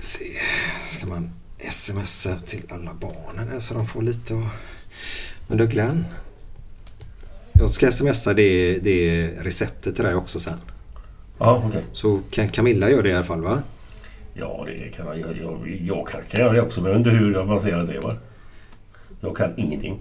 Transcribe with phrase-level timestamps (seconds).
[0.00, 0.24] Se,
[0.80, 4.44] ska man smsa till alla barnen här så de får lite att...
[5.48, 6.04] Men du Glenn.
[7.52, 10.60] Jag ska smsa det, det receptet till dig också sen.
[11.38, 11.68] Ja, okej.
[11.68, 11.82] Okay.
[11.92, 13.62] Så kan Camilla göra det i alla fall va?
[14.34, 15.18] Ja, det kan jag.
[15.18, 16.80] Jag, jag, jag kan, kan göra det också.
[16.80, 18.18] Men jag vet inte hur avancerat det var.
[19.20, 19.98] Jag kan ingenting.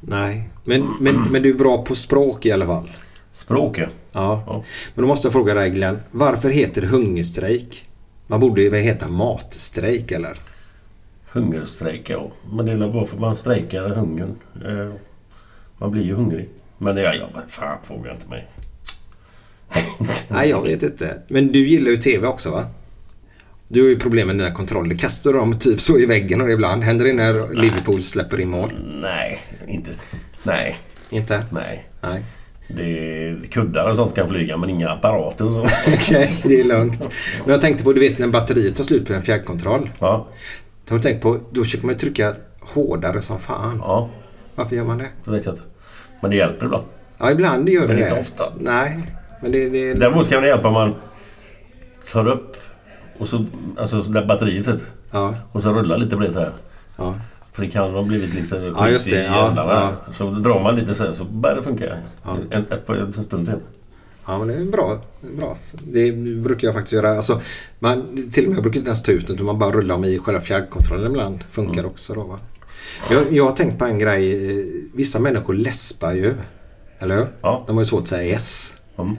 [0.00, 2.90] Nej, men, men, men du är bra på språk i alla fall.
[3.32, 3.88] Språk ja.
[4.12, 4.64] ja.
[4.94, 5.98] Men då måste jag fråga dig Glenn.
[6.10, 7.85] Varför heter det hungerstrejk?
[8.26, 10.38] Man borde ju heta matstrejk eller?
[11.32, 12.32] Hungerstrejk ja.
[12.50, 14.34] Men det är bara för man strejkar hungern.
[14.66, 14.92] Eh,
[15.78, 16.48] man blir ju hungrig.
[16.78, 18.48] Men ja, ja fan fråga inte mig.
[20.30, 21.22] Nej, jag vet inte.
[21.28, 22.64] Men du gillar ju TV också va?
[23.68, 24.94] Du har ju problem med dina kontroller.
[24.94, 26.82] Kastar du dem typ så i väggen och ibland?
[26.82, 27.54] Händer det när.
[27.54, 28.72] Liverpool släpper in mål?
[29.02, 29.90] Nej, inte.
[30.42, 30.78] Nej.
[31.10, 31.44] Inte?
[31.50, 31.88] Nej.
[32.00, 32.24] Nej.
[32.68, 35.60] Det, kuddar och sånt kan flyga men inga apparater och så.
[35.94, 37.00] Okej, okay, det är lugnt.
[37.44, 39.90] Men jag tänkte på, du vet när batteriet tar slut på en fjärrkontroll.
[39.98, 40.26] Ja.
[40.88, 43.78] Har du tänkt på, då försöker man ju trycka hårdare som fan.
[43.78, 44.10] Ja.
[44.54, 45.08] Varför gör man det?
[45.24, 45.64] Det vet jag inte.
[46.20, 46.84] Men det hjälper ibland.
[47.18, 48.52] Ja, ibland gör det Men inte ofta.
[48.60, 48.98] Nej.
[49.42, 49.94] Men det, det...
[49.94, 50.94] Däremot kan det hjälpa om man
[52.12, 52.56] tar upp
[53.18, 53.46] och så,
[53.78, 54.86] alltså där batteriet sitter.
[55.10, 55.34] Ja.
[55.52, 56.52] Och så rullar lite på det så här.
[56.96, 57.14] Ja.
[57.56, 59.22] För det kan ha blivit liksom Ja, just det.
[59.22, 60.12] i Ja, ja.
[60.12, 61.84] Så drar man lite här så börjar det funka.
[62.22, 62.36] Ja.
[62.50, 63.54] En, ett, en stund till.
[64.26, 65.00] Ja, men det är bra.
[65.38, 65.56] Bra.
[65.84, 66.12] det
[66.42, 67.10] brukar jag faktiskt göra.
[67.16, 67.40] Alltså,
[67.78, 68.02] man,
[68.32, 70.18] till och med jag brukar inte ens ta ut utan Man bara rullar om i
[70.18, 71.44] själva fjärrkontrollen ibland.
[71.50, 71.86] Funkar Mm.
[71.86, 72.38] också då va.
[73.10, 74.90] Jag, jag har tänkt på en grej.
[74.94, 76.34] Vissa människor läspar ju.
[76.98, 77.26] Eller hur?
[77.42, 77.64] Ja.
[77.66, 78.74] De har ju svårt att säga S.
[78.98, 79.16] Mm.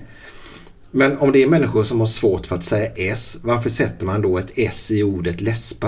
[0.91, 3.37] Men om det är människor som har svårt för att säga S.
[3.41, 5.87] Varför sätter man då ett S i ordet läspa?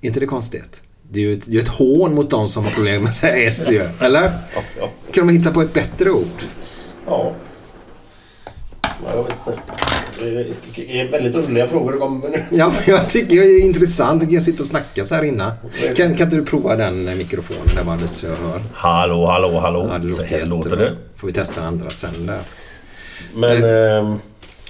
[0.00, 0.82] Är inte det konstigt?
[1.14, 3.14] Det är ju ett, det är ett hån mot de som har problem med att
[3.14, 3.82] säga S ju.
[4.00, 4.22] Eller?
[4.54, 4.90] Ja, ja.
[5.12, 6.42] Kan de hitta på ett bättre ord?
[7.06, 7.32] ja.
[9.06, 9.62] Ja, jag vet inte.
[10.76, 12.44] Det är väldigt underliga frågor du kommer med nu.
[12.58, 14.20] Ja, jag tycker det är intressant.
[14.20, 15.52] Du kan sitta och snacka så här innan.
[15.96, 18.60] Kan, kan inte du prova den mikrofonen där bara lite så jag hör?
[18.72, 19.88] Hallå, hallå, hallå.
[19.92, 20.92] Ja, det så låter här låter det.
[21.16, 22.40] Får vi testa den andra sen där.
[23.34, 23.64] Men...
[23.64, 24.18] ehm,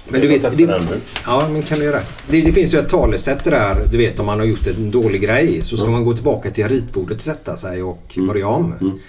[0.09, 0.79] Men du vet, det,
[1.25, 1.99] ja men kan du göra.
[2.29, 5.21] Det, det finns ju ett talesätt där, du vet om man har gjort en dålig
[5.21, 8.99] grej så ska man gå tillbaka till ritbordet och sätta sig och börja om.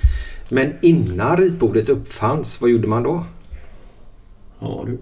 [0.48, 3.24] Men innan ritbordet uppfanns, vad gjorde man då?
[4.60, 4.98] Ja du.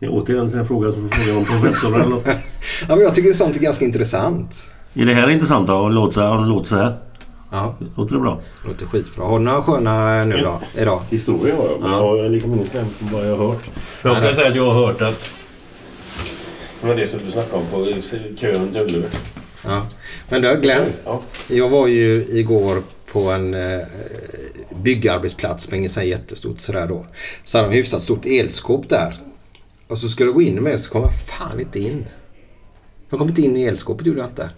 [0.00, 2.26] Det är återigen en fråga som får fråga om professor eller något.
[2.88, 4.70] Ja, men jag tycker sånt är ganska intressant.
[4.94, 5.86] Är det här intressant då?
[5.86, 6.96] Att låta, att låta så här?
[7.50, 8.40] Ja, Låter det bra?
[8.66, 9.24] låter skitbra.
[9.24, 11.02] Har du några sköna nu då, idag?
[11.10, 12.16] Historia har jag, men Ja.
[12.16, 13.64] jag har liksom ingen kläm på vad jag har hört.
[14.02, 15.34] Jag kan säga att jag har hört att...
[16.80, 17.84] Det var det som du snackade om på
[18.36, 19.06] kön till Ullevi.
[19.64, 19.86] Ja.
[20.28, 21.20] Men du Glenn, Ja.
[21.48, 22.82] jag var ju igår
[23.12, 23.78] på en eh,
[24.82, 27.06] byggarbetsplats med inget så jättestort sådär då.
[27.44, 29.14] Så hade de hyfsat stort elskåp där.
[29.88, 32.06] Och så skulle jag gå in med så kom jag fan inte in.
[33.10, 34.50] Jag kom inte in i elskåpet gjorde jag inte.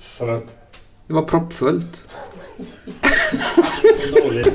[0.00, 0.44] För att...
[1.10, 2.08] Det var proppfullt.
[4.00, 4.54] Så dåligt.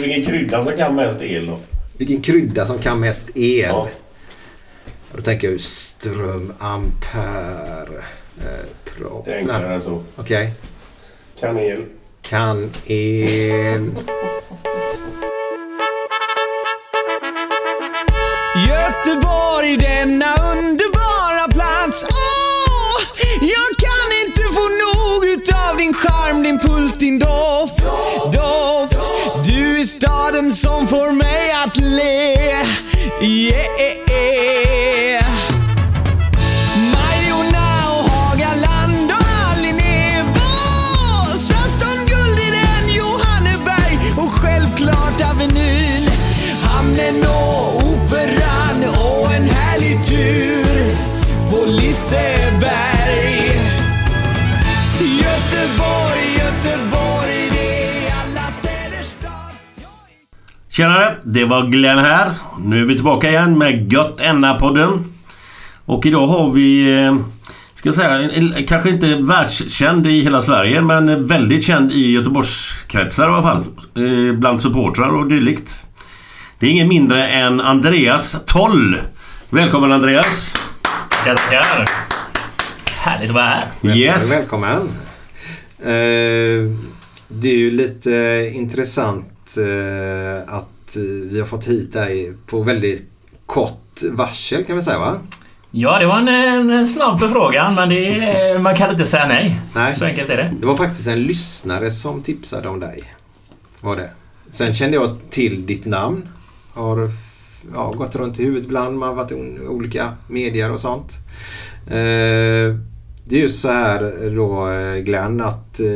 [0.00, 1.58] Vilken krydda som kan mest el då?
[1.98, 3.60] Vilken krydda som kan mest el.
[3.60, 3.88] Ja.
[5.14, 8.04] Då tänker jag ju ström, ampere,
[8.40, 9.22] eh, pro...
[9.24, 10.02] Det är enklare än så.
[10.16, 10.52] Okej.
[11.40, 11.84] Kanel.
[12.22, 13.90] Kan el.
[18.68, 21.17] Göteborg, denna underbara
[27.18, 27.82] din doft.
[28.32, 29.06] Doft.
[29.46, 32.34] Du är staden som får mig att le.
[33.20, 34.67] Yeah.
[60.78, 61.16] Tjenare!
[61.24, 62.30] Det var Glenn här.
[62.64, 65.04] Nu är vi tillbaka igen med Gött Enna-podden.
[65.84, 67.00] Och idag har vi...
[67.04, 67.16] eh,
[67.74, 73.28] Ska jag säga, en- kanske inte världskänd i hela Sverige men väldigt känd i Göteborgskretsar
[73.28, 73.64] i alla fall.
[73.96, 75.86] Eh, Bland supportrar och dylikt.
[76.58, 78.96] Det är ingen mindre än Andreas Toll.
[79.50, 80.54] Välkommen Andreas!
[81.24, 81.88] Tackar.
[82.96, 83.66] Härligt att vara här.
[83.96, 84.30] Yes!
[84.30, 84.88] Välkommen.
[85.78, 86.72] Eh,
[87.28, 89.24] det är ju lite intressant
[90.46, 93.02] att eh, vi har fått hit dig på väldigt
[93.46, 95.20] kort varsel kan vi säga va?
[95.70, 99.60] Ja, det var en, en snabb förfrågan, men är- man kan inte säga nej.
[99.74, 99.92] Nej.
[99.94, 100.52] Så enkelt är det.
[100.60, 103.04] Det var faktiskt en lyssnare som tipsade om dig.
[103.80, 104.10] Var det.
[104.50, 106.28] Sen kände jag till ditt namn.
[106.74, 107.10] Har
[107.74, 108.98] ja, gått runt i huvudet ibland.
[108.98, 111.12] Man har varit i olika medier och sånt.
[111.86, 112.76] Eh,
[113.28, 115.86] det är ju så här då eh, Glenn att eh,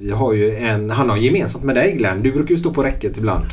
[0.00, 2.22] vi har ju en, han har gemensamt med dig Glenn.
[2.22, 3.44] Du brukar ju stå på räcket ibland.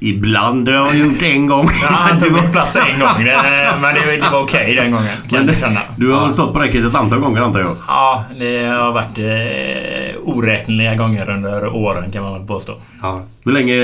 [0.00, 1.68] Ibland har jag gjort en gång.
[1.82, 5.06] Ja, han tog min plats en gång, det- men det, det var okej den gången.
[5.30, 5.50] Kan
[5.96, 7.76] du har stått på räcket ett antal gånger antar jag?
[7.88, 12.78] Ja, det har varit eh, oräkneliga gånger under åren kan man väl påstå.
[13.02, 13.74] Ja, Hur länge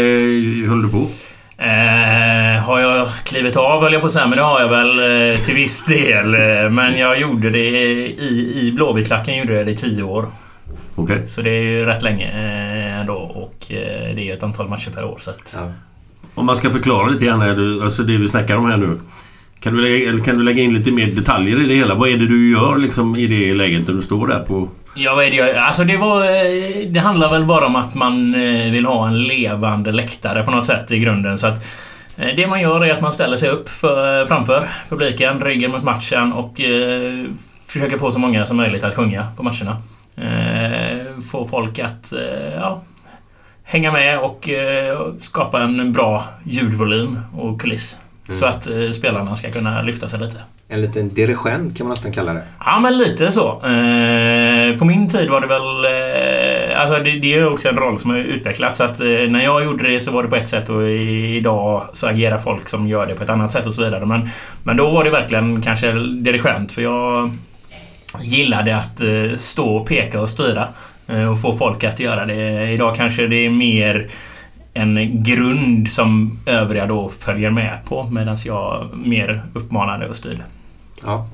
[0.69, 1.07] höll du på?
[1.61, 4.99] Eh, har jag klivit av höll jag på att säga, men det har jag väl
[5.31, 6.35] eh, till viss del.
[6.35, 10.27] Eh, Men jag gjorde det i, i Blåvittklacken gjorde jag det i tio år.
[10.95, 11.27] Okej.
[11.27, 14.91] Så det är ju rätt länge eh, ändå och eh, det är ett antal matcher
[14.91, 15.17] per år.
[15.21, 15.73] Så att, ja.
[16.35, 19.01] Om man ska förklara lite grann här, alltså det vi snackar om här nu.
[19.61, 21.95] Kan du, lägga, kan du lägga in lite mer detaljer i det hela?
[21.95, 24.69] Vad är det du gör liksom i det läget när du står där på...
[24.95, 25.57] Ja, vad är det jag...
[25.57, 26.25] Alltså det var...
[26.25, 30.51] eh, Det handlar väl bara om att man eh, vill ha en levande läktare på
[30.51, 31.39] något sätt i grunden.
[31.39, 31.65] Så att
[32.17, 35.83] eh, det man gör är att man ställer sig upp för, framför publiken, ryggen mot
[35.83, 37.25] matchen och eh,
[37.67, 39.77] försöker få så många som möjligt att sjunga på matcherna.
[40.17, 42.83] Eh, få folk att eh, ja,
[43.65, 44.49] hänga med och
[45.21, 47.97] skapa en bra ljudvolym och kuliss.
[48.39, 50.37] Så att spelarna ska kunna lyfta sig lite.
[50.73, 52.43] En liten dirigent kan man nästan kalla det.
[52.65, 53.49] Ja, men lite så.
[53.49, 55.85] Eh, på min tid var det väl...
[55.85, 58.79] Eh, alltså det, det är också en roll som har utvecklats.
[58.79, 61.37] Så att, eh, när jag gjorde det så var det på ett sätt och i,
[61.37, 64.07] idag så agerar folk som gör det på ett annat sätt och så vidare.
[64.07, 64.29] Men,
[64.63, 67.31] men då var det verkligen kanske dirigent för jag
[68.21, 70.69] gillade att eh, stå och peka och styra
[71.09, 72.71] eh, och få folk att göra det.
[72.71, 74.09] Idag kanske det är mer
[74.75, 80.43] en grund som övriga då följer med på medan jag mer uppmanade och styrde.
[81.05, 81.29] Ja.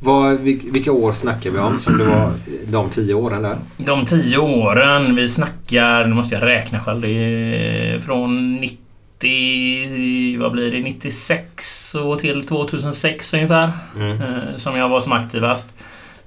[0.00, 2.32] Vad, vil- vilka år snackar vi om som det var
[2.68, 3.56] de tio åren där?
[3.76, 10.38] De tio åren vi snackar, nu måste jag räkna själv, det är från 90...
[10.40, 10.78] Vad blir det?
[10.80, 13.64] 96 och till 2006 ungefär.
[13.96, 15.74] eh, Som jag var som aktivast.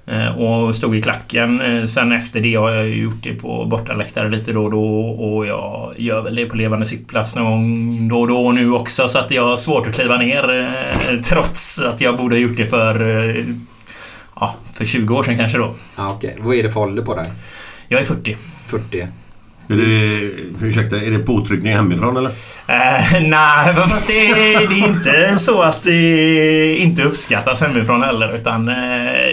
[0.06, 1.60] Eh, Och stod i klacken.
[1.60, 5.00] Eh, Sen efter det har jag gjort det på bortaläktare lite då och då.
[5.00, 9.08] Och jag gör väl det på levande sittplats någon gång då och då nu också.
[9.08, 10.60] Så att jag har svårt att kliva ner.
[10.60, 13.34] eh, Trots att jag borde ha gjort det för...
[14.40, 15.74] Ja, för 20 år sedan kanske då.
[15.98, 16.36] Ja, okej.
[16.40, 17.26] Vad är det för ålder på dig?
[17.88, 18.36] Jag är 40.
[18.66, 19.06] 40?
[19.80, 22.30] Är det, ursäkta, är det påtryckning hemifrån eller?
[22.66, 28.36] Eh, nej, fast det, är- det är inte så att det inte uppskattas hemifrån heller.
[28.36, 28.74] Utan eh,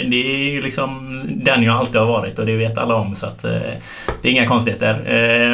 [0.10, 3.16] det är ju liksom den jag alltid har varit och det vet alla om.
[3.16, 3.52] Så att eh,
[4.22, 5.02] det är inga konstigheter.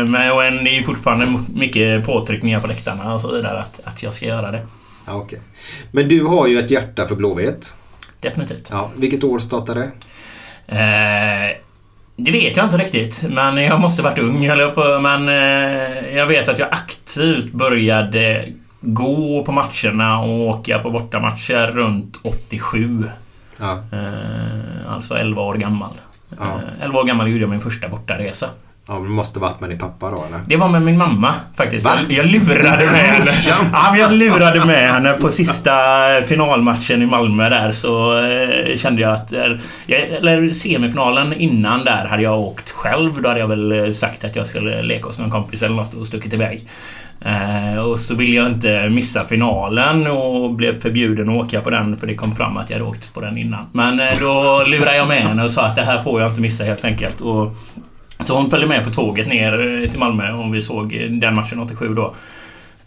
[0.06, 3.80] Men och en, det är ju fortfarande mycket påtryckningar på läktarna och så vidare att,
[3.84, 4.62] att jag ska göra det.
[5.08, 5.40] Ja, okej.
[5.92, 7.76] Men du har ju ett hjärta för Blåvitt.
[8.20, 8.68] Definitivt.
[8.72, 9.92] Ja, vilket år startade det?
[10.78, 11.58] Eh,
[12.16, 15.00] det vet jag inte riktigt, men jag måste varit ung höll jag på.
[15.00, 18.50] Men eh, jag vet att jag aktivt började
[18.82, 23.04] gå på matcherna och åka på bortamatcher runt 87.
[23.60, 25.92] Ja, Eh, alltså 11 år gammal.
[26.40, 26.46] Ja.
[26.46, 28.50] Eh, 11 år gammal gjorde jag min första bortaresa.
[28.88, 30.40] Ja, men det måste varit med din pappa då eller?
[30.48, 31.86] Det var med min mamma faktiskt.
[31.86, 31.92] Va?
[32.10, 33.32] Jag, jag lurade med henne.
[33.48, 35.74] Ja, men jag lurade med henne på sista
[36.26, 39.34] finalmatchen i Malmö där så eh, kände jag att...
[39.34, 39.46] eh,
[39.86, 43.22] jag, eller semifinalen innan där hade jag åkt själv.
[43.22, 45.94] Då hade jag väl eh, sagt att jag skulle leka hos någon kompis eller något
[45.94, 46.68] och stuckit iväg.
[47.22, 51.98] Eh, och så ville jag inte missa finalen och blev förbjuden att åka på den
[51.98, 53.66] för det kom fram att jag hade åkt på den innan.
[53.72, 56.42] Men eh, då lurade jag med henne och sa att det här får jag inte
[56.42, 57.22] missa helt enkelt.
[57.22, 57.56] Och
[58.28, 61.36] så hon följde med på tåget ner eh, till Malmö och vi såg eh, den
[61.36, 62.16] matchen 87 då.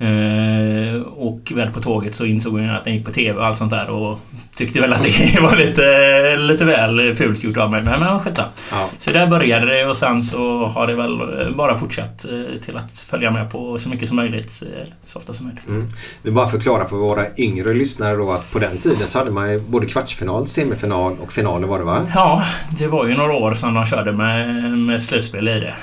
[0.06, 3.58] Eh, och väl på tåget så insåg hon att den gick på TV och allt
[3.58, 4.18] sånt där och
[4.58, 7.82] tyckte väl att det var lite, lite väl fult gjort av mig.
[7.82, 8.38] Men men skit
[8.70, 8.88] Ja.
[8.98, 12.76] Så där började det och sen så har det väl eh, bara fortsatt eh, till
[12.76, 14.62] att följa med på så mycket som möjligt.
[14.62, 15.68] eh, Så ofta som möjligt.
[15.68, 15.88] Mm.
[16.22, 19.52] Vi bara förklara för våra yngre lyssnare då att på den tiden så hade man
[19.52, 22.06] ju både kvartsfinal, semifinal och finaler var det va?
[22.14, 22.42] Ja,
[22.78, 25.74] det var ju några år som de körde med, med slutspel i det.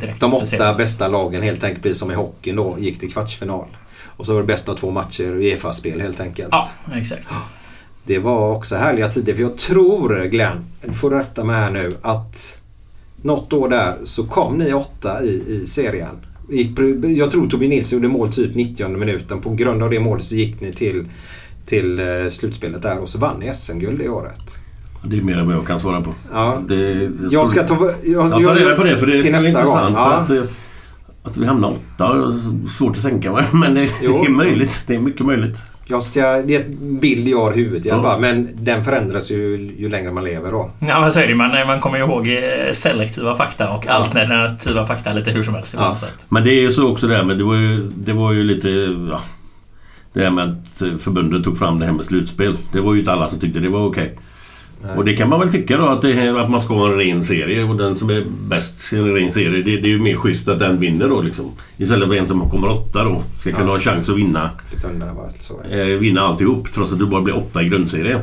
[0.00, 3.66] Direkt De åtta bästa lagen helt enkelt, precis som i hockeyn då, gick till kvartsfinal.
[4.16, 6.48] Och så var det bästa av två matcher Uefa-spel helt enkelt.
[6.50, 7.26] Ja, exakt.
[8.06, 11.96] Det var också härliga tider för jag tror Glenn, du får rätta mig här nu,
[12.02, 12.58] att
[13.22, 16.14] något år där så kom ni åtta i, i serien.
[16.50, 16.78] Gick,
[17.18, 19.40] jag tror Torbjörn Nilsson gjorde mål typ 90 minuten.
[19.40, 21.08] På grund av det målet så gick ni till,
[21.66, 24.58] till eh, slutspelet där och så vann ni SM-guld det året.
[25.04, 26.14] Det är mer än vad jag kan svara på.
[26.32, 26.62] Ja.
[26.68, 27.74] Det, Jag tror- ska ta...
[28.04, 29.64] Jag, Jag tar reda på det för det är intressant.
[29.64, 29.94] gång.
[30.26, 30.42] För Ja.
[30.42, 30.48] att,
[31.24, 32.32] att vi hamnar åtta,
[32.78, 33.44] svårt att tänka mig.
[33.52, 34.20] Men det, Jo.
[34.22, 34.84] det är möjligt.
[34.86, 35.58] Det är mycket möjligt.
[35.86, 38.10] Jag ska, det är en bild jag har i huvudet i alla Ja.
[38.10, 38.20] fall.
[38.20, 40.70] Men den förändras ju, ju längre man lever då.
[40.80, 41.34] Ja, men så är det ju.
[41.34, 45.74] Man, man kommer ju ihåg eh, selektiva fakta och alternativa fakta lite hur som helst.
[45.78, 45.96] Ja.
[46.02, 46.08] Ja.
[46.28, 48.42] Men det är ju så också det här med, det var ju, det var ju
[48.44, 48.68] lite,
[49.10, 49.20] ja.
[50.12, 52.56] Det här med att eh, förbundet tog fram det här med slutspel.
[52.72, 54.18] Det var ju inte alla som tyckte det var okej.
[54.96, 57.24] Och det kan man väl tycka då att, det, att man ska ha en ren
[57.24, 60.16] serie och den som är bäst i en ren serie det, det är ju mer
[60.16, 61.50] schysst att den vinner då liksom.
[61.76, 64.50] Istället för en som kommer åtta då ska kunna ha chans att vinna
[65.40, 65.60] så.
[65.70, 68.20] eh, vinna alltihop trots att du bara blir åtta i grundserien.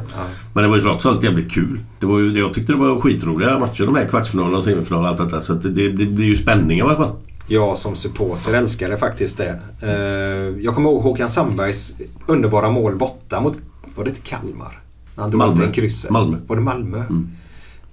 [0.54, 1.80] Men det var ju trots allt jävligt kul.
[2.00, 5.18] Det var ju, jag tyckte det var skitroliga matcher de här kvartsfinalerna och semifinalerna allt
[5.18, 5.42] detta.
[5.42, 7.12] Så att det, det, det blir ju spänning i alla fall.
[7.48, 9.60] Jag som supporter älskade faktiskt det.
[9.84, 11.94] Eh, Jag kommer ihåg Håkan Sandbergs
[12.28, 13.58] underbara mål borta mot,
[13.96, 14.78] var det till Kalmar?
[15.22, 15.62] Han drog Malmö.
[15.62, 16.12] ut en krysset.
[16.12, 16.38] Malmö.
[16.48, 17.04] Var det Malmö?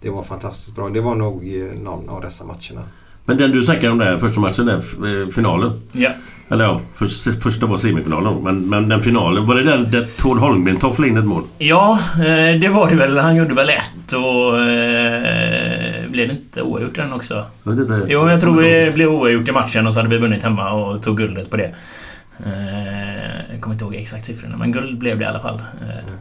[0.00, 0.88] Det var fantastiskt bra.
[0.88, 2.88] Det var nog eh, någon av dessa matcherna.
[3.24, 4.76] Men den du snackar om där, första matchen där,
[5.22, 5.80] eh, finalen.
[5.92, 6.10] Ja.
[6.50, 8.34] Eller ja, för, första var semifinalen.
[8.42, 11.42] Men, men den finalen, var det den där Tord Holmgren tofflade in ett mål?
[11.58, 13.18] ja, eh, det var det väl.
[13.18, 14.60] Han gjorde väl ett och...
[14.60, 17.44] Eh, blev det inte oavgjort den också?
[17.62, 18.06] Jag vet inte.
[18.08, 21.02] Jo, jag tror det blev oavgjort i matchen och så hade vi vunnit hemma och
[21.02, 21.74] tog guldet på det.
[22.46, 25.54] Eh, jag kommer inte ihåg exakt siffrorna, men guld blev det i alla fall.
[25.58, 26.12] Eh,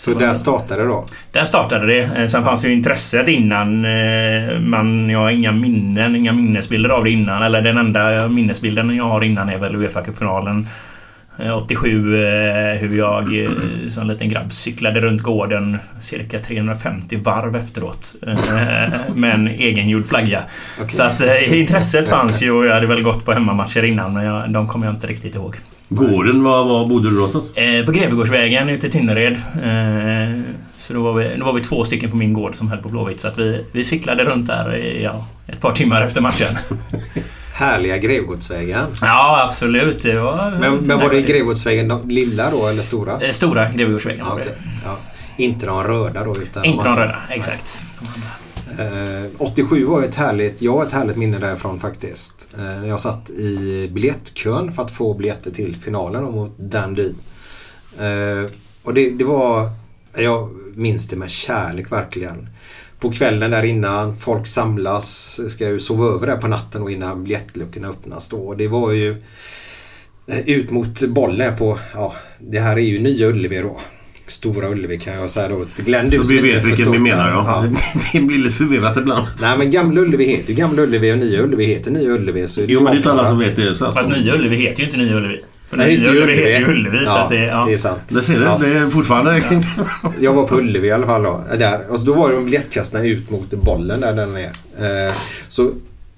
[0.00, 1.04] Så där startade det då.
[1.32, 2.00] Där startade det.
[2.16, 3.84] Eh, Sen fanns ju intresset innan.
[3.84, 7.42] eh, Men jag har inga minnen, inga minnesbilder av det innan.
[7.42, 10.66] Eller den enda minnesbilden jag har innan är väl Uefa Cup-finalen.
[11.38, 13.48] eh, 87 eh, hur jag
[13.88, 18.14] som liten grabb cyklade runt gården cirka 350 varv efteråt.
[19.14, 20.42] Med en egengjord flagga.
[20.80, 20.90] Okej.
[20.96, 24.50] Så att intresset fanns ju och jag hade väl gått på hemmamatcher innan men jag,
[24.50, 25.56] de kommer jag inte riktigt ihåg.
[25.92, 27.50] Gården, var, var bodde du någonstans?
[27.54, 29.32] Eh, på Grevegårdsvägen ute i Tynnered.
[29.32, 30.42] Eh,
[30.76, 32.88] så då var, vi, då var vi två stycken på min gård som höll på
[32.88, 33.20] Blåvitt.
[33.20, 36.56] Så att vi, vi cyklade runt där i ja, ett par timmar efter matchen.
[37.54, 38.84] Härliga Grevgårdsvägen.
[39.02, 40.02] ja, absolut.
[40.02, 40.50] Det var...
[40.60, 43.20] Men, men var det Grevgårdsvägen de lilla då eller stora?
[43.20, 44.54] Eh, Stora Grevegårdsvägen Ja, var det.
[44.84, 44.96] ja.
[45.36, 47.02] Inte de röda då utan Inte de andra.
[47.04, 47.80] röda, exakt.
[48.80, 52.48] Eh, 87 var ju ett härligt, jag har ett härligt minne därifrån faktiskt.
[52.58, 57.14] Eh, jag satt i biljettkön för att få biljetter till finalen mot mot Dundee.
[57.98, 58.50] Eh,
[58.82, 59.70] och det, det var,
[60.16, 62.48] jag minns det med kärlek verkligen.
[62.98, 67.24] På kvällen där innan, folk samlas, ska ju sova över där på natten och innan
[67.24, 68.36] biljettluckorna öppnas då.
[68.36, 69.22] Och det var ju
[70.26, 73.80] eh, ut mot bollen på, ja det här är ju Nya Ullevi då.
[74.30, 75.64] Stora Ullevi kan jag säga då.
[75.76, 77.02] Glenn du Så vi vet vilken vi det.
[77.02, 77.64] menar ja.
[78.12, 79.26] Det blir lite förvirrat ibland.
[79.40, 82.48] Nej men Gamla Ullevi heter ju Gamla Ullevi och Nya Ullevi heter Nya Ullevi.
[82.48, 83.74] Så Jo men det är inte alla som vet det.
[83.74, 85.40] Så att, Fast Nya Ullevi heter ju inte Nya Ullevi.
[85.70, 86.96] För Nej, inte Ullevi heter ju Ullevi.
[86.98, 87.64] Så Ja, att det, ja.
[87.68, 88.00] det är sant.
[88.08, 88.58] det ser du, Ja.
[88.60, 89.42] det är fortfarande...
[90.20, 91.44] Jag var på Ullevi i alla fall då.
[91.58, 91.80] Där.
[91.88, 95.08] Och så då var de biljettkastarna ut mot bollen där den är.
[95.08, 95.14] Eh,
[95.48, 95.70] så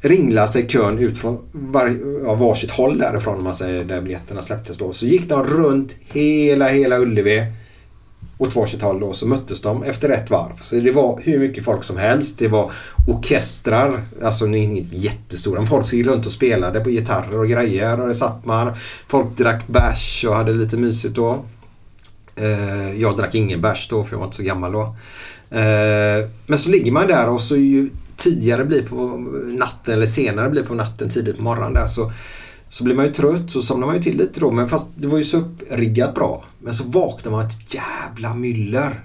[0.05, 1.93] ringlade sig kön ut från var,
[2.25, 4.93] ja, varsitt håll därifrån om man säger där biljetterna släpptes då.
[4.93, 7.47] Så gick de runt hela, hela Ullevi
[8.43, 10.61] åt varsitt håll då så möttes de efter ett varv.
[10.61, 12.39] Så det var hur mycket folk som helst.
[12.39, 12.71] Det var
[13.07, 18.01] orkestrar, alltså inget jättestora, men folk som gick runt och spelade på gitarrer och grejer
[18.01, 18.73] och det satt man.
[19.09, 21.45] Folk drack bärs och hade lite mysigt då.
[22.37, 24.83] Eh, jag drack ingen bärs då för jag var inte så gammal då.
[25.51, 28.97] Eh, men så ligger man där och så ju tidigare blir på
[29.59, 32.13] natten eller senare blir på natten tidigt på morgonen där så,
[32.73, 34.51] så blir man ju trött så somnar man ju till lite då.
[34.51, 36.45] Men fast det var ju så uppriggat bra.
[36.59, 39.05] Men så vaknar man ett jävla myller.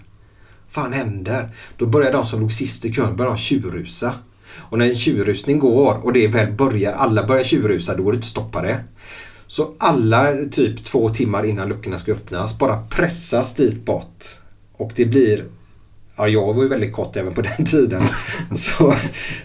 [0.70, 1.50] fan händer?
[1.78, 4.14] Då börjar de som låg sist i kön börja tjurrusa.
[4.58, 8.16] Och när en tjurrusning går och det väl börjar, alla börjar tjurrusa, då går det
[8.16, 8.84] inte att stoppa det.
[9.48, 14.26] Så alla typ två timmar innan luckorna ska öppnas bara pressas dit bort.
[14.78, 15.46] Och det blir
[16.18, 18.04] Ja, jag var ju väldigt kort även på den tiden.
[18.54, 18.94] Så,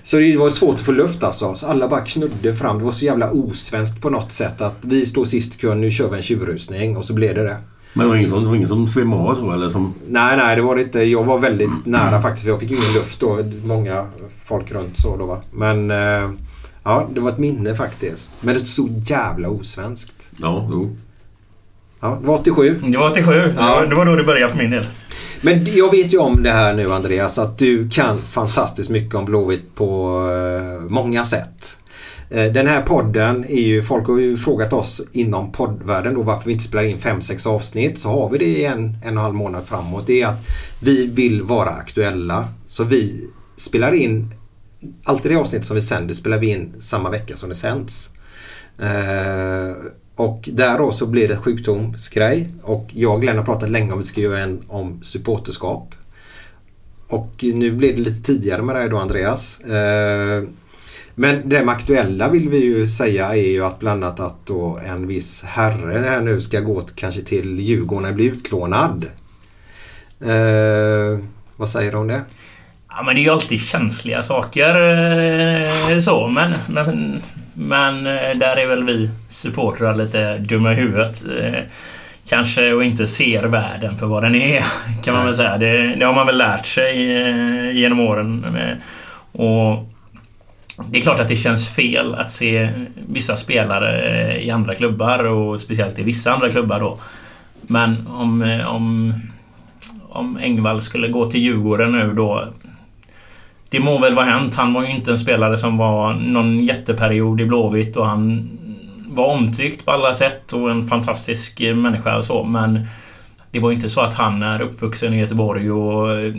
[0.02, 1.54] så det var svårt att få luft alltså.
[1.54, 2.78] Så alla bara knudde fram.
[2.78, 5.90] Det var så jävla osvenskt på något sätt att vi står sist i kön, nu
[5.90, 7.56] kör vi en tjurrusning och så blev det det.
[7.94, 9.68] Men det var ingen som, var ingen som svimmade av så eller?
[9.68, 9.94] Som...
[10.08, 11.02] Nej, nej det var det inte.
[11.02, 12.42] Jag var väldigt nära faktiskt.
[12.42, 13.38] För jag fick ingen luft då.
[13.64, 14.06] Många
[14.44, 15.42] folk runt så då va.
[15.52, 16.30] Men eh,
[16.84, 18.32] ja, det var ett minne faktiskt.
[18.40, 20.30] Men det är så jävla osvenskt.
[20.36, 20.96] Ja, jo.
[22.00, 22.80] Ja, det var 87.
[22.88, 23.32] Det var 87.
[23.32, 23.74] Det, Ja.
[23.80, 24.86] var, det var då det började för min del.
[25.44, 29.24] Men jag vet ju om det här nu Andreas att du kan fantastiskt mycket om
[29.24, 31.78] Blåvitt på eh, många sätt.
[32.30, 36.46] Eh, den här podden är ju, folk har ju frågat oss inom poddvärlden då varför
[36.46, 37.98] vi inte spelar in 5-6 avsnitt.
[37.98, 40.06] Så har vi det i en, en och en halv månad framåt.
[40.06, 40.46] Det är att
[40.80, 42.48] vi vill vara aktuella.
[42.66, 44.34] Så vi spelar in,
[45.04, 48.10] alltid det avsnitt som vi sänder spelar vi in samma vecka som det sänds.
[48.78, 49.76] Eh,
[50.22, 53.98] och där då så blir det sjukdomsgrej och jag och Glenn har pratat länge om
[53.98, 55.94] att vi ska göra en om supporterskap.
[57.08, 59.60] Och nu blir det lite tidigare med dig då Andreas.
[59.60, 60.42] Eh,
[61.14, 64.80] men det med aktuella vill vi ju säga är ju att bland annat att då
[64.86, 69.06] en viss herre här nu ska gå kanske till Djurgården och bli utlånad.
[70.20, 71.18] Eh,
[71.56, 72.20] vad säger du om det?
[72.88, 74.74] Ja, men det är ju alltid känsliga saker
[75.90, 77.22] eh, så, men, men,
[77.54, 81.24] men eh, där är väl vi supportrar lite dumma i huvudet.
[81.40, 81.60] Eh,
[82.28, 84.64] Kanske och inte ser världen för vad den är,
[85.04, 85.58] kan man väl säga.
[85.58, 88.46] Det, det har man väl lärt sig eh, genom åren.
[89.32, 89.88] Och
[90.86, 92.70] det är klart att det känns fel att se
[93.08, 96.98] vissa spelare i andra klubbar och speciellt i vissa andra klubbar då.
[97.62, 99.14] Men om, om,
[100.08, 102.48] om Engvall skulle gå till Djurgården nu då
[103.72, 104.54] det må väl vara hänt.
[104.54, 108.50] Han var ju inte en spelare som var någon jätteperiod i Blåvitt och han
[109.08, 112.86] var omtyckt på alla sätt och en fantastisk eh, människa och så men
[113.50, 116.34] det var ju inte så att han är uppvuxen i Göteborg och eh,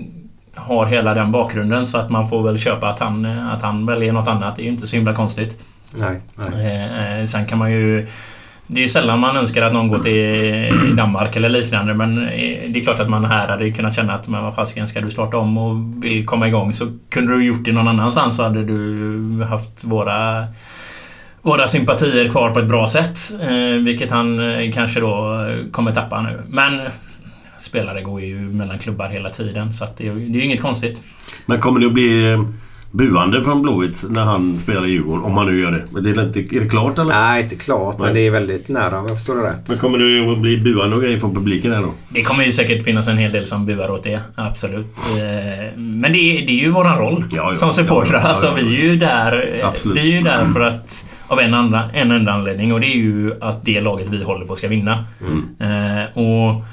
[0.55, 3.85] har hela den bakgrunden så att man får väl köpa att han, eh, att han
[3.85, 4.55] väljer något annat.
[4.55, 5.59] Det är ju inte så himla konstigt.
[5.91, 6.65] Nej, nej.
[6.65, 8.07] Eh, eh, sen kan man ju...
[8.67, 12.29] Det är ju sällan man önskar att någon går till Danmark eller liknande men eh,
[12.69, 15.11] det är klart att man här hade kunnat känna att men vad fasiken ska du
[15.11, 18.63] starta om och vill komma igång så kunde du gjort det någon annanstans så hade
[18.65, 20.45] du haft våra
[21.41, 23.17] våra sympatier kvar på ett bra sätt.
[23.41, 25.37] Eh, vilket han eh, kanske då
[25.71, 26.39] kommer tappa nu.
[26.49, 26.81] Men
[27.57, 30.61] spelare går ju mellan klubbar hela tiden så att det, är- det är ju inget
[30.61, 31.01] konstigt.
[31.45, 32.37] Men kommer det att bli
[32.97, 35.23] buande från Blåvitt när han spelar i Djurgården?
[35.23, 35.83] Om han nu gör det.
[35.91, 37.09] Men det är, inte, är det klart eller?
[37.13, 38.13] Nej, inte klart men Nej.
[38.13, 39.69] det är väldigt nära om jag förstår det rätt.
[39.69, 41.93] Men kommer det att bli buande och grejer från publiken här då?
[42.09, 44.19] Det kommer ju säkert finnas en hel del som buar åt det.
[44.35, 44.85] Absolut.
[45.09, 47.53] Eh, Men det är, det är ju våran roll Ja, ja.
[47.53, 48.13] som supportrar.
[48.13, 49.97] Ja, ja, ja, Alltså, vi är ju där, Absolut.
[49.97, 51.05] vi är ju där för att...
[51.27, 54.45] Av en, andra, en enda anledning och det är ju att det laget vi håller
[54.45, 54.91] på ska vinna.
[55.59, 56.63] Eh, och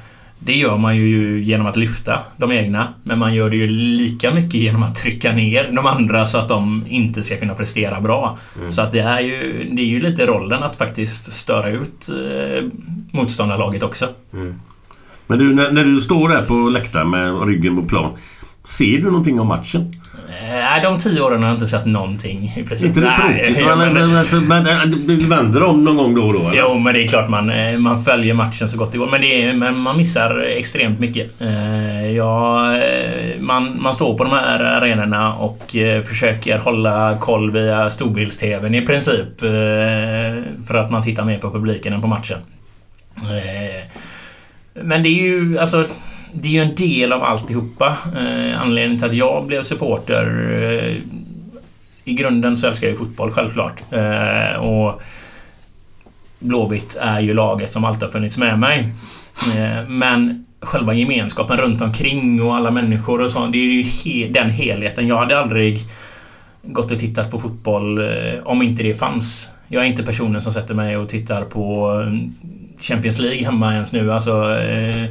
[0.42, 2.88] det gör man ju genom att lyfta de egna.
[3.02, 6.48] Men man gör det ju lika mycket genom att trycka ner de andra så att
[6.48, 8.38] de inte ska kunna prestera bra.
[8.70, 12.64] Så att det är ju, det är ju lite rollen att faktiskt störa ut eh,
[13.12, 14.08] motståndarlaget också.
[15.26, 18.12] Men du, när, när du står där på läktaren med ryggen på plan.
[18.64, 19.86] Ser du någonting om matchen?
[20.52, 22.88] Nej, de tio åren har jag inte sett någonting i princip.
[22.88, 23.60] inte det Nej, tråkigt?
[23.68, 26.40] ja, men, men, alltså, men, du du vänder om någon gång då och då?
[26.40, 26.58] Eller?
[26.58, 29.06] Jo, men det är klart man, eh, man följer matchen så gott det går.
[29.10, 31.40] Men, det är, men man missar extremt mycket.
[31.40, 37.50] Eh, Ja, eh, man, man står på de här arenorna och eh, försöker hålla koll
[37.50, 39.42] via storbilds-TVn i princip.
[39.42, 39.48] eh,
[40.66, 42.38] För att man tittar mer på publiken än på matchen.
[43.22, 43.82] Eh,
[44.82, 45.86] Men det är ju alltså...
[46.32, 47.96] Det är ju en del av alltihopa.
[48.16, 50.26] Eh, anledningen till att jag blev supporter...
[50.62, 50.96] Eh,
[52.04, 53.82] I grunden så älskar jag ju fotboll, självklart.
[53.90, 55.02] Eh, och
[56.38, 58.88] Blåvitt är ju laget som alltid har funnits med mig.
[59.56, 63.46] Eh, men själva gemenskapen runt omkring och alla människor och så.
[63.46, 65.06] Det är ju he- den helheten.
[65.08, 65.80] Jag hade aldrig
[66.62, 69.50] gått och tittat på fotboll eh, om inte det fanns.
[69.68, 72.12] Jag är inte personen som sätter mig och tittar på eh,
[72.80, 74.12] Champions League hemma ens nu.
[74.12, 75.04] Alltså, eh,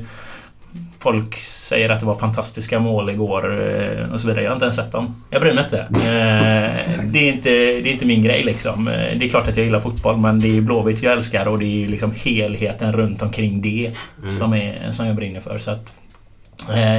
[1.00, 4.44] folk säger att det var fantastiska mål igår eh, och så vidare.
[4.44, 5.24] Jag har inte ens sett dem.
[5.30, 5.80] Jag bryr mig inte.
[5.80, 8.88] Eh, det, är inte det är inte min grej liksom.
[8.88, 11.60] Eh, Det är klart att jag gillar fotboll men det är Blåvitt jag älskar och
[11.60, 13.92] det är liksom helheten runt omkring det
[14.40, 15.58] som, är, som jag brinner för.
[15.58, 15.94] Så att,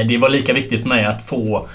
[0.09, 1.67] det var lika viktigt för mig att få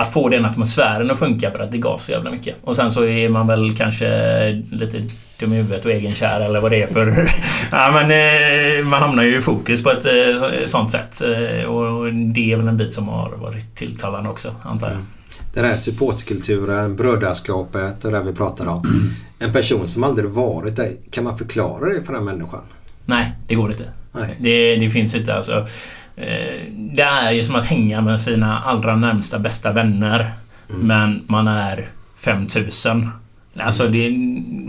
[0.00, 2.56] att få den atmosfären att funka för att det gav så jävla mycket.
[2.64, 5.02] Och sen så är man väl kanske lite
[5.38, 7.06] dum i huvudet och egenkär eller vad det är för...
[7.70, 11.22] ja, men, eh, man hamnar ju i fokus på ett eh, sånt sätt.
[11.22, 14.94] Eh, och det är väl en bit som har varit tilltalande också, antar jag.
[14.94, 15.06] Mm.
[15.54, 18.82] Den här supportkulturen, brödraskapet och det vi pratar om.
[19.42, 22.60] En person som aldrig varit där, kan man förklara det för den människan?
[23.04, 23.84] Nej, det går inte.
[24.12, 24.36] Nej.
[24.38, 25.66] Det, det finns inte alltså.
[26.16, 26.60] Eh,
[26.92, 30.30] Det är ju som att hänga med sina allra närmsta bästa vänner.
[30.68, 33.10] Men man är 5000.
[33.56, 34.10] Alltså det,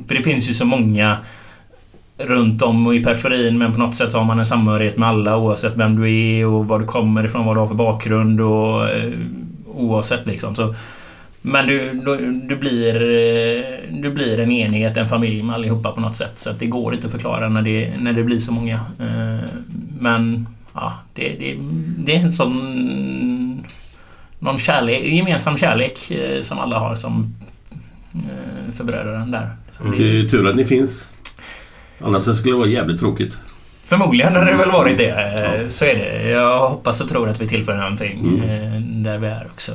[0.07, 1.17] för det finns ju så många
[2.17, 5.09] runt om och i periferin men på något sätt så har man en samhörighet med
[5.09, 8.41] alla oavsett vem du är och var du kommer ifrån, vad du har för bakgrund
[8.41, 9.11] och eh,
[9.73, 10.55] oavsett liksom.
[10.55, 10.75] Så,
[11.41, 13.63] men du, du, du, blir, eh,
[14.01, 16.31] du blir en enhet, en familj med allihopa på något sätt.
[16.37, 18.79] Så att det går inte att förklara när det, när det blir så många.
[19.99, 21.57] Men ja, det, det,
[21.97, 23.63] det är en sån...
[24.39, 27.33] Någon kärlek, gemensam kärlek eh, som alla har som
[28.15, 29.49] eh, för bröderna där.
[29.71, 31.13] Så det- Det är tur att ni finns.
[31.99, 33.37] Annars skulle det vara jävligt tråkigt.
[33.85, 35.09] Förmodligen har det väl varit det.
[35.09, 36.29] eh, Så är det.
[36.29, 39.71] Jag hoppas och tror att vi tillför någonting eh, där vi är också.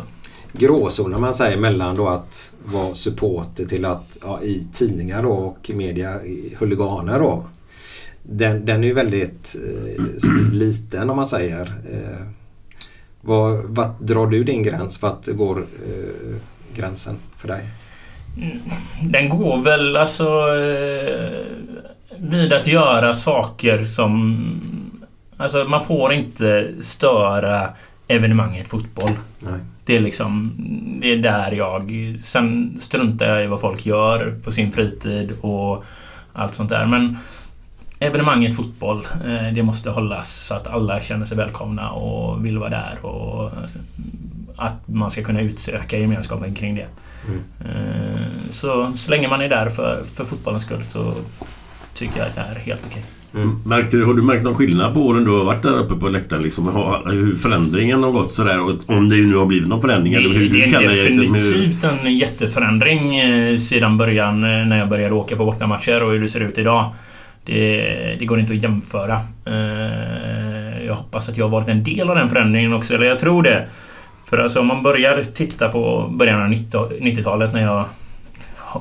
[0.52, 5.70] Gråzonen man säger mellan då att vara supporter till att ja, i tidningar då och
[5.74, 7.46] media i huliganer då.
[8.28, 11.62] Den, den är ju väldigt eh, liten om man säger.
[11.62, 12.26] Eh,
[13.20, 15.02] vad, vart drar du din gräns?
[15.02, 16.36] Vart går eh,
[16.74, 17.64] gränsen för dig?
[19.02, 21.46] Den går väl alltså eh,
[22.18, 24.36] vid att göra saker som...
[25.36, 27.68] Alltså man får inte störa
[28.08, 29.12] evenemanget fotboll.
[29.38, 29.60] Nej.
[29.84, 30.52] Det är liksom...
[31.00, 32.16] Det är där jag...
[32.20, 35.84] Sen struntar jag i vad folk gör på sin fritid och
[36.32, 36.86] allt sånt där.
[36.86, 37.16] Men
[38.00, 42.70] evenemanget fotboll, eh, det måste hållas så att alla känner sig välkomna och vill vara
[42.70, 43.52] där och eh,
[44.56, 46.86] att man ska kunna utöka gemenskapen kring det.
[47.60, 51.14] Eh, Så, så länge man är där för, för fotbollens skull så
[51.94, 53.02] tycker jag att det är helt okej.
[53.64, 56.08] Märkte, du- har du märkt någon skillnad på åren du har varit där uppe på
[56.08, 56.42] läktaren?
[56.42, 56.66] Liksom,
[57.06, 58.60] hur förändringen har gått sådär?
[58.60, 60.14] Och om det nu har blivit någon förändring?
[60.14, 63.20] eller hur Det, det du är hur- definitivt en jätteförändring
[63.58, 66.94] sedan början när jag började åka på bortamatcher och hur det ser ut idag.
[67.46, 69.20] Det, det går inte att jämföra.
[69.46, 73.18] Eh, Jag hoppas att jag har varit en del av den förändringen också, eller jag
[73.18, 73.68] tror det.
[74.28, 77.84] För alltså om man börjar titta på början av 90 90-talet när jag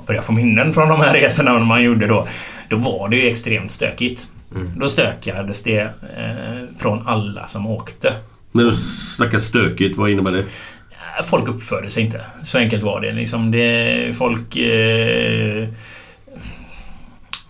[0.08, 2.28] börjar få minnen från de här resorna man gjorde då.
[2.70, 4.28] Då var det ju extremt stökigt.
[4.76, 8.14] Då stökades det eh, från alla som åkte.
[8.52, 10.44] När du snackar stökigt, vad innebär det?
[11.24, 12.22] Folk uppförde sig inte.
[12.44, 13.12] Så enkelt var det.
[13.12, 14.56] Liksom det folk...
[14.58, 15.68] Eh,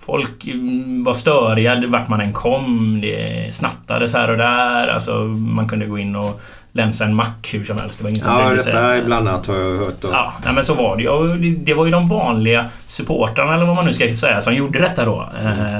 [0.06, 3.00] folk mm, var störiga vart man än kom.
[3.02, 4.88] Det snattades här och där.
[4.88, 6.42] Alltså, man kunde gå in och
[6.72, 7.98] länsa en mack hur som helst.
[7.98, 8.72] Det var ingen som Ja, brydde sig.
[8.74, 10.02] detta är blandat har jag hört.
[10.02, 10.08] Då.
[10.12, 11.56] Ja, nej, men så var det ju.
[11.56, 15.06] Det- var ju de vanliga supportrarna, eller vad man nu ska säga, som gjorde detta
[15.06, 15.30] då.
[15.44, 15.80] Eh,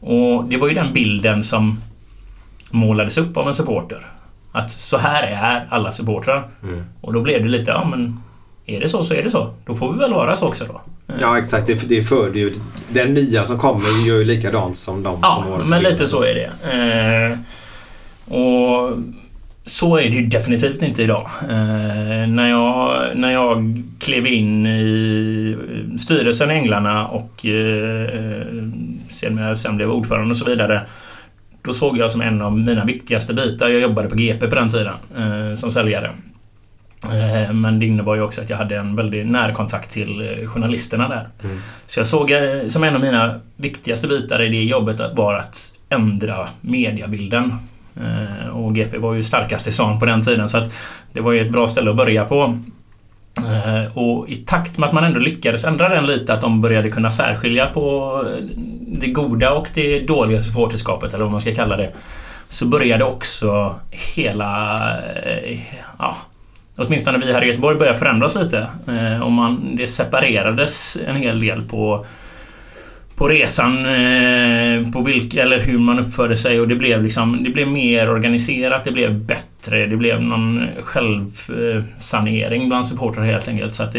[0.00, 1.80] och det var ju den bilden som
[2.70, 4.06] målades upp av en supporter.
[4.52, 6.44] Att så här är alla supportrar.
[7.00, 8.20] Och då blev det lite, ja men...
[8.68, 9.54] Är det så så är det så.
[9.66, 10.80] Då får vi väl vara så också då.
[11.20, 11.66] Ja, exakt.
[11.66, 12.54] Det, det föder ju...
[12.88, 16.22] Den nya som kommer gör ju likadant som de Ja, som har men lite så
[16.22, 16.50] är det.
[16.72, 17.38] Eh,
[18.34, 18.90] och
[19.64, 21.30] så är det ju definitivt inte idag.
[21.42, 25.56] Eh, när, jag, när jag klev in i
[25.98, 28.08] styrelsen i Änglarna och eh,
[29.08, 30.86] sen, sen blev ordförande och så vidare.
[31.62, 34.70] Då såg jag som en av mina viktigaste bitar, jag jobbade på GP på den
[34.70, 36.10] tiden eh, som säljare.
[37.04, 40.46] Eh, Men det innebar ju också att jag hade en väldigt nära kontakt till eh,
[40.48, 41.28] journalisterna där.
[41.86, 45.72] Så jag såg eh, som en av mina viktigaste bitar i det jobbet var att
[45.88, 47.52] ändra mediabilden.
[47.96, 50.72] Eh, Och GP var ju starkast i stan på den tiden så att
[51.12, 52.58] det var ju ett bra ställe att börja på.
[53.94, 57.10] Och i takt med att man ändå lyckades ändra den lite, att de började kunna
[57.10, 58.24] särskilja på
[58.86, 61.92] det goda och det dåliga supporterskapet, eller vad man ska kalla det.
[62.48, 63.74] Så började också
[64.16, 64.80] hela...
[65.98, 66.16] Ja,
[66.78, 68.66] åtminstone vi här i Göteborg börjar förändras lite.
[68.88, 72.04] Eh, Och man, det separerades en hel del på
[73.16, 77.50] på resan, eh, på vilka, eller hur man uppförde sig och det blev liksom, det
[77.50, 83.74] blev mer organiserat, det blev bättre, det blev någon självsanering bland supportrar helt enkelt.
[83.74, 83.98] Så att det,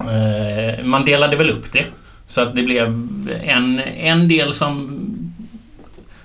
[0.00, 1.84] eh, man delade väl upp det.
[2.26, 2.86] Så att det blev
[3.42, 5.00] en, en del som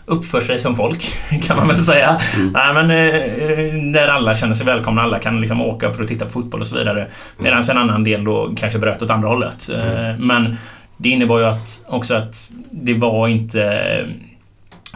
[0.06, 1.14] uppför sig som folk,
[1.44, 2.20] kan man väl säga.
[2.54, 6.26] Nej, men, eh, där alla känner sig välkomna, alla kan liksom åka för att titta
[6.26, 7.08] på fotboll och så vidare.
[7.38, 9.70] Medan en annan del då kanske bröt åt andra hållet.
[9.70, 10.58] Eh, Men
[10.98, 14.06] det innebar ju att, också att det var inte...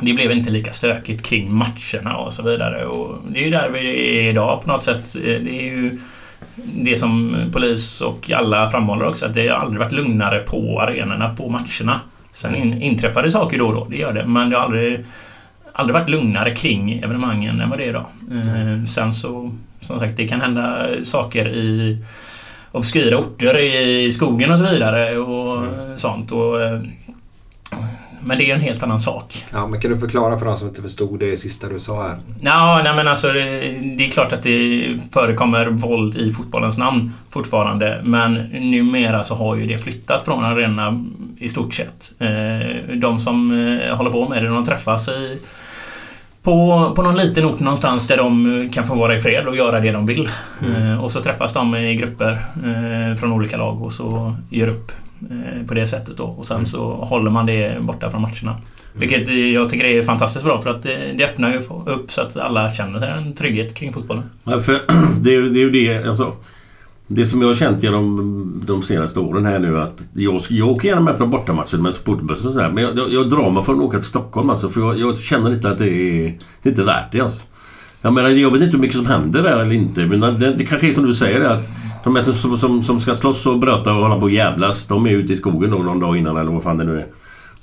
[0.02, 2.86] Det blev inte lika stökigt kring matcherna och så vidare.
[2.86, 3.80] Och det är ju där vi
[4.20, 5.16] är idag på något sätt.
[5.16, 6.00] Eh, Det är ju
[6.74, 11.36] det som polis och alla framhåller också, att det har aldrig varit lugnare på arenorna,
[11.36, 12.00] på matcherna.
[12.32, 14.26] Sen in, inträffar det saker då och då, det gör det.
[14.26, 15.06] Men det har aldrig,
[15.74, 18.06] aldrig varit lugnare kring evenemangen än vad det är idag.
[18.32, 21.98] Eh, sen så, som sagt, det kan hända saker i
[22.72, 25.66] obskyra orter i skogen och så vidare och
[25.96, 26.32] sånt.
[26.32, 26.82] Och, eh,
[28.30, 29.46] men det är en helt annan sak.
[29.54, 32.18] Ja, men kan du förklara för de som inte förstod det sista du sa här?
[32.42, 33.42] Ja, nej men alltså det,
[33.98, 38.02] det är klart att det förekommer våld i fotbollens namn fortfarande.
[38.04, 41.06] Men numera så har ju det flyttat från arenorna
[41.38, 42.12] i stort sett.
[42.20, 45.38] Eh, De som eh, håller på med det, de träffas i
[46.44, 49.80] på, på någon liten ort någonstans där de kan få vara i fred och göra
[49.80, 50.30] det de vill.
[50.62, 54.92] Eh, och så träffas de i grupper eh, från olika lag och så gör upp
[55.68, 56.24] på det sättet då.
[56.24, 58.58] Och sen så håller man det borta från matcherna.
[58.94, 62.22] Vilket eh, jag tycker är fantastiskt bra för att det, det öppnar ju upp så
[62.22, 64.24] att alla känner en trygghet kring fotbollen.
[64.44, 64.82] Ja, för
[65.22, 66.34] det, är ju- det är ju det, alltså.
[67.12, 70.88] Det som jag har känt genom de senaste åren här nu att jag, jag åker
[70.88, 72.70] gärna med på bortamatcher med sportbussen och sådär.
[72.72, 74.70] Men jag, jag, jag drar mig för att åka till Stockholm alltså.
[74.70, 76.24] För jag, jag känner inte att det är,
[76.62, 77.42] det är inte värt det alltså.
[78.02, 80.06] Jag menar, jag vet inte hur mycket som händer där eller inte.
[80.06, 81.68] Men det, det kanske är som du säger att
[82.04, 84.88] de är som, som, som ska slåss och bröta och hålla på och jävlas.
[84.88, 87.06] De är ute i skogen då någon dag innan eller vad fan det nu är.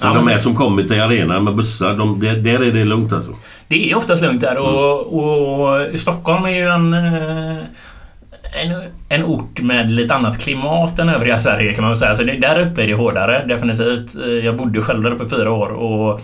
[0.00, 1.94] Ja, Men de är som kommer till arenan med bussar.
[1.94, 3.30] De, där, där är det lugnt alltså.
[3.68, 7.56] Det är oftast lugnt där och, och Stockholm är ju en, eh,
[8.62, 12.14] en, en ort med lite annat klimat än övriga Sverige kan man väl säga.
[12.14, 14.16] Så det, där uppe är det hårdare, definitivt.
[14.24, 16.20] Eh, Jag bodde själv där uppe i fyra år och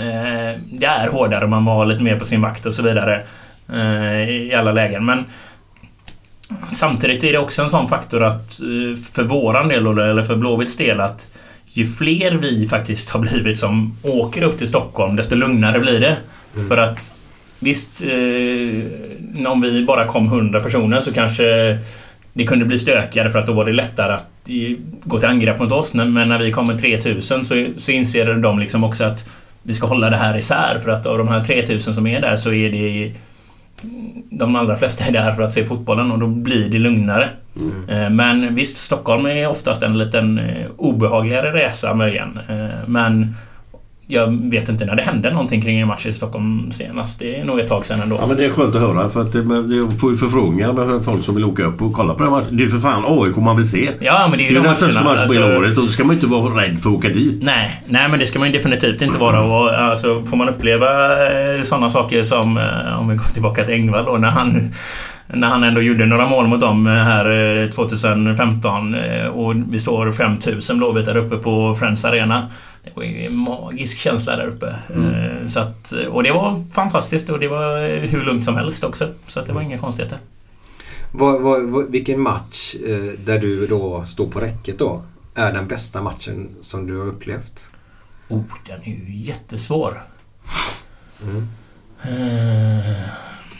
[0.00, 3.22] eh, det är hårdare, man var lite mer på sin vakt och så vidare
[3.72, 5.04] eh, i alla lägen.
[5.04, 5.24] Men
[6.70, 10.76] samtidigt är det också en sån faktor att eh, för våran del, eller för Blåvitts
[10.76, 11.28] del, att
[11.72, 16.16] ju fler vi faktiskt har blivit som åker upp till Stockholm, desto lugnare blir det.
[16.68, 17.14] För att
[17.58, 21.78] visst, eh, om vi bara kom 100 personer så kanske
[22.32, 25.60] det kunde bli stökigare för att då var det lättare att eh, gå till angrepp
[25.60, 25.94] mot oss.
[25.94, 29.28] Men när vi kommer 3000 så, så inser de liksom också att
[29.62, 32.36] vi ska hålla det här isär för att av de här 3000 som är där
[32.36, 33.12] så är det
[34.30, 37.28] de allra flesta är där för att se fotbollen och då blir det lugnare.
[37.88, 42.38] Eh, Men visst, Stockholm är oftast en liten eh, obehagligare resa möjligen.
[42.48, 43.34] Eh, Men
[44.10, 47.18] jag vet inte när det hände någonting kring en match i Stockholm senast.
[47.18, 48.16] Det är nog ett tag sedan ändå.
[48.20, 51.24] Ja men det är skönt att höra för att jag får ju förfrågningar med folk
[51.24, 52.56] som vill åka upp och kolla på den matchen.
[52.56, 53.90] Det är ju för fan AIK man vill se.
[54.00, 55.78] Ja, men det är Det ju är de den största matchen på hela alltså- året
[55.78, 57.42] och då ska man ju inte vara rädd för att åka dit.
[57.44, 59.42] Nej, nej men det ska man ju definitivt inte vara.
[59.42, 60.88] Och, alltså, får man uppleva
[61.62, 64.70] sådana saker som, eh, om vi går tillbaka till Engvall då, när han,
[65.26, 69.78] när han ändå gjorde några mål mot dem eh, här eh, 2015 eh, och vi
[69.78, 72.46] står 5000 Blåvitt där uppe på Friends Arena.
[72.94, 74.66] Det var ju en magisk känsla där uppe.
[74.94, 78.84] Eh, Så att, och det var fantastiskt och det var eh, hur lugnt som helst
[78.84, 79.08] också.
[79.28, 80.18] Så att det var inga konstigheter.
[81.12, 85.02] Vad, vad, vad, vilken match eh, där du då står på räcket då
[85.34, 87.70] är den bästa matchen som du har upplevt?
[88.28, 90.02] Oh, den är ju jättesvår.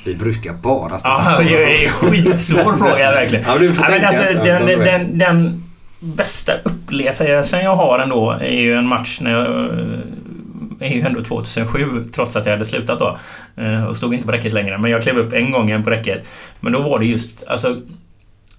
[0.05, 2.13] Vi brukar bara ställa Ja, sådana det är en frågor.
[2.15, 3.45] skitsvår fråga verkligen.
[3.49, 4.77] Ja, du får men tänka alltså, den, det.
[4.77, 5.65] den, den
[6.01, 11.25] bästa upplevelsen jag har ändå är ju en match när jag eh, är ju ändå
[11.25, 13.17] 2007 trots att jag hade slutat då.
[13.63, 14.79] Eh, och stod inte på räcket längre.
[14.79, 16.29] Men jag klev upp en gång igen på räcket.
[16.61, 17.77] Men då var det just, alltså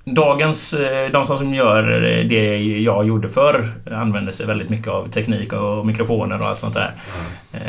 [0.05, 1.83] Dagens, eh, de som gör
[2.29, 6.73] det jag gjorde förr använder sig väldigt mycket av teknik och mikrofoner och allt sånt
[6.73, 6.91] där.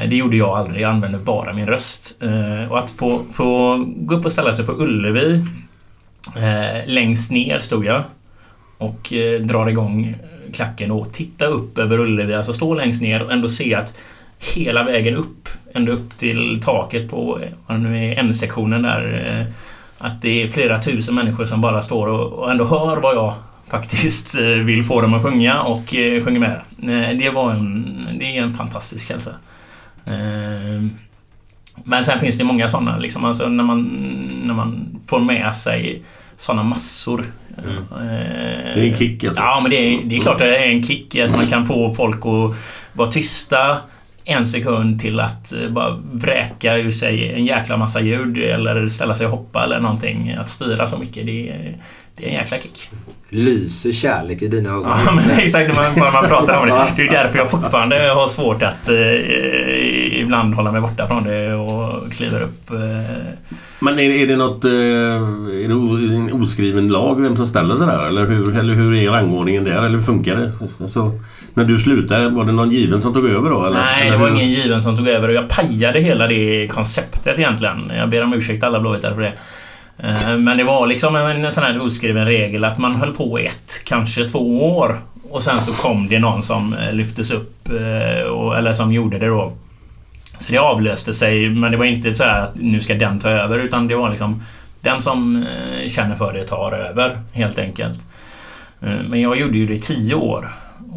[0.09, 2.22] Det gjorde jag aldrig, jag använde bara min röst.
[2.68, 5.44] Och att få, gå upp och ställa sig på Ullevi
[6.87, 8.02] Längst ner stod jag
[8.81, 10.14] och eh, drar igång
[10.53, 13.97] klacken och titta upp över Ullevi, alltså stå längst ner och ändå se att
[14.55, 19.53] hela vägen upp, ända upp till taket på, eh, N-sektionen där, eh,
[19.99, 23.35] att det är flera tusen människor som bara står och, ändå hör vad jag
[23.69, 25.88] faktiskt eh, vill få dem att sjunga och
[26.25, 26.61] sjunger med.
[27.19, 27.87] Det var en,
[28.19, 29.33] det är en fantastisk känsla.
[30.07, 30.90] Ehm,
[31.85, 33.83] men sen finns det många sådana liksom, alltså när man,
[34.45, 36.03] när man får med sig
[36.37, 37.27] sådana massor.
[37.59, 39.43] Eh, Det är en kick alltså.
[39.43, 41.67] Ja, men det är, det är klart att det är en kick att man kan
[41.67, 42.57] få folk att
[42.93, 43.79] vara tysta
[44.25, 49.15] en sekund till att eh, bara vräka ur sig en jäkla massa ljud eller ställa
[49.15, 50.37] sig och hoppa eller någonting.
[50.41, 51.77] Att styra så mycket, det är,
[52.20, 52.88] det är en jäkla kick.
[53.33, 54.87] Lyser kärlek i dina ögon?
[55.06, 56.74] Ja, men exakt när man, man pratar om det.
[56.96, 61.54] Det är därför jag fortfarande har svårt att eh, ibland hålla mig borta från det
[61.54, 62.70] och kliver upp.
[62.70, 62.76] Eh.
[63.83, 64.64] Men är, är det något...
[64.64, 68.06] eh, Är det en oskriven lag vem som ställer sig där?
[68.06, 69.76] Eller hur, eller hur är rangordningen där?
[69.83, 70.52] Eller hur funkar det?
[70.80, 71.12] Alltså,
[71.54, 73.66] när du slutade, var det någon given som tog över då?
[73.66, 73.80] Eller?
[73.80, 74.37] Nej, eller det var hur?
[74.37, 77.92] ingen given som tog över och jag pajade hela det konceptet egentligen.
[77.96, 79.33] Jag ber om ursäkt alla blåvitare för det.
[80.03, 83.39] Eh, men det var liksom en, en sån här oskriven regel att man höll på
[83.39, 84.99] ett, kanske två år.
[85.31, 89.27] Och sen så kom det någon som eh, lyftes upp, eh, eller som gjorde det
[89.27, 89.53] då.
[90.39, 93.29] Så det avlöste sig, men det var inte så här att nu ska den ta
[93.29, 94.43] över, utan det var liksom
[94.81, 95.47] den som
[95.89, 98.01] känner för det tar över, helt enkelt.
[98.81, 100.51] Men jag gjorde ju det i tio år.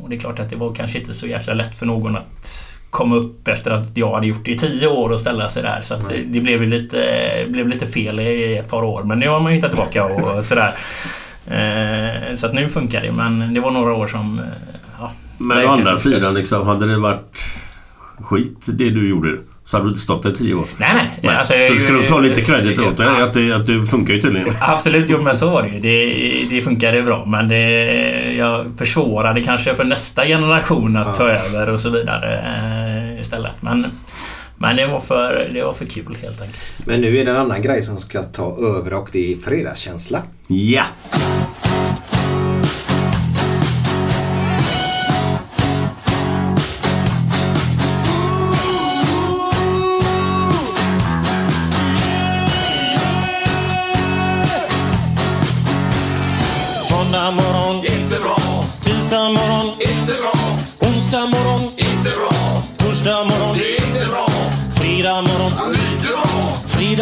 [0.04, 2.78] Och det är klart att det var kanske inte så jäkla lätt för någon att
[2.93, 5.82] komma upp efter att jag hade gjort det i tio år och ställa sig där.
[5.82, 6.99] Så det, det blev lite,
[7.47, 9.03] blev lite fel i ett par år.
[9.03, 10.71] Men nu har man hittat tillbaka och sådär.
[11.47, 13.12] Eh, Så att nu funkar det.
[13.12, 14.39] Men det var några år som...
[14.39, 14.45] eh,
[14.99, 17.39] Ja, Men å andra sidan liksom, hade det varit
[18.21, 20.65] skit det du gjorde så hade du inte stått där i tio år.
[20.78, 21.10] Nej, nej.
[21.21, 21.36] Nej.
[21.36, 23.23] Alltså, så ska du ta lite credit åt det, Ja.
[23.23, 24.56] att det, att det funkar ju tydligen.
[24.62, 25.80] Absolut, jo men så var det ju.
[25.80, 27.63] Det, det funkade bra men det,
[28.38, 32.38] jag försvårade kanske för nästa generation att ta över och så vidare
[33.13, 33.62] eh, istället.
[33.62, 33.86] Men,
[34.58, 36.78] men det, var för, det var för kul helt enkelt.
[36.86, 40.19] Men nu är det en annan grej som ska ta över och det är fredagskänsla.
[40.47, 40.84] Ja!
[41.04, 42.22] Måndag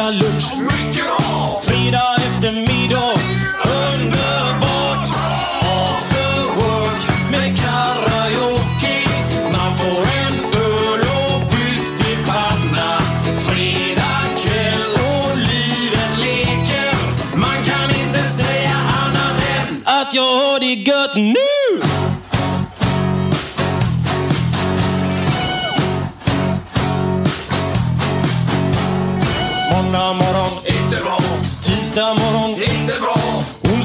[0.02, 0.61] dans le trou.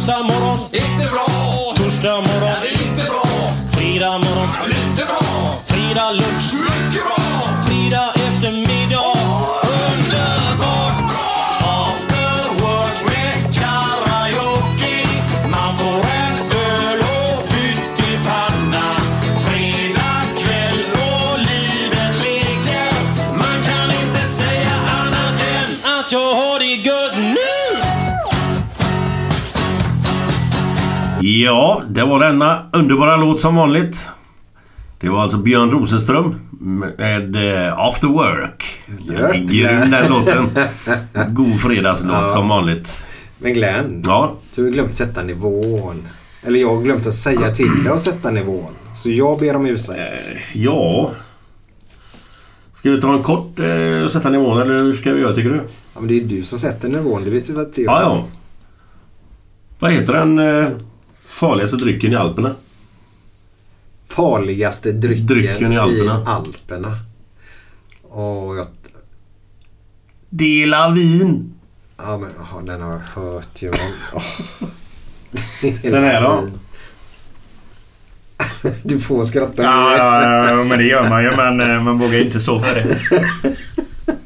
[0.07, 1.27] Onsdag morgon, inte bra.
[1.77, 2.46] Torsdag morgon,
[31.45, 34.09] Ja, det var denna underbara låt som vanligt.
[35.01, 36.35] Det var alltså Björn Rosenström
[36.97, 38.65] med eh, After Work.
[39.01, 40.49] Gött, Grym den låten.
[41.35, 43.05] God fredagslåt som vanligt.
[43.39, 46.09] Men Glenn, Ja, du har glömt sätta nivån.
[46.47, 48.73] Eller jag har glömt att säga till dig att sätta nivån.
[48.95, 50.23] Så jag ber om ursäkt.
[50.53, 51.11] ja.
[52.75, 55.57] Ska vi ta en kort eh, sätta nivån eller hur ska vi göra tycker du?
[55.95, 57.85] Ja, men det är du som sätter nivån, det vet du väl jag.
[57.85, 58.25] Ja, ja.
[59.79, 60.69] Vad heter den eh,
[61.27, 62.55] farligaste drycken i Alperna?
[64.09, 66.23] Farligaste drycken, Drycken i Alperna.
[66.23, 66.99] i Alperna.
[68.03, 68.67] Och jag...
[70.31, 71.55] Dela vin.
[71.97, 73.71] Ja, men jaha, den har jag hört ju.
[73.71, 74.23] Oh.
[75.83, 76.49] Den här då?
[78.85, 79.63] Du får skratta.
[79.63, 82.75] Ja, ja, ja, men det gör man ju men eh, man vågar inte stå för
[82.75, 82.99] det.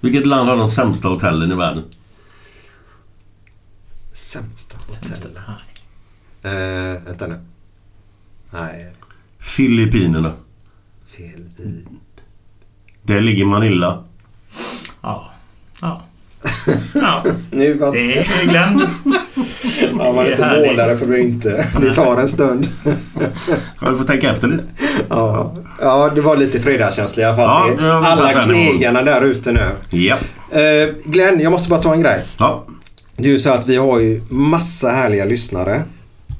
[0.00, 1.84] Vilket land har de sämsta hotellen i världen?
[4.34, 5.36] Sämsta hotellet.
[6.44, 7.40] Uh, vänta nu.
[8.50, 8.92] Nej,
[9.38, 10.32] Filippinerna.
[11.16, 11.84] i.
[13.02, 14.04] Där ligger Manila.
[15.02, 15.30] Ja.
[15.80, 16.02] Ja.
[16.94, 17.24] ja.
[17.50, 18.82] Nu var Det är Glenn.
[19.98, 20.70] Ja, man är inte härligt.
[20.70, 21.66] målare för det inte.
[21.80, 22.68] Det tar en stund.
[23.80, 24.64] Ja, du får tänka efter lite.
[25.08, 27.76] Ja, ja det var lite fredagskänsla i alla fall.
[27.78, 29.70] Ja, alla knegarna där ute nu.
[29.90, 30.20] Japp.
[30.50, 32.24] Eh, Glenn, jag måste bara ta en grej.
[32.38, 32.66] Ja.
[33.16, 35.82] Det är ju så att vi har ju massa härliga lyssnare.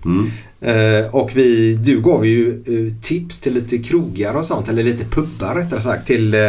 [0.04, 0.30] Mm.
[0.60, 5.04] Eh, och vi, du gav ju eh, tips till lite krogar och sånt, eller lite
[5.04, 6.40] pubbar rättare sagt, till eh,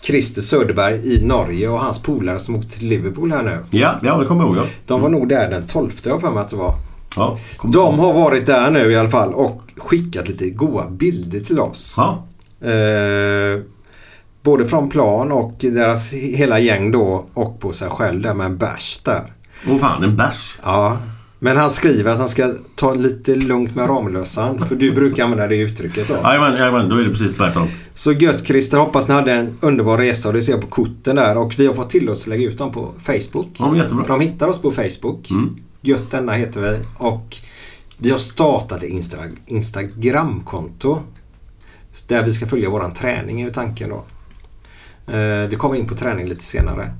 [0.00, 3.78] Christer Söderberg i Norge och hans polare som åkte till Liverpool här nu.
[3.78, 4.64] Ja, ja, det kommer jag ihåg.
[4.64, 4.68] Ja.
[4.86, 6.74] De var nog där den 12 jag för mig att det var.
[7.16, 11.60] Ja, De har varit där nu i alla fall och skickat lite goa bilder till
[11.60, 11.94] oss.
[11.96, 12.26] Ja.
[12.68, 13.60] Eh,
[14.42, 18.58] både från plan och deras hela gäng då och på sig själv där med en
[18.58, 19.33] bärs där.
[19.68, 20.58] Åh fan, en bärs.
[20.62, 20.98] Ja,
[21.38, 24.68] men han skriver att han ska ta lite lugnt med Ramlösan.
[24.68, 26.14] För du brukar använda det uttrycket då.
[26.14, 27.68] Jajamän, jajamän, då är det precis tvärtom.
[27.94, 31.16] Så gött Christer, hoppas ni hade en underbar resa och det ser jag på korten
[31.16, 31.36] där.
[31.36, 33.48] Och vi har fått till oss att lägga ut dem på Facebook.
[33.58, 34.04] Ja, men jättebra.
[34.04, 35.30] För de hittar oss på Facebook.
[35.30, 35.56] Mm.
[35.80, 36.78] Gött denna heter vi.
[36.98, 37.36] Och
[37.98, 40.98] vi har startat ett Insta- Instagramkonto.
[42.08, 44.04] Där vi ska följa våran träning är ju tanken då.
[45.12, 46.90] Eh, vi kommer in på träning lite senare.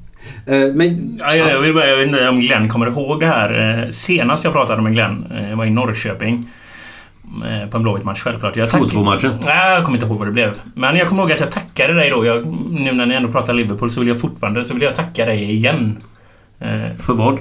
[0.47, 3.27] Eh, Men Ja, jag, jag, vill bara, jag vet inte om Glenn kommer ihåg det
[3.27, 3.83] här.
[3.85, 6.51] Eh, Senast jag pratade med Glenn eh, var i Norrköping.
[7.71, 8.57] På en Blåvitt-match självklart.
[8.57, 9.33] Jag tack- 2-2-matchen.
[9.45, 10.55] Nej, jag kommer inte ihåg vad det blev.
[10.75, 12.27] Men jag kommer ihåg att jag tackade dig då.
[12.27, 15.25] Jag, nu när ni ändå pratar Liverpool så vill jag fortfarande så vill jag tacka
[15.27, 15.97] dig igen.
[17.01, 17.39] För vad?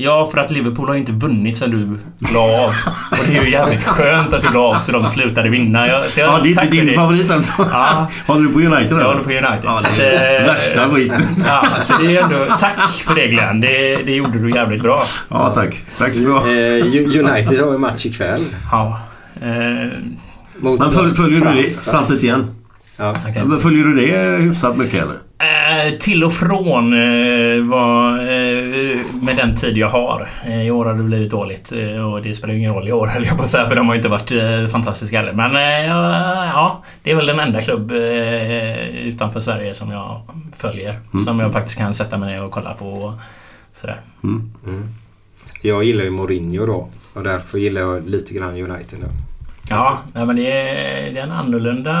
[0.00, 1.98] Ja, för att Liverpool har ju inte vunnit sen du
[2.34, 2.68] la av.
[3.10, 5.88] Och det är ju jävligt skönt att du la av så de slutade vinna.
[5.88, 6.92] Jag, så jag, Ja, det är inte din det.
[6.94, 7.52] favorit alltså?
[7.58, 8.08] Ja.
[8.26, 9.00] Håller du på United eller?
[9.00, 9.60] Jag håller på United.
[9.64, 11.22] Ja, det är eh, värsta skiten.
[11.46, 12.56] Ja, så det är ändå...
[12.58, 13.60] Tack för det Glenn.
[13.60, 15.02] Det, det gjorde du jävligt bra.
[15.28, 15.82] Ja, tack.
[15.98, 16.36] Tack så bra.
[16.36, 16.84] eh,
[17.20, 18.44] United har ju match ikväll.
[18.72, 19.00] Ja.
[19.42, 19.88] Eh,
[20.60, 21.70] Mot Men följ, följer du det?
[21.70, 22.50] Samtidigt igen.
[22.96, 23.14] Ja.
[23.60, 25.16] Följer du det hyfsat mycket eller?
[25.40, 30.30] Eh, till och från eh, var, eh, med den tid jag har.
[30.46, 33.06] Eh, I år har det blivit dåligt eh, och det spelar ingen roll i år
[33.14, 35.32] höll jag på att säga för de har ju inte varit fantastiska heller.
[35.32, 35.54] Men
[36.52, 37.92] ja, det är väl den enda klubb
[39.02, 40.20] utanför Sverige som jag
[40.56, 41.00] följer.
[41.24, 42.88] Som jag faktiskt kan sätta mig ner och kolla på.
[42.88, 43.12] Och
[43.72, 44.00] sådär.
[45.62, 46.88] Jag gillar ju Mourinho då.
[47.14, 49.06] Och därför gillar jag lite grann United nu.
[49.70, 51.94] Ja, ja, men det är, det är en annorlunda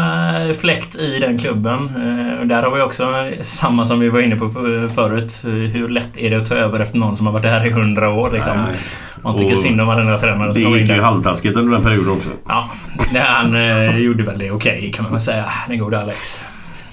[0.60, 1.74] fläkt i den klubben.
[1.96, 3.06] Eh, där har vi också
[3.40, 5.40] samma som vi var inne på för- förut.
[5.44, 8.10] Hur lätt är det att ta över efter någon som har varit där i hundra
[8.10, 8.52] år liksom?
[8.56, 8.74] Nej.
[9.22, 11.72] Man tycker Och synd om varenda tränare Det som kommer in gick ju halvtaskigt under
[11.72, 12.28] den perioden också.
[12.48, 12.68] Ja,
[13.12, 15.44] det han eh, gjorde väl det okej kan man väl säga.
[15.68, 16.40] Den gode Alex.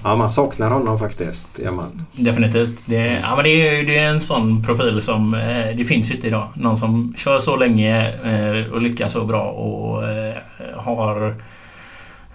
[0.07, 1.59] Ja, man saknar honom faktiskt.
[1.63, 2.05] Ja, man.
[2.11, 2.83] Definitivt.
[2.85, 5.33] Det, ja, men det, är, ju- det är en sån profil som...
[5.33, 6.47] Eh, det finns ju inte idag.
[6.53, 10.33] Någon som kör så länge eh, och lyckas så bra och eh,
[10.77, 11.35] har...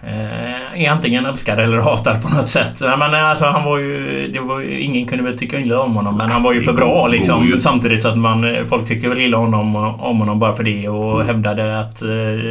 [0.03, 2.79] Eh, är antingen älskad eller hatad på något sätt.
[2.79, 4.79] Men alltså, han var ju, det var ju...
[4.79, 7.55] Ingen kunde väl tycka illa om honom men han var ju för bra liksom.
[7.59, 8.45] Samtidigt så att man...
[8.69, 12.07] Folk tyckte väl illa honom, om honom bara för det och hävdade att eh,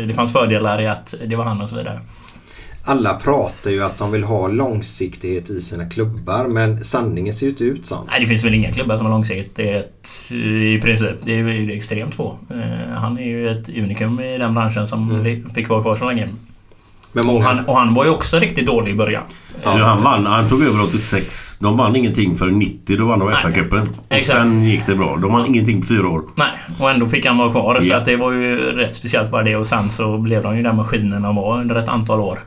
[0.07, 2.01] det fanns fördelar i att det var han och så vidare.
[2.91, 7.51] Alla pratar ju att de vill ha långsiktighet i sina klubbar men sanningen ser ju
[7.51, 8.05] inte ut så.
[8.09, 9.57] Nej, det finns väl inga klubbar som har långsiktigt.
[9.57, 10.33] Det är ett,
[10.77, 11.17] i princip.
[11.25, 12.39] Det är ju extremt få.
[12.51, 16.05] Eh, Han är ju ett unikum i den branschen som vi fick vara kvar så
[16.09, 16.29] länge.
[17.13, 17.45] Men Och många...
[17.47, 19.23] han, och han var ju också riktigt dålig i början.
[19.65, 19.71] Ja.
[19.71, 20.27] Han vann.
[20.27, 21.59] Han tog över 86.
[21.61, 22.97] De vann ingenting förrän 90.
[22.97, 23.89] Då vann de FA-cupen.
[24.19, 25.17] Och sen gick det bra.
[25.17, 26.23] De vann ingenting på fyra år.
[26.37, 26.49] Nej,
[26.81, 27.81] och ändå fick han vara kvar.
[27.81, 27.97] Så Ja.
[27.97, 29.57] att det var ju rätt speciellt bara det.
[29.57, 32.39] Och sen så blev de ju den maskinen de var under ett antal år.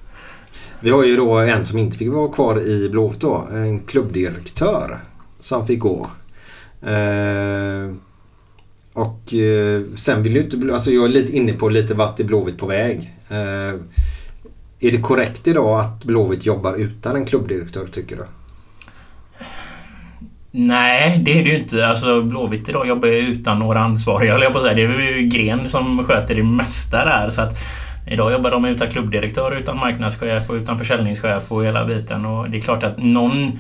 [0.84, 3.48] Vi har ju då en som inte fick vara kvar i Blåvitt då.
[3.52, 5.00] En klubbdirektör
[5.40, 6.10] som fick gå.
[6.82, 7.96] Eh,
[8.94, 10.74] och eh, sen vill ju inte...
[10.74, 13.14] Alltså jag är lite inne på lite vart är Blåvitt på väg.
[13.30, 13.74] Eh,
[14.80, 18.24] är det korrekt idag att Blåvitt jobbar utan en klubbdirektör tycker du?
[20.52, 21.88] Nej, det är det ju inte.
[21.88, 24.76] Alltså Blåvitt idag jobbar ju utan några ansvariga, höll jag på att säga.
[24.76, 27.30] Det är ju Gren som sköter det mesta där.
[27.30, 27.58] Så att
[28.06, 32.26] idag jobbar de utan klubbdirektör, utan marknadschef och utan försäljningschef och hela biten.
[32.26, 33.60] Och det är klart att någon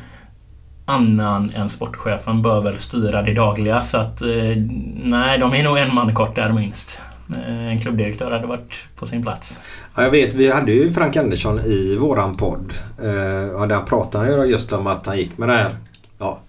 [0.86, 3.82] annan än sportchefen bör väl styra det dagliga.
[3.82, 4.28] Så att eh,
[5.04, 7.02] nej, de är nog en man kort där minst.
[7.36, 9.60] Eh, en klubbdirektör hade varit på sin plats.
[9.96, 12.74] Ja, jag vet, vi hade ju Frank Andersson i våran podd.
[13.04, 15.72] Eh, och där pratade han just om att han gick med det här.
[16.20, 16.40] Ja,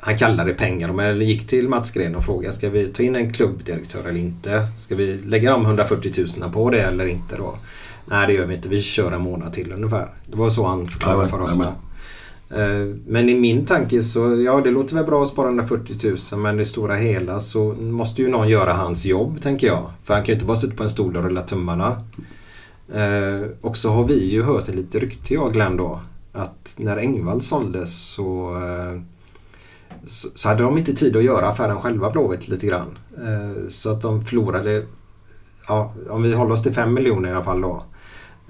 [0.00, 3.16] han kallade det pengar men gick till Mats Gren och frågade ska vi ta in
[3.16, 4.62] en klubbdirektör eller inte?
[4.62, 7.58] Ska vi lägga de 140 000 på det eller inte då?
[8.06, 10.14] Nej det gör vi inte, vi kör en månad till ungefär.
[10.26, 11.72] Det var så han förklarade för oss med.
[12.50, 15.96] Eh, Men i min tanke så, ja det låter väl bra att spara 140
[16.32, 19.90] 000 men i stora hela så måste ju någon göra hans jobb tänker jag.
[20.04, 22.02] För han kan ju inte bara sitta på en stol och rulla tummarna.
[22.94, 26.00] Eh, och så har vi ju hört ett litet rykte jag och Glenn då.
[26.32, 29.00] Att när Engvall såldes så, eh,
[30.08, 32.98] så, hade de inte tid att göra affären själva Blåvitt lite grann.
[33.16, 34.82] Eh, så att de förlorade,
[35.68, 37.82] ja om vi håller oss till 5 miljoner i alla fall då.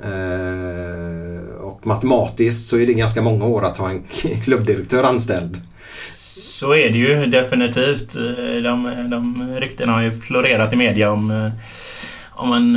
[0.02, 4.02] Eh, och matematiskt så är det ganska många år att ha en
[4.44, 5.60] klubbdirektör anställd.
[6.48, 8.16] Så är det ju definitivt.
[8.16, 11.50] Eh, de, de ryktena har ju florerat i media om,
[12.30, 12.76] om en,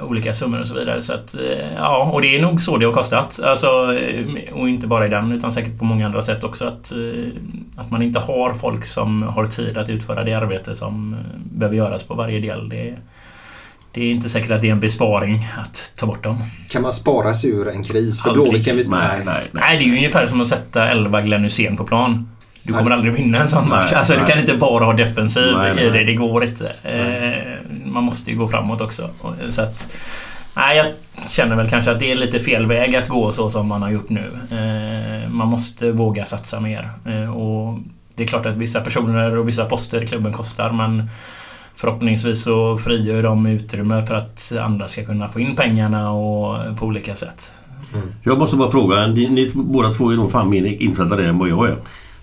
[0.00, 1.02] olika summor och så vidare.
[1.02, 3.40] Så att, eh, ja, och det är nog så det har kostat.
[3.42, 6.64] Alltså, eh, och inte bara i den utan säkert på många andra sätt också.
[6.64, 7.28] Att, eh,
[7.76, 11.76] att man inte har folk som har tid att utföra det arbete som eh, behöver
[11.76, 12.68] göras på varje del.
[12.68, 12.94] Det,
[13.92, 16.44] det är inte säkert att det är en besparing att ta bort dem.
[16.68, 18.22] Kan man spara sig ur en kris?
[18.22, 18.32] För.
[18.32, 18.82] Blåvitt kan vi...
[18.90, 19.44] Nej, nej, nej.
[19.52, 22.28] Nej, det är ju ungefär som att sätta 11 Glenn Hysén på plan.
[22.62, 22.92] Du kommer Nej.
[22.98, 23.88] aldrig vinna en sån match.
[23.90, 24.28] Nej, Alltså, du nej.
[24.30, 26.04] kan inte bara ha defensiv Nej, i det.
[26.04, 26.68] Det går inte.
[26.82, 27.42] Eh,
[27.86, 29.10] man måste ju gå framåt också.
[29.20, 29.96] Och- Så att...
[30.56, 30.86] Nej, jag
[31.30, 33.90] känner väl kanske att det är lite fel väg att gå så som man har
[33.90, 34.24] gjort nu.
[34.50, 36.90] Eh, man måste våga satsa mer.
[37.06, 37.78] Eh, och
[38.16, 41.08] det är klart att vissa personer och vissa poster i klubben kostar, men
[41.74, 46.86] förhoppningsvis så frigör de utrymme för att andra ska kunna få in pengarna och på
[46.86, 47.52] olika sätt.
[48.22, 51.38] Jag måste bara fråga, ni, ni båda två är nog fan mer insatta det än
[51.38, 51.76] vad jag är.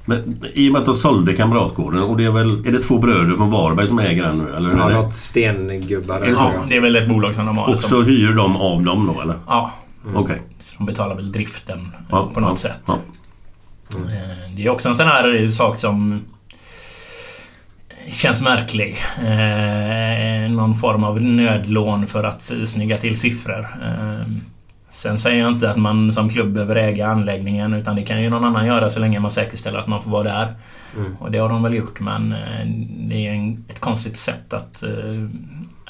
[0.10, 2.68] Men i och med att de sålde Kamratgården och det är väl...
[2.68, 4.56] Är det två bröder från Varberg som äger den nu?
[4.56, 4.96] Eller hur Ja, är det?
[5.02, 6.22] något stengubbar.
[6.38, 7.70] Ja, det är väl ett bolag som de har.
[7.70, 9.36] Och som- så hyr de av dem då eller?
[9.48, 9.72] Ja,
[10.16, 10.42] Okej.
[10.60, 12.80] så de betalar väl driften eh, Ja, på något ja, sätt.
[12.88, 12.98] ja.
[13.96, 16.22] Eh, Det är också en sån här sak som
[18.08, 18.98] känns märklig.
[19.18, 23.60] Eh, någon form av nödlån för att eh, snygga till siffror.
[23.84, 24.26] Eh,
[24.90, 28.30] sen säger jag inte att man som klubb behöver äga anläggningen utan det kan ju
[28.30, 30.54] någon annan göra så länge man säkerställer att man får vara där.
[31.20, 32.68] Och det har de väl gjort men eh,
[33.10, 34.84] det är en, ett konstigt sätt att...
[34.84, 34.90] eh,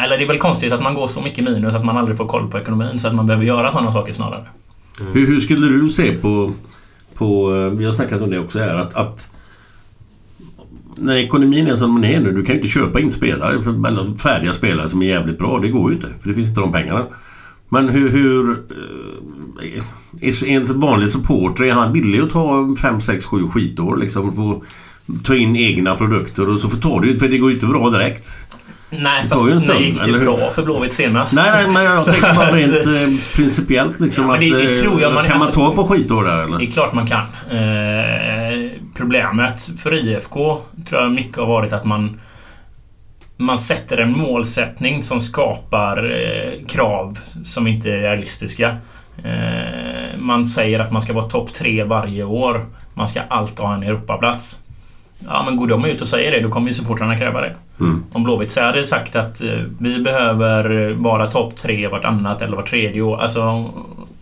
[0.04, 2.28] Eller det är väl konstigt att man går så mycket minus att man aldrig får
[2.28, 4.46] koll på ekonomin så att man behöver göra sådana saker snarare.
[5.14, 6.54] Hur, hur skulle du se på,
[7.14, 7.56] på...
[7.56, 9.30] eh, Vi har snackat om det också här att, att
[10.96, 13.62] när ekonomin är som den är nu, du kan ju inte köpa in spelare,
[14.18, 15.60] färdiga spelare som är jävligt bra.
[15.60, 17.06] Det går ju inte, för det finns inte de pengarna.
[17.70, 18.10] Men hur...
[18.10, 18.52] hur
[20.22, 24.30] eh, en vanlig supporter, är han villig att ta 5, 6, 7 skitår liksom?
[24.30, 27.66] Att ta in egna produkter och så får ta det för det går ju inte
[27.68, 28.28] bra direkt.
[28.92, 31.36] Nej, Det fast när stund, gick det bra för Blåvitt senast?
[31.36, 34.62] Nej, nej, men jag tänker bara rent eh, principiellt liksom Ja, men det- att...
[34.64, 36.58] det eh, tror jag man- kan man alltså- ta på skitår där eller?
[36.60, 37.22] Det är klart man kan.
[37.52, 40.58] Eh, problemet för IFK
[40.90, 42.20] tror jag mycket har varit att man
[43.42, 48.78] man sätter en målsättning som skapar eh, krav som inte är realistiska.
[49.24, 52.66] Eh, man säger att man ska vara topp tre varje år.
[52.94, 54.58] Man ska alltid ha en Europaplats.
[55.28, 57.54] Ja, men går de ut och säger det, då kommer ju supportrarna kräva det.
[57.80, 58.04] Mm.
[58.12, 62.70] Om Blåvitt så hade sagt att eh, vi behöver vara topp tre vartannat eller vart
[62.70, 63.22] tredje år.
[63.22, 63.70] Alltså,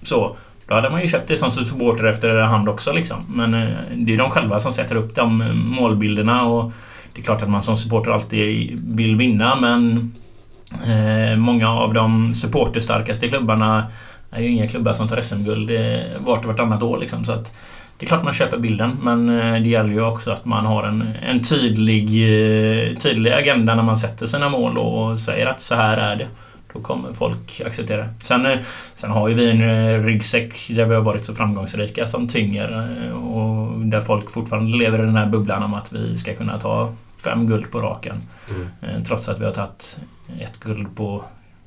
[0.01, 0.35] så.
[0.67, 3.17] Då hade man ju köpt det som supporter efter hand också liksom.
[3.29, 6.71] Men eh, det är de själva som sätter upp de målbilderna och
[7.17, 10.11] det är klart att man som supporter alltid vill vinna men
[10.71, 13.87] eh, många av de supporterstarkaste klubbarna
[14.31, 17.25] är ju inga klubbar som tar SM-guld eh, vart och vartannat år liksom.
[17.25, 17.53] Så att
[17.97, 20.83] det är klart man köper bilden men eh, det gäller ju också att man har
[20.83, 25.75] en, en tydlig, eh, tydlig agenda när man sätter sina mål och säger att så
[25.75, 26.27] här är det.
[26.73, 28.09] Då kommer folk acceptera det.
[28.21, 28.47] Sen,
[28.93, 33.79] sen har ju vi en ryggsäck där vi har varit så framgångsrika som tynger och
[33.79, 36.93] där folk fortfarande lever i den här bubblan om att vi ska kunna ta
[37.29, 38.15] fem guld på raken.
[38.81, 39.99] Eh, Trots att vi har tagit
[40.39, 41.23] ett guld på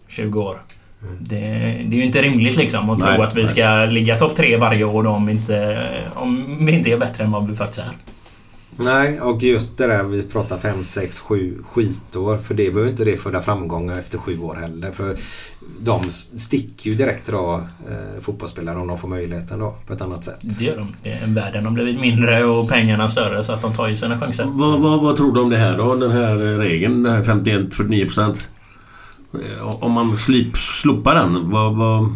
[0.08, 0.56] 20 år.
[1.20, 1.36] Det,
[1.86, 3.50] det är ju inte rimligt liksom att Nej, tro att vi nej.
[3.50, 7.30] ska ligga topp tre varje år om vi, inte, om vi inte är bättre än
[7.30, 7.90] vad vi faktiskt är.
[8.77, 12.37] Nej, och just det där vi pratar 5, 6, 7 skitår.
[12.39, 14.91] För det behöver inte det föda framgångar efter sju år heller.
[14.93, 15.16] För
[15.81, 20.25] de sticker ju direkt då eh, fotbollsspelare om de får möjligheten då på ett annat
[20.25, 20.39] sätt.
[20.43, 20.95] Det gör de.
[21.03, 24.18] Det är- Världen har blivit mindre och pengarna större så att de tar ju sina
[24.21, 24.45] chanser.
[24.49, 25.95] Vad, vad, vad tror du om det här då?
[25.95, 28.49] Den här eh, regeln, den här 51-49 procent.
[29.62, 32.14] Om man slip, slopar den, vad, vad,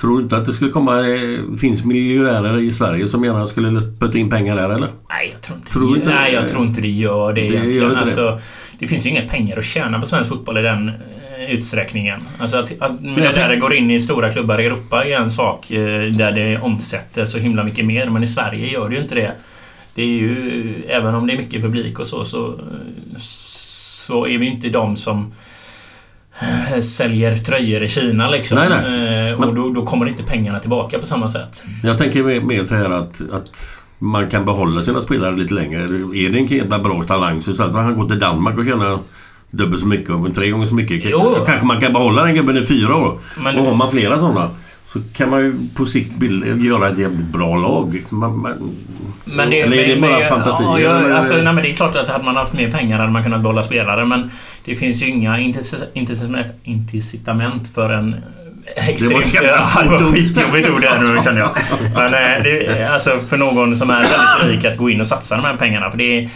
[0.00, 1.08] tror du inte att det skulle komma...
[1.08, 4.88] eh, finns miljonärer i Sverige som gärna skulle putta in pengar där eller?
[5.08, 6.36] Nej, jag tror inte, Tror du inte nej, det?
[6.36, 7.82] jag tror inte det gör det, Det egentligen.
[7.82, 7.98] gör det.
[8.00, 8.38] alltså,
[8.78, 12.20] det finns ju inga pengar att tjäna på svensk fotboll i den eh, utsträckningen.
[12.38, 16.02] Alltså att, att militärer går in i stora klubbar i Europa är en sak eh,
[16.10, 18.06] där det omsätter så himla mycket mer.
[18.06, 19.32] Men i Sverige gör det ju inte det.
[19.94, 20.84] Det är ju...
[20.88, 22.60] Även om det är mycket publik och så, så,
[23.16, 25.32] så är vi inte de som
[26.82, 28.58] säljer tröjor i Kina liksom.
[28.58, 29.30] Nej, nej.
[29.30, 31.64] Eh, Och då, då kommer inte pengarna tillbaka på samma sätt.
[31.82, 35.82] Jag tänker mer, mer så här att, att man kan behålla sina spelare lite längre.
[35.84, 38.98] Är det en jävla bra talang så att han går till Danmark och tjänar
[39.50, 41.00] dubbelt så mycket, och tre gånger så mycket.
[41.04, 41.36] Jo.
[41.46, 43.18] Kanske man kan behålla den gubben i fyra år.
[43.44, 44.50] Men- och har man flera sådana
[44.92, 46.12] så kan man ju på sikt
[46.62, 48.04] göra ett jävligt bra lag.
[48.08, 48.52] Man, man,
[49.24, 50.78] Men det, eller är det bara fantasier?
[50.78, 53.22] Ja, alltså, nej, men det är klart att hade man haft mer pengar hade man
[53.22, 54.30] kunnat behålla spelare men
[54.64, 55.38] det finns ju inga
[55.94, 58.16] incitament, för en
[58.76, 59.24] extremt...
[59.24, 60.00] ett det var ord.
[60.14, 61.50] skitjobbigt ord där nu känner jag.
[61.94, 65.36] Men eh, det, alltså för någon som är väldigt rik att gå in och satsa
[65.36, 66.28] de här pengarna för det är,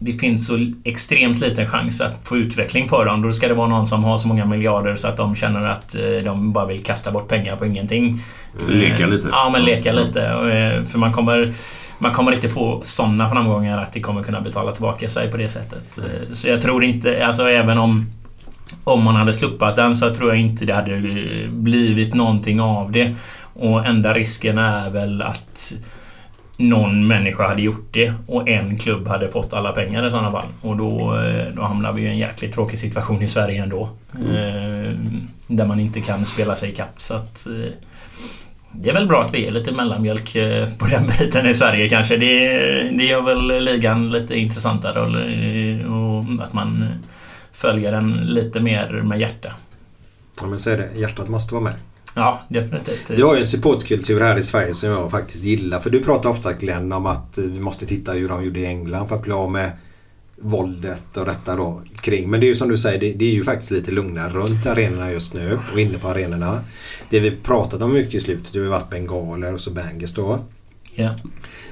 [0.00, 3.22] det finns så extremt liten chans att få utveckling för dem.
[3.22, 5.94] Då ska det vara någon som har så många miljarder så att de känner att
[5.94, 8.22] eh, de bara vill kasta bort pengar på ingenting.
[8.68, 9.28] Leka lite.
[9.32, 10.22] Ja, men leka lite.
[10.22, 11.52] Eh, För man kommer,
[11.98, 15.48] man kommer inte få sådana framgångar att det kommer kunna betala tillbaka sig på det
[15.48, 15.98] sättet.
[15.98, 18.06] Eh, Så jag tror inte, alltså även om
[18.84, 22.92] om man hade slopat den så tror jag inte det hade eh, blivit någonting av
[22.92, 23.14] det.
[23.54, 25.72] Och enda risken är väl att
[26.56, 30.46] någon människa hade gjort det och en klubb hade fått alla pengar i sådana fall.
[30.60, 33.88] Och då, eh, då hamnar vi i en jäkligt tråkig situation i Sverige ändå.
[34.14, 34.92] Eh,
[35.46, 36.94] Där man inte kan spela sig ikapp.
[37.00, 37.46] Så att,
[38.72, 41.88] det är väl bra att vi är lite mellanmjölk eh, på den biten i Sverige
[41.88, 42.16] kanske.
[42.16, 42.38] Det,
[42.90, 45.08] det gör väl ligan lite intressantare och,
[45.96, 46.84] och att man
[47.52, 49.52] följer den lite mer med hjärta.
[50.40, 51.00] Ja men så är det.
[51.00, 51.74] Hjärtat måste vara med.
[52.14, 53.06] Ja, definitivt.
[53.16, 55.80] Du har ju en supportkultur här i Sverige som jag faktiskt gillar.
[55.80, 59.08] För du pratar ofta Glenn om att vi måste titta hur de gjorde i England
[59.08, 59.70] för att bli av med
[60.40, 62.30] våldet och detta då kring.
[62.30, 64.66] Men det är ju som du säger, det, det är ju faktiskt lite lugnare runt
[64.66, 66.60] arenorna just nu och inne på arenorna.
[67.10, 70.38] Det vi pratat om mycket i slutet, det har varit bengaler och så bangers då.
[70.94, 71.14] Ja.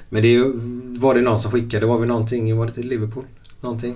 [0.09, 0.53] Men det är ju,
[0.99, 3.25] var det någon som skickade, var vi någonting, var det till Liverpool?
[3.61, 3.95] Någonting?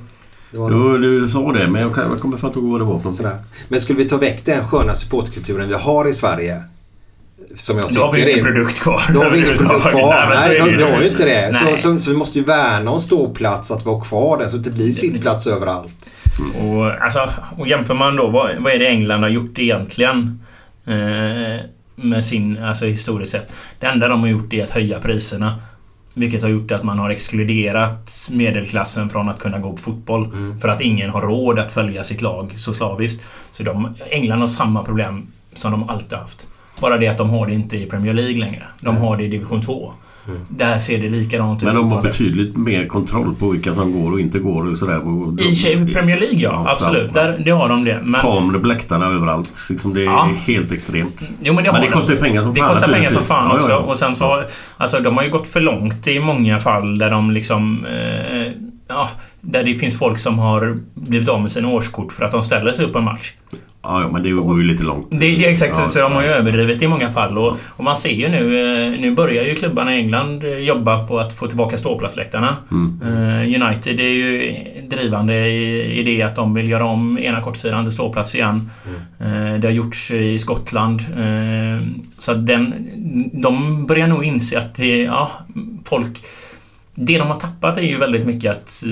[0.50, 1.02] Det var Jo, något.
[1.02, 3.14] du sa det men jag kommer fan inte ihåg vad det var för något.
[3.14, 3.38] Sådär.
[3.68, 6.62] Men skulle vi ta väck den sköna supportkulturen vi har i Sverige.
[7.56, 9.02] Som jag Då har vi tycker ingen produkt kvar.
[9.14, 10.34] Då har vi ingen produkt kvar.
[10.34, 11.54] Nej, vi har ju inte det.
[11.54, 14.64] Så, så, så vi måste ju värna om ståplats, att vara kvar där så att
[14.64, 16.12] det blir sittplats överallt.
[16.60, 20.40] Och, alltså, och jämför man då, vad, vad är det England har gjort egentligen?
[20.86, 21.64] Eh,
[21.96, 23.52] med sin, alltså historiskt sett.
[23.80, 25.60] Det enda de har gjort är att höja priserna.
[26.14, 30.28] Vilket har gjort att man har exkluderat medelklassen från att kunna gå på fotboll.
[30.60, 33.24] För att ingen har råd att följa sitt lag så slaviskt.
[33.52, 36.48] Så de, England har samma problem som de alltid haft.
[36.80, 38.62] Bara det att de har det inte i Premier League längre.
[38.80, 39.94] De har det i division 2.
[40.48, 41.66] Där ser det likadant ut.
[41.66, 44.98] Men de har betydligt mer kontroll på vilka som går och inte går och sådär.
[45.36, 45.42] De-
[45.90, 47.10] I Premier League ja, absolut.
[47.14, 47.22] ja.
[47.22, 48.00] Där, det har de det.
[48.04, 49.66] Men, Kameror på läktarna överallt.
[49.70, 50.28] Liksom det är Ja.
[50.46, 51.20] helt extremt.
[51.42, 51.92] jo, men det, Men det de.
[51.92, 53.70] kostar ju pengar som Det fan, kostar pengar som fan också.
[53.70, 53.78] ja, ja.
[53.92, 54.42] Och sen så
[54.76, 57.84] Alltså de har ju gått för långt i många fall där de liksom...
[57.86, 58.52] Eh,
[58.88, 59.08] ja,
[59.40, 62.72] där det finns folk som har blivit av med sina årskort för att de ställer
[62.72, 63.32] sig upp på en match.
[63.82, 65.06] Ja, men det går ju lite långt.
[65.10, 67.38] Det, det är exakt så, Ja, så de har ju överdrivit i många fall.
[67.38, 68.60] Och, och man ser ju nu...
[68.94, 72.56] eh, Nu börjar ju klubbarna i England eh, jobba på att få tillbaka ståplatsläktarna.
[72.70, 73.00] Mm.
[73.02, 74.54] Eh, United är ju
[74.88, 78.70] drivande i, i det att de vill göra om ena kortsidan till ståplats igen.
[79.20, 79.60] Mm.
[79.60, 81.02] Det har gjorts i Skottland.
[82.18, 82.74] Så att den,
[83.32, 85.30] de börjar nog inse att det, ja,
[85.84, 86.18] folk...
[86.94, 88.82] Det de har tappat är ju väldigt mycket att,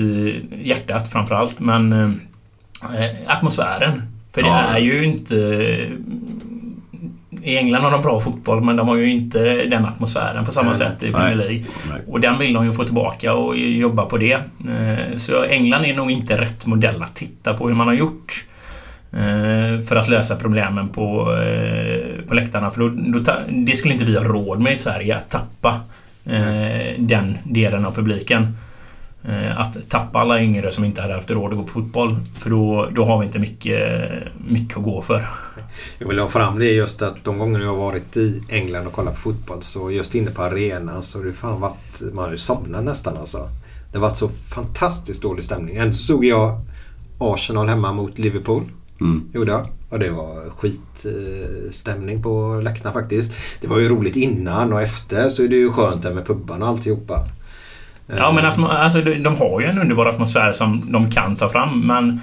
[0.63, 2.19] hjärtat framförallt, men
[3.27, 4.01] atmosfären.
[4.39, 5.35] För det är ju inte...
[7.41, 10.67] I England har de bra fotboll, men de har ju inte den atmosfären på samma
[10.67, 11.11] Nej, sätt i.
[11.11, 11.63] Premier League.
[12.07, 14.33] Och den vill de ju få tillbaka och jobba på det.
[14.33, 18.45] Eh, Så England är nog inte rätt modell att titta på hur man har gjort.
[19.11, 22.69] eh, För att lösa problemen på, eh, på läktarna.
[22.69, 25.79] För då, då, det skulle inte vi ha råd med i Sverige, att tappa
[26.97, 28.47] den delen av publiken.
[29.23, 32.15] Eh, Att tappa alla yngre som inte hade haft råd att gå på fotboll.
[32.37, 33.83] För då, då har vi inte mycket,
[34.47, 35.25] mycket att gå för.
[35.99, 38.93] Jag vill ha fram det just att de gånger jag har varit i England och
[38.93, 42.01] kollat på fotboll så just inne på arenan så har det fan varit...
[42.13, 43.49] Man har ju somnat nästan alltså.
[43.91, 45.75] Det har varit så fantastiskt dålig stämning.
[45.75, 46.61] Ändå så såg jag
[47.19, 48.63] Arsenal hemma mot Liverpool.
[49.01, 49.29] Mm.
[49.33, 49.65] Gjorde jag.
[49.89, 53.33] Och det var skitstämning på läktarna faktiskt.
[53.61, 56.65] Det var ju roligt innan och efter så är det ju skönt där med pubbarna
[56.65, 57.27] och alltihopa.
[58.17, 61.87] Ja, men atmo- alltså, de, har ju en underbar atmosfär som de kan ta fram,
[61.87, 62.21] men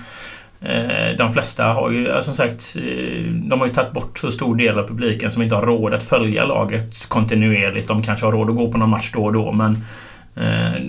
[0.61, 4.57] eh, de flesta har ju, som sagt, eh, de har ju tagit bort så stor
[4.57, 7.89] del av publiken som inte har råd att följa laget kontinuerligt.
[7.89, 9.84] De kanske har råd att gå på någon match då och då, men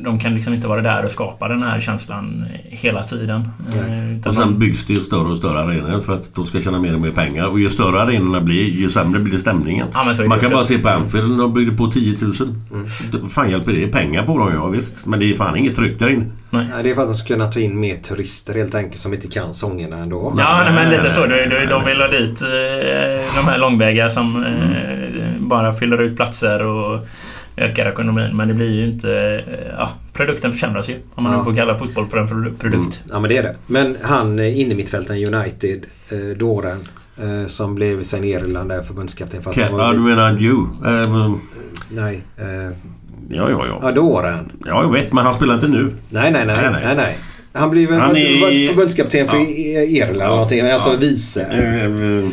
[0.03, 3.41] de kan liksom inte vara där och skapa den här känslan hela tiden.
[3.75, 6.61] Eh, Och sen de- byggs det ju större och större arenor för att de ska
[6.61, 7.45] tjäna mer och mer pengar.
[7.47, 9.87] Och ju större arenorna blir, ju sämre blir stämningen.
[9.93, 10.55] Ja, men så är det Man kan också.
[10.57, 12.33] bara se på Anfield, de byggde på 10 000.
[13.13, 13.29] Mm.
[13.29, 13.87] Fan hjälper det?
[13.87, 15.05] Pengar på dem, ja visst.
[15.05, 16.25] Men det är fan inget tryck där inne.
[16.49, 19.13] Nej, det är för att de ska kunna ta in mer turister helt enkelt som
[19.13, 20.33] inte kan sångerna ändå.
[20.37, 21.21] Ja, nej, men lite så.
[21.25, 22.47] De, de, de vill ha dit eh,
[23.41, 24.51] de här långväga som eh,
[25.39, 26.99] bara fyller ut platser och
[27.57, 28.37] ökar ekonomin.
[28.37, 29.11] Men det blir ju inte...
[29.47, 30.95] eh, Ja, produkten försämras ju.
[31.15, 31.37] Om man Ja.
[31.39, 33.01] nu får kalla fotboll för en produ- produkt.
[33.09, 33.55] Ja men det är det.
[33.67, 36.79] Men han eh, innermittfältaren United, eh, Dåren,
[37.17, 40.67] eh, som blev sen Irland där förbundskapten fast han Ja, var du menar Jew?
[40.85, 41.35] Eh,
[41.89, 42.21] Nej.
[42.37, 42.45] Eh,
[43.29, 43.79] ja, ja, ja.
[43.83, 44.51] ja, Dåren.
[44.65, 45.13] Ja, jag vet.
[45.13, 45.93] Men han spelar inte nu.
[46.09, 46.57] Nej, nej, nej.
[46.71, 47.17] Nej, nej.
[47.53, 49.43] Han blev väl är- förbundskapten för Ja.
[49.83, 50.61] Irland eller någonting.
[50.61, 50.97] Alltså Ja.
[50.99, 51.41] vice.
[51.41, 52.29] Eh,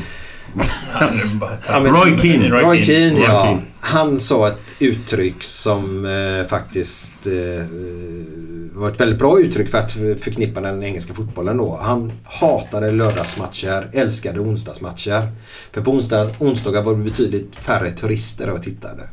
[1.70, 2.48] Roy Keane.
[2.48, 3.20] Roy Keane.
[3.20, 3.58] Ja.
[3.80, 7.66] Han sa ett uttryck som eh, faktiskt eh,
[8.72, 11.78] var ett väldigt bra uttryck för att förknippa den engelska fotbollen då.
[11.82, 15.28] Han hatade lördagsmatcher, älskade onsdagsmatcher.
[15.72, 19.08] För på onsdag, onsdagar var det betydligt färre turister och tittade.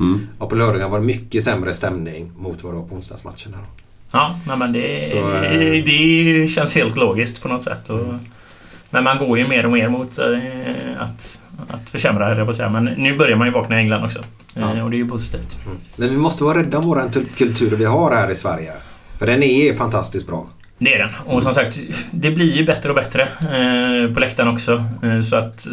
[0.00, 0.28] Mm.
[0.38, 3.56] Och på lördagar var det mycket sämre stämning mot vad det var på onsdagsmatcherna.
[3.56, 3.86] Då.
[4.12, 7.90] Ja, men det, Så, eh, det känns helt logiskt på något sätt.
[7.90, 8.06] Och,
[8.90, 10.26] men man går ju mer och mer mot eh,
[10.98, 12.70] att, att försämra, höll jag på att säga.
[12.70, 14.18] Men nu börjar man ju vakna i England också.
[14.18, 14.24] Eh,
[14.76, 14.84] Ja.
[14.84, 15.58] Och det är ju positivt.
[15.96, 17.02] Men vi måste vara rädda om vår
[17.36, 18.72] kultur vi har här i Sverige.
[19.18, 20.46] För den är fantastiskt bra.
[20.78, 21.10] Det är den.
[21.26, 21.80] Och som sagt,
[22.10, 24.84] det blir ju bättre och bättre eh, på läktaren också.
[25.02, 25.72] Eh, så att, eh,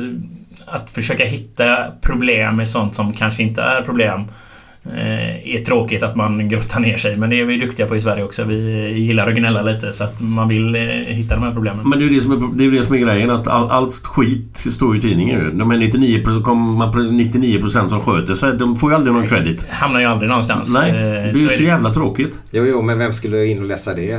[0.65, 4.26] att försöka hitta problem med sånt som kanske inte är problem eh,
[4.95, 7.17] är tråkigt att man grottar ner sig.
[7.17, 8.43] Men det är vi duktiga på i Sverige också.
[8.43, 11.89] Vi gillar att gnälla lite så att man vill eh, hitta de här problemen.
[11.89, 13.69] Men det är ju det som är, det är, det som är grejen att all,
[13.69, 15.51] allt skit står ju i tidningen ju.
[15.51, 18.53] De är 99, kom- 99 som sköter sig.
[18.57, 19.65] De får ju aldrig någon credit.
[19.69, 20.73] Hamnar ju aldrig någonstans.
[20.73, 21.65] Nej, Eh, det är så ju är så det.
[21.67, 22.39] jävla tråkigt.
[22.51, 24.17] Jo, jo, men vem skulle in och läsa det?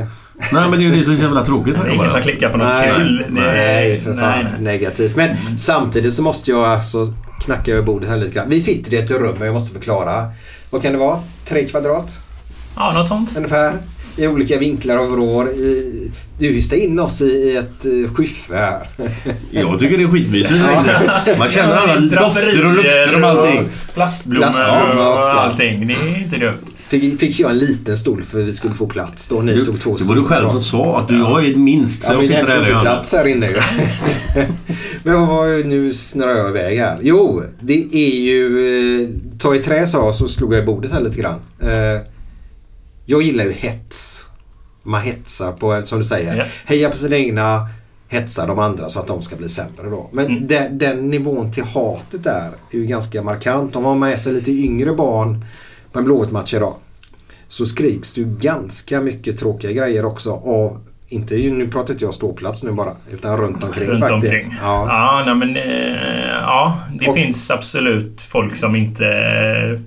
[0.53, 1.75] Nej, men det är ju det som är så jävla tråkigt.
[1.83, 3.25] Det är ingen som klickar på något Nej, kul.
[3.29, 4.43] nej, för fan.
[4.43, 4.61] nej.
[4.61, 5.15] Negativt.
[5.15, 7.05] Men samtidigt så måste jag alltså
[7.45, 8.49] knacka över bordet här lite grann.
[8.49, 10.25] Vi sitter i ett rum och jag måste förklara.
[10.69, 11.19] Vad kan det vara?
[11.45, 12.21] Tre kvadrat
[12.75, 13.33] Ja, något sånt.
[13.37, 13.73] ungefär.
[14.17, 15.49] I olika vinklar och vrår.
[15.49, 18.87] I, du hystar in oss i ett uh, skyffe här.
[19.51, 21.35] Jag tycker det är skitmysigt inne.
[21.39, 23.69] Man känner alla dofter och lukter och allting.
[23.93, 25.29] Plastblommor Plastblommor också.
[25.29, 25.87] och allting.
[25.87, 26.57] Det är inte dumt.
[26.89, 29.41] Fick, fick jag en liten stol för att vi skulle få plats då.
[29.41, 32.03] Ni Du, tog två det var du själv som sa att du har ju minst.
[32.03, 33.49] Så Ja, jag sitter jag får inte plats här inne.
[35.03, 36.97] Men vad var jag nu snurrar jag iväg här.
[37.01, 39.01] Jo, det är ju...
[39.01, 39.09] eh,
[39.39, 41.39] Ta i trä sa så slog jag i bordet här lite grann.
[41.61, 42.01] Eh,
[43.05, 44.25] Jag gillar ju hets.
[44.83, 46.43] Man hetsar på, som du säger, Ja.
[46.65, 47.67] heja på sina egna,
[48.07, 50.09] hetsa de andra så att de ska bli sämre då.
[50.13, 53.75] Men den, den nivån till hatet där är ju ganska markant.
[53.75, 55.45] Om man har med sig lite yngre barn
[55.91, 56.75] på en Blåvitt-match idag
[57.47, 60.81] så skriks det ju ganska mycket tråkiga grejer också av
[61.11, 64.23] inte, nu pratar inte jag ståplats nu bara, utan runt omkring Runt faktiskt.
[64.33, 64.57] omkring.
[64.61, 64.85] Ja.
[64.89, 69.79] Ja, nej, men eh, ja, det Och- finns absolut folk som inte eh,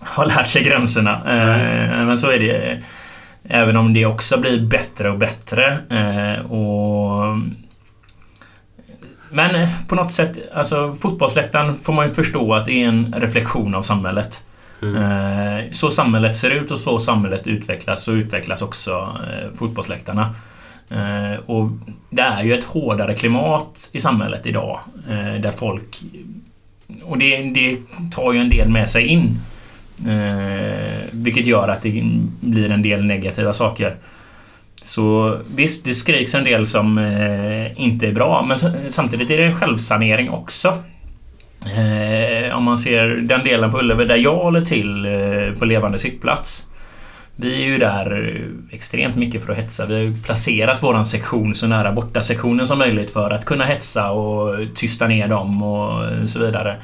[0.00, 1.12] har lärt sig gränserna.
[1.12, 2.82] Eh, men så är det.
[3.48, 5.78] Även om det också blir bättre och bättre.
[5.90, 7.36] Eh, och
[9.30, 13.14] men eh, på något sätt, alltså fotbollsläktaren får man ju förstå att det är en
[13.18, 14.42] reflektion av samhället.
[14.82, 14.96] Mm.
[14.96, 18.90] Eh, så samhället ser ut och så samhället utvecklas, så utvecklas också
[19.30, 20.34] eh, fotbollsläktarna.
[20.90, 21.70] Eh, Och
[22.10, 24.80] det är ju ett hårdare klimat i samhället idag.
[25.10, 26.02] eh, Där folk...
[27.02, 27.78] Och det, det
[28.12, 29.40] tar ju en del med sig in.
[30.06, 32.02] Eh, Vilket gör att det
[32.40, 33.96] blir en del negativa saker.
[34.82, 38.58] Så visst, det skriks en del som eh, inte är bra, men
[38.92, 40.78] samtidigt är det en självsanering också.
[41.66, 45.98] Eh, om man ser den delen på Ullevi där jag håller till eh, på levande
[45.98, 46.66] sittplats.
[47.36, 49.86] Vi är ju där eh, extremt mycket för att hetsa.
[49.86, 53.64] Vi har ju placerat våran sektion så nära borta sektionen som möjligt för att kunna
[53.64, 56.76] hetsa och tysta ner dem och så vidare.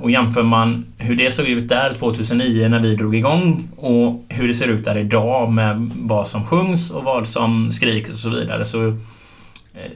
[0.00, 4.48] Och jämför man hur det såg ut där 2009 när vi drog igång och hur
[4.48, 8.30] det ser ut där idag med vad som sjungs och vad som skriks och så
[8.30, 8.94] vidare så, eh,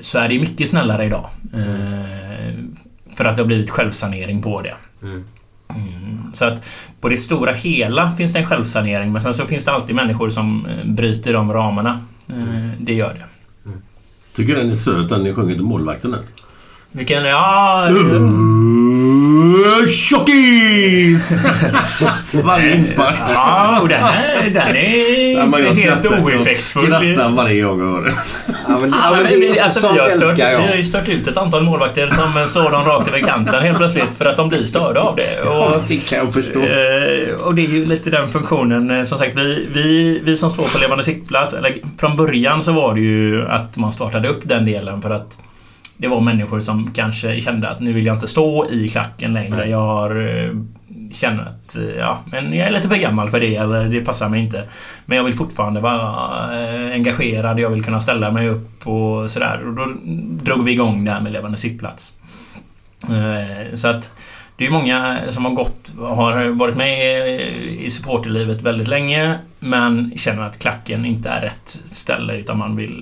[0.01, 1.29] så är det mycket snällare idag.
[1.55, 2.55] Eh,
[3.23, 4.75] för att det har blivit självsanering på det.
[5.03, 5.25] Mm,
[6.33, 6.67] Så att
[7.01, 10.29] på det stora hela finns det en självsanering men sen så finns det alltid människor
[10.29, 12.01] som eh, bryter de ramarna.
[12.29, 13.25] Eh, Det gör det.
[14.37, 16.21] Tycker den är söt den ni sjunger till målvakten där.
[16.93, 17.25] Vilken...
[17.25, 17.89] Ja...
[17.91, 21.37] Uh, Tjockis!
[22.45, 23.15] Varje inspark.
[23.35, 26.85] Ja, och den är, den är Ja, jag helt skrattar- Jag oeffektfull.
[26.85, 28.13] skrattar varje gång jag hör det.
[28.69, 30.55] Ja, men, ja, Ja, men men det, vi, alltså, sånt vi, har stört, älskar vi
[30.57, 30.77] har jag.
[30.77, 34.25] ju stört ut ett antal målvakter som slår dem rakt över kanten helt plötsligt för
[34.25, 35.41] att de blir störda av det.
[35.51, 36.61] Och, Det kan jag förstå.
[36.61, 38.91] eh, och det är ju lite den funktionen.
[38.91, 42.73] eh, Som sagt, vi, vi, vi som står på levande sittplats, eller från början så
[42.73, 45.39] var det ju att man startade upp den delen för att
[46.03, 49.67] det var människor som kanske kände att nu vill jag inte stå i klacken längre.
[49.67, 50.51] Jag har, eh,
[51.11, 54.29] känner att eh, ja, men jag är lite för gammal för det eller det passar
[54.29, 54.65] mig inte.
[55.07, 56.09] Men jag vill fortfarande vara
[56.63, 59.63] eh, engagerad, jag vill kunna ställa mig upp och sådär.
[59.67, 59.87] Och då
[60.45, 62.13] drog vi igång det här med levande sittplats.
[63.75, 64.13] Så att
[64.57, 67.27] det är många som har gått har varit med
[67.81, 73.02] i supporterlivet väldigt länge men känner att klacken inte är rätt ställe utan man vill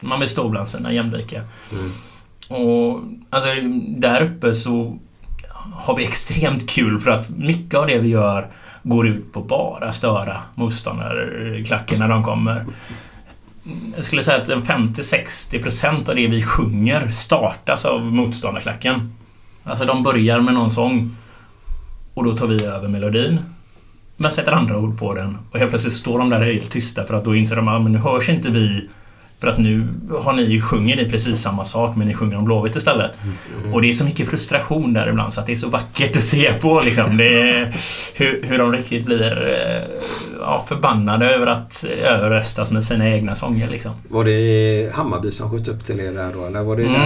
[0.00, 1.42] Man stå bland sina jämlika.
[2.48, 3.48] Och alltså,
[3.88, 4.98] där uppe så
[5.72, 8.48] har vi extremt kul för att mycket av det vi gör
[8.82, 12.64] går ut på bara störa motståndarklacken när de kommer.
[13.96, 19.14] Jag skulle säga att en 50-60% av det vi sjunger startas av motståndarklacken.
[19.64, 21.16] Alltså de börjar med någon sång
[22.14, 23.40] och då tar vi över melodin.
[24.16, 27.14] Men sätter andra ord på den och helt plötsligt står de där helt tysta för
[27.14, 28.88] att då inser de att men nu hörs inte vi
[29.40, 29.88] för att nu
[30.20, 33.10] har ni, sjunger ni precis samma sak men ni sjunger om Blåvitt istället.
[33.72, 36.24] Och det är så mycket frustration där ibland så att det är så vackert att
[36.24, 37.16] se på liksom.
[37.16, 37.74] Det är,
[38.14, 39.82] hur, hur de riktigt blir eh,
[40.40, 43.92] ja, förbannade över att överröstas med sina egna sånger liksom.
[44.08, 46.46] Var det Hammarby som sköt upp till er där då?
[46.46, 47.00] Eller var det Mm.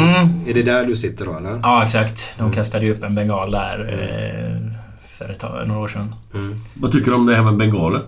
[0.45, 0.51] där?
[0.51, 1.61] Är det där du sitter då eller?
[1.63, 2.35] Ja, exakt.
[2.39, 4.71] De kastade ju upp en bengal där eh,
[5.19, 6.15] för ett några år sedan.
[6.75, 8.01] Vad tycker du om det här med bengaler?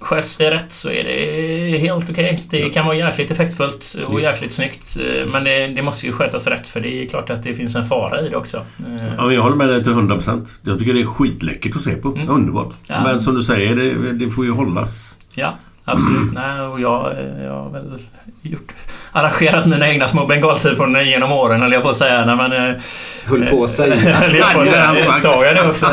[0.00, 2.40] Sköts det rätt så är det helt okej.
[2.50, 4.96] Det kan vara jäkligt effektfullt och jäkligt snyggt.
[5.00, 7.76] eh, Men det, det måste ju skötas rätt för det är klart att det finns
[7.76, 8.56] en fara i det också.
[8.58, 10.46] Eh, Ja, jag håller med dig till 100%.
[10.62, 12.08] Jag tycker det är skitläckert att se på.
[12.28, 12.74] Underbart.
[12.88, 13.02] Ja.
[13.04, 15.18] Men som du säger, det, det får ju hållas.
[15.34, 15.54] Ja,
[15.86, 16.32] absolut.
[16.32, 17.12] Nej, och jag,
[17.44, 17.98] jag har väl
[18.42, 18.72] gjort,
[19.12, 22.24] arrangerat mina egna små bengaltifon genom åren, höll jag på att säga.
[22.24, 22.80] Nej, men, eh,
[23.26, 23.96] Höll på att säga.
[25.20, 25.86] Sa jag det också?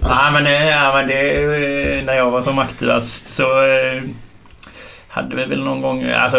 [0.00, 1.42] Nej, men, eh, ja, men det,
[1.98, 4.02] eh, när jag var som aktivast så eh,
[5.12, 6.04] hade vi väl någon gång...
[6.04, 6.38] Alltså,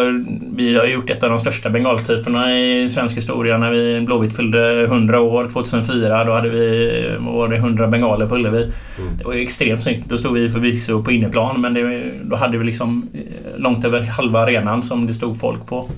[0.56, 4.84] vi har gjort ett av de största bengaltiforna i svensk historia när vi Blåvitt fyllde
[4.84, 6.24] 100 år 2004.
[6.24, 8.72] Då hade vi var det 100 bengaler på Ullevi.
[9.18, 10.06] Det var extremt snyggt.
[10.10, 13.10] Då stod vi förvisso på inneplan men det, då hade vi liksom
[13.58, 15.90] långt över halva arenan som det stod folk på.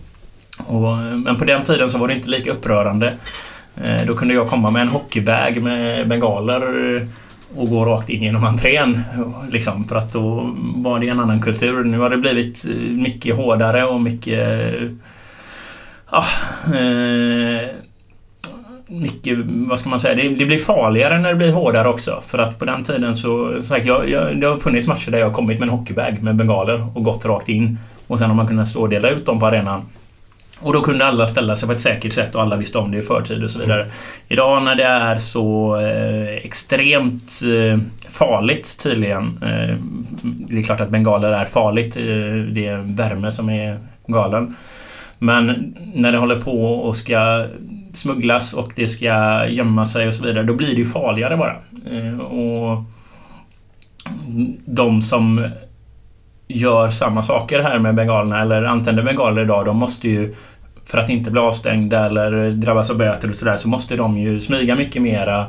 [0.57, 3.13] Och, men på den tiden så var det inte lika upprörande.
[3.83, 6.61] Eh, Då kunde jag komma med en hockeybag med bengaler
[7.57, 9.03] och gå rakt in genom entrén.
[9.51, 11.83] Liksom, för att då var det en annan kultur.
[11.83, 14.73] Nu har det blivit eh, mycket hårdare och mycket...
[16.11, 16.23] Ja,
[16.65, 17.69] eh,
[18.87, 22.21] mycket, vad ska man säga, det, det blir farligare när det blir hårdare också.
[22.21, 25.27] För att på den tiden så, sagt, jag, jag, det har funnits matcher där jag
[25.27, 27.77] har kommit med en hockeybag med bengaler och gått rakt in.
[28.07, 29.81] Och sen har man kunnat stå och dela ut dem på arenan.
[30.63, 32.97] Och då kunde alla ställa sig på ett säkert sätt och alla visste om det
[32.97, 33.85] i förtid och så vidare.
[34.27, 39.39] Idag när det är så eh, extremt eh, farligt tydligen.
[39.41, 39.75] Eh,
[40.23, 41.97] det är klart att bengaler är farligt.
[41.97, 42.03] Eh,
[42.53, 44.55] det är värme som är galen.
[45.19, 47.45] Men när det håller på och ska
[47.93, 51.55] smugglas och det ska gömma sig och så vidare, då blir det ju farligare bara.
[51.91, 52.83] Eh, och
[54.65, 55.49] de som
[56.47, 60.35] gör samma saker här med bengalerna eller antänder bengaler idag, de måste ju
[60.85, 64.39] för att inte bli avstängda eller drabbas av böter och sådär så måste de ju
[64.39, 65.45] smyga mycket mera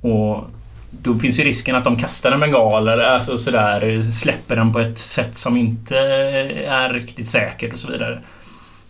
[0.00, 0.50] och
[0.90, 4.78] då finns ju risken att de kastar en bengal eller alltså sådär, släpper den på
[4.80, 5.98] ett sätt som inte
[6.66, 8.18] är riktigt säkert och så vidare.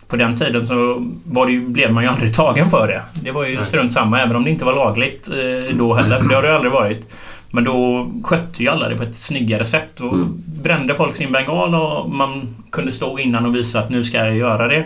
[0.07, 3.01] På den tiden så var det ju, blev man ju aldrig tagen för det.
[3.13, 6.29] Det var ju strunt samma, även om det inte var lagligt eh, då heller, för
[6.29, 7.15] det har det aldrig varit.
[7.51, 9.99] Men då skötte ju alla det på ett snyggare sätt.
[10.01, 14.17] Och brände folk sin bengal och man kunde stå innan och visa att nu ska
[14.17, 14.85] jag göra det.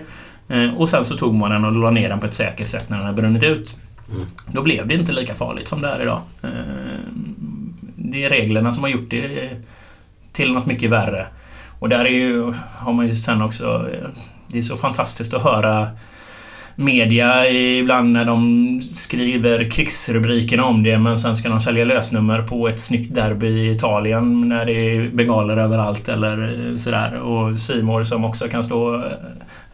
[0.50, 2.90] Eh, Och sen så tog man den och la ner den på ett säkert sätt
[2.90, 3.76] när den hade brunnit ut.
[4.52, 6.22] Då blev det inte lika farligt som det är idag.
[6.44, 6.50] Eh,
[7.96, 9.50] Det är reglerna som har gjort det
[10.32, 11.28] till något mycket värre.
[11.80, 13.90] Och där är ju, har man ju sen också...
[13.94, 14.08] eh,
[14.52, 15.90] Det är så fantastiskt att höra
[16.76, 22.68] media ibland när de skriver krigsrubrikerna om det men sen ska de sälja lösnummer på
[22.68, 27.16] ett snyggt derby i Italien när det är bengaler överallt eller eh, sådär.
[27.16, 29.12] Och Simor som också kan stå och eh,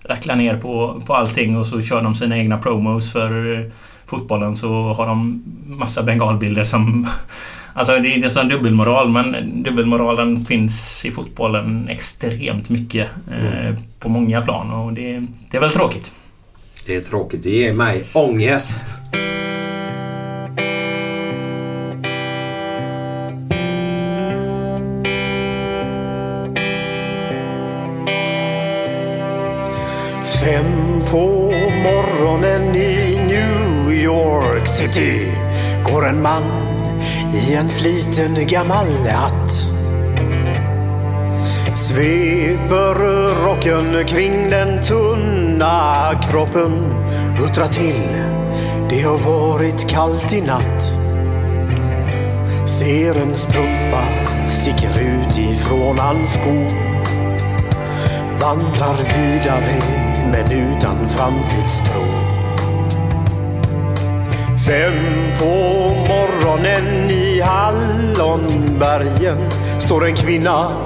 [0.04, 3.66] rackla ner på, på allting och så kör de sina egna promos för eh,
[4.06, 7.08] fotbollen så har de massa bengalbilder som...
[7.74, 13.76] Alltså det är inte så en dubbelmoral men dubbelmoralen finns i fotbollen extremt mycket eh,
[14.00, 16.12] på många plan och det, det är väl tråkigt.
[16.86, 17.44] Det är tråkigt.
[17.44, 18.82] Det ger mig ångest.
[30.44, 31.52] Fem på
[31.84, 35.32] morgonen i New York City
[35.86, 36.44] går en man
[37.34, 39.79] i en sliten gammal hatt.
[41.76, 42.96] Sveper
[43.46, 46.72] rocken kring den tunna kroppen
[47.38, 48.04] huttrar till.
[48.90, 50.82] Det har varit kallt i natt.
[52.66, 54.04] Ser en strumpa
[54.48, 56.68] sticker ut ifrån hans sko.
[58.42, 59.80] Vandrar vidare
[60.32, 62.02] men utan framtidstro.
[64.68, 64.94] Fem
[65.40, 65.54] på
[66.08, 69.38] morgonen i Hallonbergen
[69.80, 70.86] står en kvinna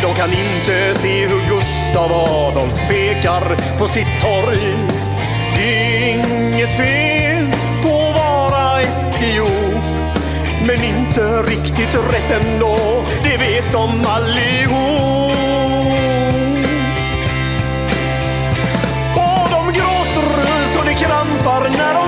[0.00, 4.58] De kan inte se hur Gustav Adolf pekar på sitt torg.
[5.60, 7.44] Inget fel
[7.82, 9.84] på att vara etiop.
[10.66, 12.76] Men inte riktigt rätt ändå,
[13.22, 15.36] det vet de allihop.
[19.14, 22.07] Och de gråter så det krampar när de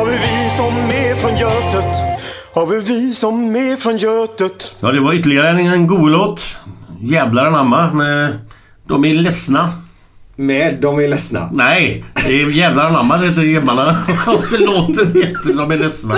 [0.00, 1.96] av hur vi som är från Götet,
[2.52, 6.56] av hur vi som är från Götet Ja, det var ytterligare en, en god låt.
[7.00, 8.38] Jävlar anamma med
[8.86, 9.72] De är ledsna.
[10.36, 11.50] Med De är ledsna?
[11.52, 14.04] Nej, det är Jävlar anamma det heter grabbarna.
[14.58, 16.14] Låten heter De är ledsna.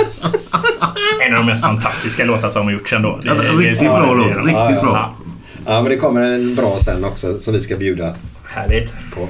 [1.26, 3.20] En av de mest fantastiska låtar som har gjorts ändå.
[3.22, 4.36] Ja, riktigt bra låt.
[4.36, 4.92] Riktigt bra.
[4.92, 5.14] Ja.
[5.66, 8.14] ja, men det kommer en bra sen också som vi ska bjuda
[8.44, 8.94] Härligt.
[9.14, 9.28] på.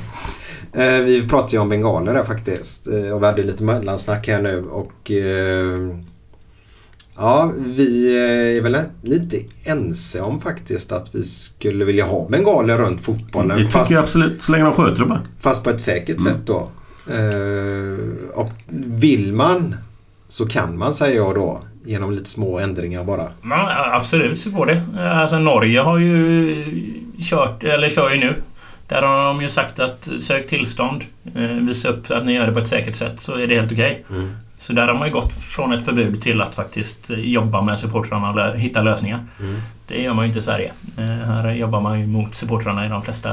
[0.74, 2.86] Eh, vi pratade ju om bengaler där faktiskt.
[2.86, 5.96] Eh, och vi hade lite mellansnack här nu och eh,
[7.16, 8.18] Ja, vi
[8.58, 13.48] är väl lite ense om faktiskt att vi skulle vilja ha bengaler runt fotbollen.
[13.48, 14.42] Det tycker fast, jag absolut.
[14.42, 15.20] Så länge de sköter det bara.
[15.40, 16.70] fast på ett säkert sätt då.
[17.10, 18.50] Eh, och
[18.86, 19.74] vill man
[20.28, 21.60] så kan man säger jag då.
[21.84, 23.26] Genom lite små ändringar bara.
[23.42, 24.82] Ja, absolut så går det.
[25.00, 26.64] Alltså Norge har ju
[27.20, 28.34] kört, eller kör ju nu.
[28.88, 31.02] Där har de ju sagt att sök tillstånd,
[31.34, 33.72] eh, visa upp att ni gör det på ett säkert sätt så är det helt
[33.72, 34.04] okej.
[34.10, 34.30] Mm.
[34.56, 38.50] Så där har man ju gått från ett förbud till att faktiskt jobba med supportrarna
[38.52, 39.26] och hitta lösningar.
[39.40, 39.54] Mm.
[39.88, 40.72] Det gör man ju inte i Sverige.
[40.98, 43.30] Eh, Här jobbar man ju mot supportrarna i de flesta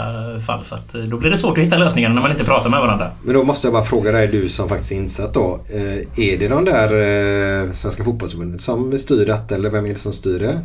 [0.48, 2.70] fall så att eh, då blir det svårt att hitta lösningar när man inte pratar
[2.70, 3.12] med varandra.
[3.24, 5.60] Men då måste jag bara fråga dig, du som faktiskt är insatt då.
[5.70, 10.00] Eh, är det de där eh, Svenska fotbollsförbundet som styr detta eller vem är det
[10.00, 10.60] som styr det?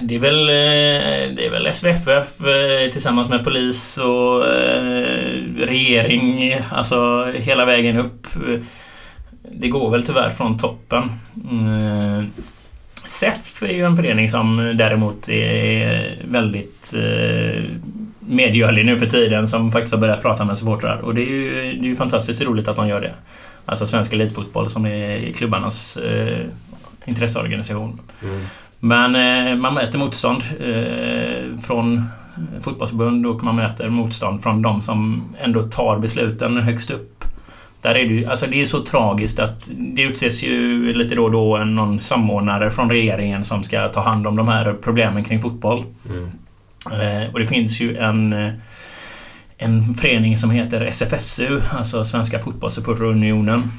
[0.00, 6.56] Det är väl, eh, det är väl SVFF eh, tillsammans med polis och eh, regering,
[6.70, 8.26] alltså hela vägen upp.
[9.50, 11.10] Det går väl tyvärr från toppen.
[13.04, 16.94] SEF är ju en förening som däremot är väldigt
[18.20, 21.50] medgörlig nu för tiden som faktiskt har börjat prata med supportrar och det är ju,
[21.52, 23.12] det är ju fantastiskt roligt att de gör det.
[23.66, 25.98] Alltså Svensk Elitfotboll som är klubbarnas
[27.04, 28.00] intresseorganisation.
[28.00, 28.00] intresseorganisation.
[28.84, 32.04] Men eh, man möter motstånd eh, från
[32.60, 37.24] fotbollsförbund och man möter motstånd från de som ändå tar besluten högst upp.
[37.80, 41.24] Där är det ju, alltså det är så tragiskt att det utses ju lite då
[41.24, 45.42] och då någon samordnare från regeringen som ska ta hand om de här problemen kring
[45.42, 45.84] fotboll.
[46.92, 48.34] Eh, och det finns ju en
[49.58, 53.70] en förening som heter SFSU, alltså Svenska Fotbollssupporterunionen.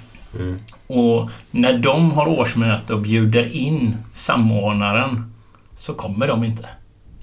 [0.87, 5.33] Och när de har årsmöte och bjuder in samordnaren
[5.75, 6.69] så kommer de inte.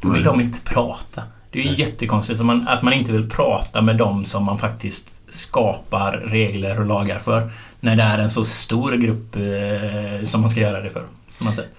[0.01, 0.33] Då vill Nej.
[0.33, 1.23] de inte prata.
[1.51, 4.59] Det är ju jättekonstigt att man, att man inte vill prata med dem som man
[4.59, 7.51] faktiskt skapar regler och lagar för.
[7.81, 11.07] När det är en så stor grupp eh, som man ska göra det för.
[11.29, 11.71] Som man säger.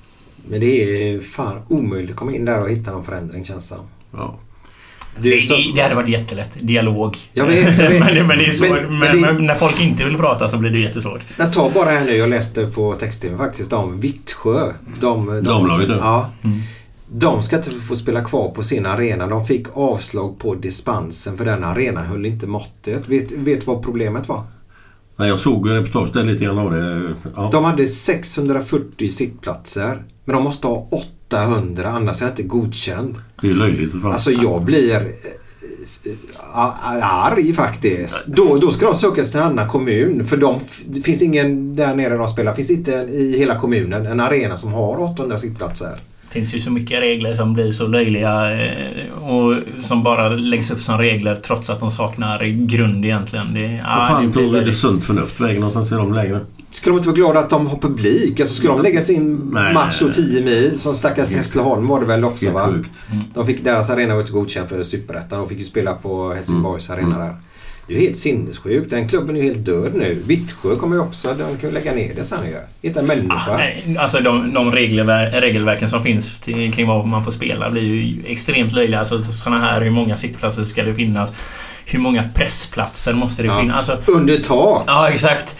[0.49, 3.75] Men det är fan omöjligt att komma in där och hitta någon förändring känns det
[3.75, 3.85] som.
[4.11, 4.35] Ja.
[5.19, 6.49] Det, så- det, det hade varit jättelätt.
[6.61, 7.17] Dialog.
[7.33, 7.99] Jag vet, jag vet.
[8.15, 8.69] men, men det är svårt.
[8.69, 11.21] Men- Men, men det- men när folk inte vill prata så blir det jättesvårt.
[11.37, 14.71] Jag tar bara här nu, jag läste på text-tv faktiskt om Vittsjö.
[15.01, 15.97] De, de, Damlaget, ja.
[16.43, 16.49] ja.
[17.13, 19.27] De ska inte få spela kvar på sin arena.
[19.27, 23.09] De fick avslag på dispensen för den arenan höll inte måttet.
[23.09, 24.43] Vet, vet du vad problemet var?
[25.15, 27.13] Nej, jag såg ju reportage där lite grann av det.
[27.35, 27.49] Ja.
[27.51, 30.03] De hade 640 sittplatser.
[30.25, 30.87] Men de måste ha
[31.29, 33.15] 800 annars är det inte godkänd.
[33.41, 34.11] Det är löjligt för fan.
[34.11, 35.01] Alltså jag blir eh,
[36.95, 38.19] eh, arg faktiskt.
[38.25, 40.25] Då, då ska de söka sig till en annan kommun.
[40.25, 42.53] För de, det finns ingen där nere de spelar.
[42.53, 45.89] finns inte i hela kommunen en arena som har 800 sittplatser.
[46.27, 50.71] Det finns ju så mycket regler som blir så löjliga eh, och som bara läggs
[50.71, 53.53] upp som regler trots att de saknar grund egentligen.
[53.53, 56.39] Det, Vad ja, fan det tog väldigt- sunt förnuft vägen någonstans i de lägena?
[56.71, 58.39] Ska de inte vara glada att de har publik?
[58.39, 60.79] Alltså ska de lägga sin Nej, match nej, 10 mil?
[60.79, 62.67] Som stackars Hässleholm var det väl också va?
[62.67, 63.07] sjukt.
[63.33, 65.39] De fick, deras arena var inte godkänd för Superettan.
[65.39, 67.05] De fick ju spela på Helsingborgs Mm.
[67.05, 67.35] arena där.
[67.87, 68.89] Det är ju helt sinnessjukt.
[68.89, 70.21] Den klubben är ju helt död nu.
[70.25, 71.27] Vittsjö kommer ju också.
[71.27, 72.87] De kan ju lägga ner det sen ju.
[72.87, 73.57] Inte en människa.
[73.57, 77.81] Nej, alltså de, de regelver, regelverken som finns till, kring vad man får spela blir
[77.83, 78.99] ju extremt löjliga.
[78.99, 81.33] Alltså sådana här, hur många sittplatser ska det finnas?
[81.85, 83.59] Hur många pressplatser måste det Ja.
[83.59, 83.89] finnas?
[83.89, 84.83] Alltså, Under tak.
[84.87, 85.57] Ja, exakt.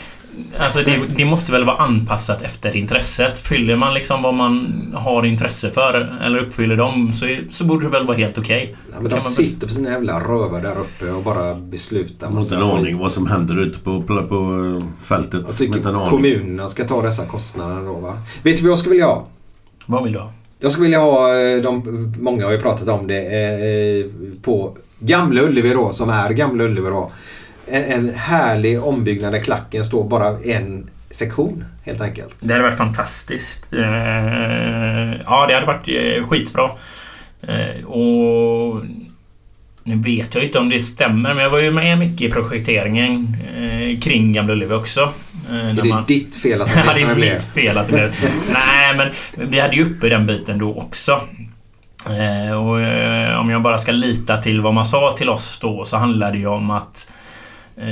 [0.59, 3.37] Alltså det, det måste väl vara anpassat efter intresset.
[3.37, 7.85] Fyller man liksom vad man har intresse för eller uppfyller dem så, är- så borde
[7.85, 8.75] det väl vara helt okej.
[8.91, 12.27] Ja, men Kan de sitter på sina jävla rövar där uppe och bara beslutar.
[12.27, 15.41] Jag har inte en aning vad som händer ute på, på, på eh, fältet.
[15.47, 18.17] Jag tycker kommunerna ska ta dessa kostnader då va.
[18.43, 19.27] Vet du vad jag skulle vilja ha?
[19.85, 20.31] Vad vill du ha?
[20.59, 24.05] Jag skulle vilja ha, eh, de, många har ju pratat om det, eh,
[24.41, 27.11] på Gamla Ullevi då, som är Gamla Ullevi då.
[27.71, 32.35] En, en härlig ombyggnad där klacken står bara en sektion helt enkelt.
[32.39, 33.73] Det hade varit fantastiskt.
[33.73, 33.79] Eh,
[35.25, 36.69] ja, det hade varit eh, skitbra.
[37.41, 38.81] Eh, och
[39.83, 43.35] nu vet jag inte om det stämmer, men jag var ju med mycket i projekteringen
[44.01, 45.09] kring Gamla Ullevi också.
[45.49, 47.33] Är det man- ditt fel att det Ja, blev det som det är blev?
[47.33, 48.11] mitt fel att det blev...
[48.53, 48.95] Nej,
[49.35, 51.21] men vi hade ju uppe den biten då också.
[52.55, 52.75] Och
[53.41, 56.37] om jag bara ska lita till vad man sa till oss då så handlade det
[56.37, 57.11] ju om att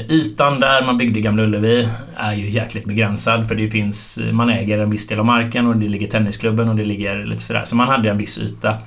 [0.09, 4.19] Ytan där man byggde Gamla Ullevi är ju jäkligt begränsad för det finns...
[4.31, 7.41] Man äger en viss del av marken och det ligger tennisklubben och det ligger lite
[7.41, 7.63] sådär.
[7.65, 8.77] Så man hade en viss yta.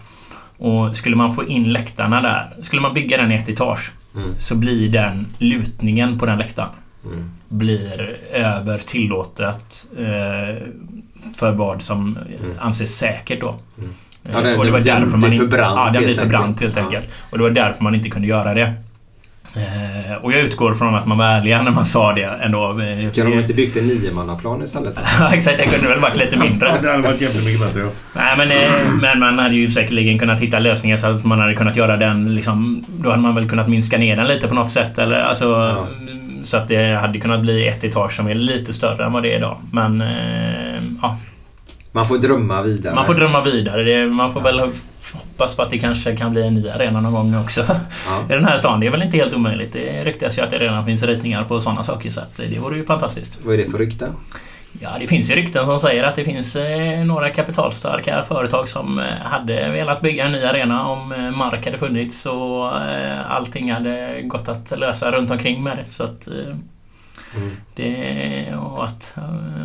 [0.59, 3.93] Och skulle man få in läktarna där, skulle man bygga den i ett etage
[4.39, 6.69] så blir den lutningen på den läktaren
[7.49, 10.63] blir över tillåtet eh,
[11.37, 12.19] för vad som
[12.61, 13.49] anses säkert då.
[13.79, 13.91] Mm.
[14.33, 16.15] Ja, det- och det var det- därför det man blir för brant Ja, den blir
[16.15, 16.61] för brant enkelt.
[16.63, 16.83] helt Ja.
[16.85, 17.11] enkelt.
[17.31, 18.75] Och det var därför man inte kunde göra det.
[19.57, 22.65] Eh, och jag utgår från att man var ärliga när man sa det ändå.
[22.71, 25.01] Eh, Kan de inte byggt en niomannaplan istället?
[25.21, 25.59] Ja, exakt.
[25.59, 26.75] Det kunde väl varit lite mindre.
[26.83, 27.89] Det hade varit jävligt mycket bättre ja.
[28.15, 31.55] Nej, men, eh, men man hade ju säkerligen kunnat hitta lösningar så att man hade
[31.55, 32.85] kunnat göra den liksom...
[32.89, 35.77] Då hade man väl kunnat minska ner den lite på något sätt eller alltså...
[36.43, 39.33] Så att det hade kunnat bli ett etage som är lite större än vad det
[39.33, 39.57] är idag.
[39.73, 40.01] Men...
[40.01, 41.19] Eh, ja,
[41.93, 42.95] Man får drömma vidare.
[42.95, 43.83] man får drömma vidare.
[43.83, 44.61] Det, man får väl
[45.43, 47.63] hoppas på att det kanske kan bli en ny arena någon gång också.
[48.31, 48.81] I den här stan.
[48.81, 49.73] Det är väl inte helt omöjligt.
[49.73, 52.77] Det ryktas ju att det redan finns ritningar på sådana saker så att det vore
[52.77, 53.45] ju fantastiskt.
[53.45, 54.09] Vad är det för rykte?
[54.81, 58.99] Ja, det finns ju rykten som säger att det finns eh, några kapitalstarka företag som
[58.99, 62.77] eh, hade velat bygga en ny arena om eh, mark hade funnits och
[63.33, 65.85] allting hade gått att lösa runt omkring med det.
[65.85, 66.29] Så att,
[67.37, 67.43] eh,
[67.75, 69.17] det, och att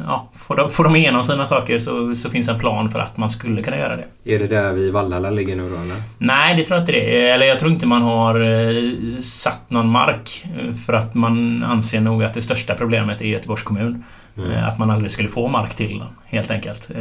[0.08, 3.18] ja, får, de, får de igenom sina saker så, så finns en plan för att
[3.18, 4.06] man skulle kunna göra det.
[4.36, 5.96] Är det där vi Vallala ligger nu då eller?
[6.18, 7.30] Nej, det tror jag inte det.
[7.30, 10.46] Eller jag tror inte man har eh, satt någon mark.
[10.58, 14.04] eh, För att man anser nog att det största problemet är Göteborgs kommun.
[14.38, 16.90] Eh, Att man aldrig skulle få mark till den, helt enkelt.
[16.92, 16.98] Eh,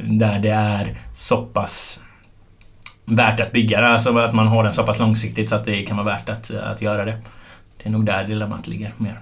[0.00, 2.00] Där det är så pass
[3.04, 3.88] värt att bygga det.
[3.88, 6.50] Alltså att man har den så pass långsiktigt så att det kan vara värt att,
[6.50, 7.16] att göra det.
[7.82, 9.20] Det är nog där dilemmat ligger mer.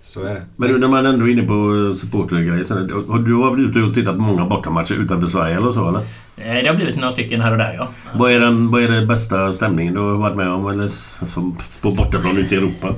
[0.00, 0.42] Så är det.
[0.56, 1.54] Men du, när man ändå är inne på
[1.90, 3.10] eh, supportergrejer.
[3.12, 6.00] Har du varit ute och tittat på många bortamatcher utanför Sverige eller så eller?
[6.36, 7.88] Eh, Det har blivit några stycken här och där, ja.
[8.14, 10.88] Vad är den, vad är den bästa stämningen du har varit med om eller
[11.26, 12.94] som på bortaplan ute i Europa?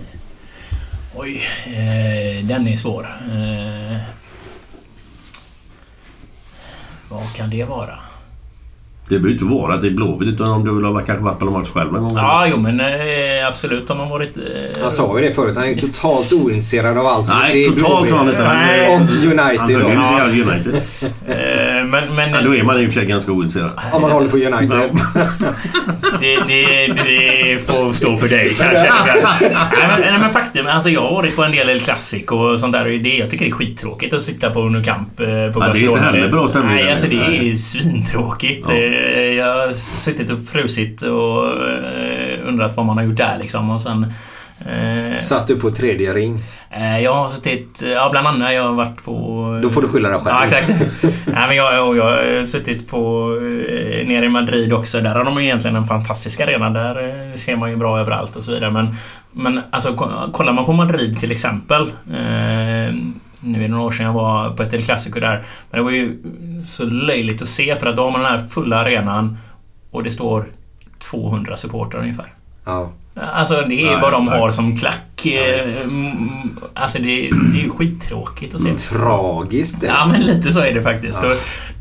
[1.15, 3.07] Oj, eh, den är svår.
[3.33, 3.99] Eh,
[7.11, 7.99] vad kan det vara?
[9.09, 11.39] Det behöver inte vara att det är Blåvitt utan om du vill ha kanske varit
[11.39, 12.17] på någon match själv en gång.
[12.17, 14.37] Ja, jo men eh, absolut har man varit...
[14.37, 14.43] Eh,
[14.83, 15.57] Han sa ju det förut.
[15.57, 18.41] Han är ju totalt ointresserad av allt som Nej, inte är totalt han Blåvitt.
[18.41, 18.87] Han- Nej.
[18.87, 19.89] Och Han United höll då.
[19.89, 20.75] ju lite grann United.
[21.29, 23.71] Eh, men, men, Ja, då är man i och för sig ganska ointresserad.
[23.93, 24.91] Om man håller på United.
[26.21, 28.93] det, det, det får stå för dig kanske.
[29.41, 32.61] nej, men, nej, men faktum, alltså jag har varit på en del El Clasico och
[32.61, 32.85] sånt där.
[32.95, 35.71] och Det, jag tycker det är skittråkigt att sitta på Nou Camp eh, på Ja,
[35.73, 37.57] det är inte heller bra stämning Nej, alltså det är Nej.
[37.57, 38.67] svintråkigt.
[38.69, 38.75] Ja.
[38.97, 43.71] Eh, Jag har suttit och frusit och eh, undrat vad man har gjort där liksom.
[43.71, 44.07] Och sen...
[44.67, 46.41] eh, Satt du på tredje ring?
[46.71, 49.47] Eh, Jag har suttit, ja bland annat jag har varit på...
[49.63, 50.37] Då får du skylla dig själv.
[50.39, 50.69] Ja, exakt.
[51.27, 53.33] Nej, men jag, jag har suttit på,
[53.71, 55.01] eh, nere i Madrid också.
[55.01, 56.71] Där har de egentligen en fantastisk arena.
[56.71, 58.71] Där eh, ser man ju bra överallt och så vidare.
[58.71, 58.95] Men,
[59.33, 61.83] men alltså, ko- kollar man på Madrid till exempel.
[62.15, 62.95] Eh,
[63.41, 65.43] nu är det några år sedan jag var på ett El Clasico där.
[65.71, 66.23] Men det var ju
[66.65, 69.39] så löjligt att se för att då har man den här fulla arenan
[69.91, 70.47] och det står
[70.99, 72.33] 200 supportrar ungefär.
[72.65, 72.91] Ja.
[73.33, 74.39] Alltså det är Nej, vad de nej.
[74.39, 75.27] har som klack.
[75.27, 76.29] Eh, mm,
[76.75, 77.05] Alltså det,
[77.53, 78.77] det är ju skittråkigt att se.
[78.77, 79.87] Tragiskt det.
[79.87, 81.19] Ja men lite så är det faktiskt.
[81.23, 81.29] Ja.
[81.29, 81.35] Då,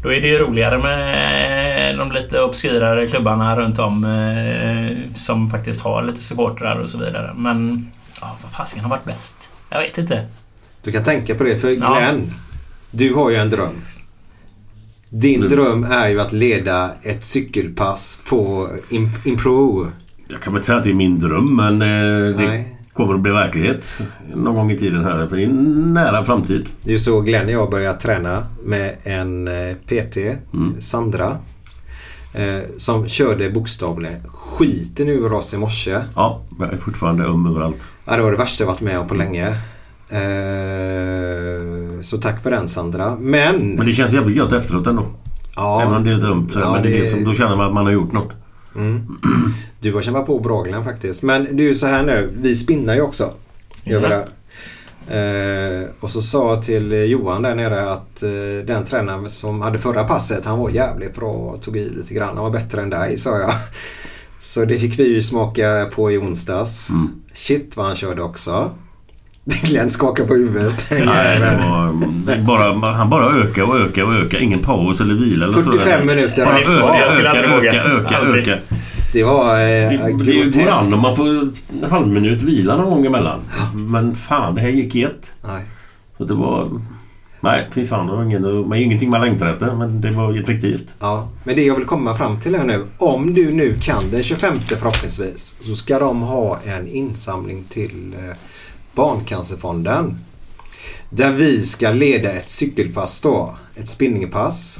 [0.03, 5.81] då är det ju roligare med de lite obskyrare klubbarna runt om eh, som faktiskt
[5.81, 7.31] har lite supportrar och så vidare.
[7.35, 7.87] Men
[8.21, 9.49] ja, vad fasiken har varit bäst?
[9.69, 10.25] Jag vet inte.
[10.85, 11.75] Du kan tänka på det för Ja.
[11.97, 12.31] Glenn,
[12.91, 13.73] du har ju en dröm.
[15.09, 15.49] Din Mm.
[15.49, 19.87] dröm är ju att leda ett cykelpass på Im- Impro.
[20.29, 23.19] Jag kan väl inte säga att det är min dröm, men eh, det kommer att
[23.21, 23.97] bli verklighet
[24.35, 25.27] någon gång i tiden här.
[25.27, 26.65] För det är en nära framtid.
[26.83, 30.17] Det är ju så Glenn och jag började träna med en eh, PT,
[30.53, 30.81] Mm.
[30.81, 31.37] Sandra.
[32.33, 35.99] Eh, som körde bokstavligen skiten ur oss i morse.
[36.15, 37.85] Ja, jag är fortfarande öm överallt.
[38.05, 39.53] Ja, det var det värsta jag varit med om på länge.
[40.09, 43.15] Eh, så tack för den Sandra.
[43.19, 43.55] Men...
[43.75, 45.05] Men det känns jävligt gött efteråt ändå.
[45.55, 46.51] ja, Även om det är lite ömt.
[46.55, 48.35] Ja, men det är det- som, då känner man att man har gjort något.
[48.75, 49.07] Mm.
[49.79, 51.23] Du har kämpat på bra Glenn faktiskt.
[51.23, 52.29] Men det är ju så här nu.
[52.41, 53.33] Vi spinnar ju också.
[53.83, 54.25] Gör vi det.
[55.07, 58.29] Eh, och så sa jag till Johan där nere att eh,
[58.67, 62.35] den tränaren som hade förra passet han var jävligt bra och tog i lite grann.
[62.35, 63.51] Han var bättre än dig sa jag.
[64.39, 66.89] Så det fick vi ju smaka på i onsdags.
[66.89, 67.07] Mm.
[67.33, 68.71] Shit vad han körde också.
[69.63, 70.91] Glenn skakar på huvudet.
[71.05, 71.39] Nej,
[72.47, 74.37] var, bara, han bara ökar och ökar och ökar.
[74.41, 76.03] Ingen paus eller vila eller 45 sådär.
[76.15, 78.57] minuter Bara öka, öka, öka, öka, öka.
[79.13, 80.87] Det var eh, Det, det går groteskt.
[80.87, 81.53] an om man får en
[81.89, 83.39] halv minut vila någon gång emellan.
[83.75, 85.33] Men fan, det här gick i ett.
[85.43, 85.63] Nej.
[86.17, 86.81] Så det var...
[87.41, 88.07] Nej, fy fan.
[88.07, 89.75] Det var ingen, var ingenting man längtar efter.
[89.75, 90.93] Men det var effektivt.
[90.99, 92.83] Ja, men det jag vill komma fram till här nu.
[92.97, 98.35] Om du nu kan den 25 förhoppningsvis så ska de ha en insamling till eh,
[98.95, 100.17] Barncancerfonden.
[101.09, 103.55] Där vi ska leda ett cykelpass då.
[103.75, 104.79] Ett spinningpass.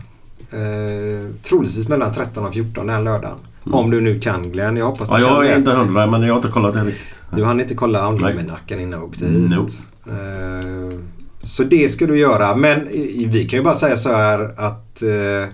[0.51, 3.37] Eh, troligtvis mellan 13 och 14 den lördagen.
[3.71, 4.77] Om du nu kan Glenn.
[4.77, 5.27] Jag hoppas du Mm.
[5.27, 5.59] Ja, kan jag är det.
[5.59, 7.07] inte hundra, men jag har inte kollat det riktigt.
[7.35, 9.49] Du hann inte kolla almanackan innan jag åkte hit.
[9.49, 9.71] Nope.
[10.07, 10.99] Eh,
[11.43, 12.55] Så det ska du göra.
[12.55, 15.49] Men i- vi kan ju bara säga så här att eh,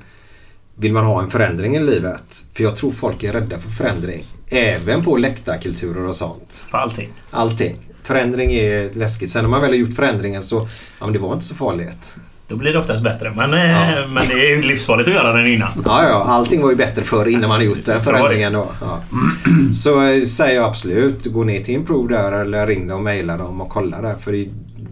[0.76, 2.44] vill man ha en förändring i livet.
[2.54, 4.26] För jag tror folk är rädda för förändring.
[4.50, 6.68] Även på läktarkulturer och sånt.
[6.72, 7.10] På allting.
[7.32, 7.78] Allting.
[8.04, 9.30] Förändring är läskigt.
[9.30, 10.68] Sen när man väl har gjort förändringen så
[11.00, 12.18] ja, men det var inte så farligt.
[12.48, 13.34] Då blir det oftast bättre.
[13.36, 14.08] Men, eh, Ja.
[14.08, 15.70] men det är ju livsfarligt att göra den innan.
[15.86, 18.54] Ja, ja, allting var ju bättre förr innan man gjort den förändringen.
[18.54, 18.68] Då.
[18.82, 19.02] Ja.
[19.74, 23.38] Så eh, säger jag absolut, gå ner till Improve där eller ring dem och mejla
[23.38, 24.16] dem och kolla där.
[24.20, 24.46] För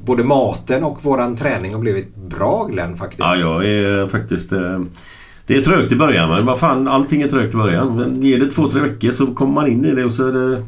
[0.05, 3.19] både maten och våran träning har blivit bra Glenn faktiskt.
[3.19, 4.51] Ja, jag är faktiskt...
[4.51, 4.79] eh,
[5.47, 7.95] Det är trögt i början, men vad fan, allting är trögt i början.
[7.95, 10.31] Men ger det två, tre veckor så kommer man in i det och så är
[10.31, 10.63] det...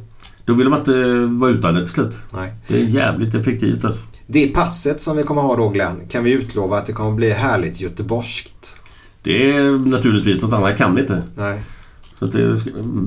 [0.45, 2.17] Då vill man inte vara utan det till slut.
[2.33, 2.53] Nej.
[2.67, 4.01] Det är jävligt effektivt alltså.
[4.27, 7.29] Det passet som vi kommer ha då Glenn, kan vi utlova att det kommer bli
[7.29, 8.75] härligt göteborgskt?
[9.23, 11.23] Det är naturligtvis något annat kan vi inte.
[11.35, 11.61] Nej.
[12.19, 12.57] Så det är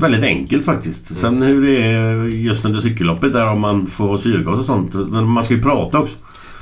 [0.00, 1.16] väldigt enkelt faktiskt.
[1.16, 4.94] Sen hur det är just under cykelloppet där om man får syrgas och sånt.
[4.94, 6.16] Men man ska ju prata också.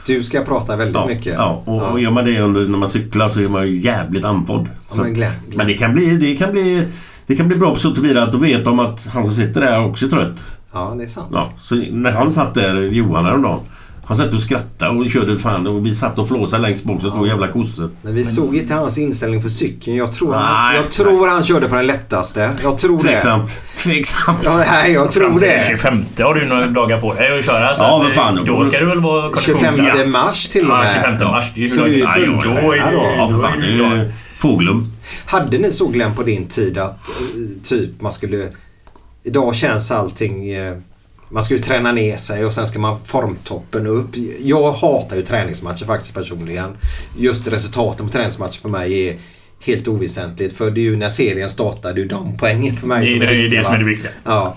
[0.07, 1.35] Du ska prata väldigt Ja, mycket.
[1.35, 4.25] ja och, och gör man det under, när man cyklar så är man ju jävligt
[4.25, 4.69] andfådd.
[4.91, 5.57] Ja, men att- Glenn, Glenn.
[5.57, 6.17] men det kan bli...
[6.17, 6.87] Det kan bli
[7.33, 9.61] det kan bli bra på så tillvida att då vet de att han som sitter
[9.61, 10.41] där också är trött.
[10.73, 11.29] Ja, det är sant.
[11.33, 13.61] Ja, så när han satt där, Johan häromdagen.
[14.05, 17.11] Han satt och skrattade och körde fan och vi satt och flåsade längst bak så
[17.11, 17.91] två jävla kossor.
[18.03, 19.97] Men vi såg inte hans inställning på cykeln.
[19.97, 20.43] Jag tror, han,
[20.73, 22.51] Nej, jag tror han körde på den lättaste.
[22.63, 23.03] Jag tror det.
[23.09, 23.61] Tveksamt.
[23.77, 24.39] Tveksamt.
[24.45, 25.67] Ja, nej, jag Fram tror till den det.
[25.69, 27.75] 25 har du några dagar på dig att köra.
[27.75, 28.41] Så Ja, vad fan.
[28.45, 30.09] Då ska du väl vara 25 konditionsmässig.
[30.09, 30.95] mars till och Ja, med.
[31.19, 31.45] 25 mars.
[31.55, 33.61] Det är ju Så du är Ja, fulltränad Ja, för fan.
[33.61, 34.92] Det är ju Fåglum.
[35.25, 38.49] Hade ni så Glenn på din tid att eh, typ man skulle...
[39.25, 40.51] Idag känns allting...
[40.51, 40.77] eh,
[41.31, 44.09] Man ska ju träna ner sig och sen ska man formtoppen upp.
[44.41, 46.77] Jag hatar ju träningsmatcher faktiskt personligen.
[47.19, 49.19] Just resultaten på träningsmatcher för mig är
[49.61, 50.57] helt oväsentligt.
[50.57, 53.11] För det är ju när serien startar, det är ju de poängen för mig Det
[53.11, 54.11] är som det, är viktiga, det som är det viktiga.
[54.25, 54.57] Ja.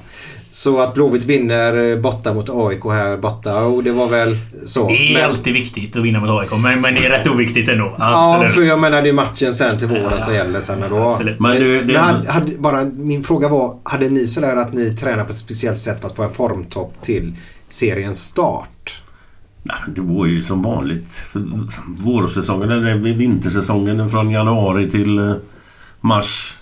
[0.55, 4.87] Så att Blåvitt vinner eh, borta mot AIK här borta och det var väl så.
[4.87, 7.69] Det är Men- alltid viktigt att vinna mot AIK, men, men det är rätt oviktigt
[7.69, 7.95] ändå.
[7.99, 8.53] Ja, Absolut.
[8.53, 10.83] för jag menar det är matchen sen till våren som gäller sen.
[10.89, 10.97] Då.
[10.97, 11.39] Absolut.
[11.39, 15.23] Men du, det- hade, hade, bara, min fråga var, hade ni sådär att ni tränar
[15.23, 17.33] på ett speciellt sätt för att få en formtopp till
[17.67, 19.01] seriens start?
[19.63, 21.23] Nej, det var ju som vanligt.
[21.97, 25.33] Vårsäsongen, eller vintersäsongen från januari till eh,
[26.01, 26.54] mars.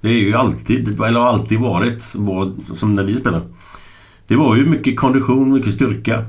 [0.00, 3.42] Det är ju alltid, eller har alltid varit, var, som när vi spelar.
[4.26, 6.24] Det var ju mycket kondition, mycket styrka.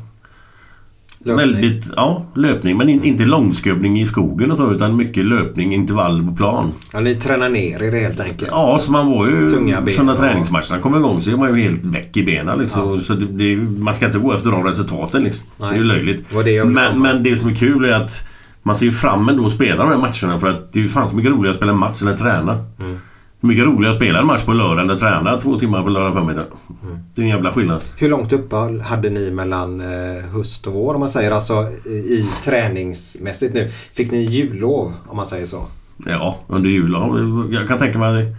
[1.24, 1.38] Löpning.
[1.38, 2.78] Väldigt, ja, löpning.
[2.78, 6.72] Men in, inte långskubbning i skogen och så utan mycket löpning, intervall på plan.
[6.94, 8.52] Ja, ni tränar ner er helt enkelt?
[8.52, 9.50] Ja, så man var ju...
[9.50, 12.60] Tunga ben så när träningsmatcherna kom igång så är man ju helt väck i benen
[12.60, 13.02] liksom.
[13.02, 15.46] Så det, det, man ska inte gå efter de resultaten liksom.
[15.58, 16.30] Det är ju löjligt.
[16.30, 18.24] Det var men, men det som är kul är att
[18.64, 20.90] man ser ju fram emot att spela de här matcherna för att det är ju
[20.90, 22.58] fan så mycket roligare att spela en match än att träna.
[22.80, 22.98] Mm.
[23.41, 26.14] Mycket roligare att spela en match på lördag än att träna två timmar på lördag
[26.14, 26.45] förmiddag.
[26.84, 26.98] Mm.
[27.16, 27.82] Det är en jävla skillnad.
[27.98, 31.53] Hur långt uppehåll hade ni mellan eh, höst och vår om man säger alltså
[31.86, 33.70] i, träningsmässigt nu?
[33.94, 35.64] Fick ni jullov om man säger så?
[36.06, 36.91] Ja, under jul.
[36.91, 37.20] Ja,
[37.60, 38.36] Jag kan tänka mig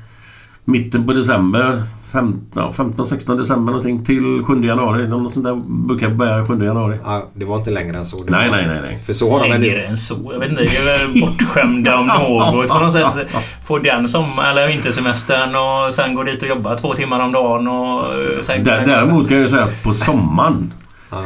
[0.64, 1.82] mitten på december.
[2.12, 5.08] Fem- ja, 15-16 december någonting till 7 januari.
[5.08, 6.96] Något sånt där brukar börja 7 januari.
[7.04, 8.24] Ja, det var inte längre än så.
[8.24, 8.98] Det Nej, var, nej, nej, nej.
[9.06, 9.84] För så har de väl Längre nu.
[9.84, 10.30] än så.
[10.32, 10.62] Jag vet inte.
[10.62, 13.36] Jag är bortskämda om något på något sätt.
[13.64, 17.68] Få den som eller vintersemestern och sen gå dit och jobba två timmar om dagen
[17.68, 18.64] och eh, sen...
[18.64, 20.72] Där, däremot kan jag ju säga att på sommaren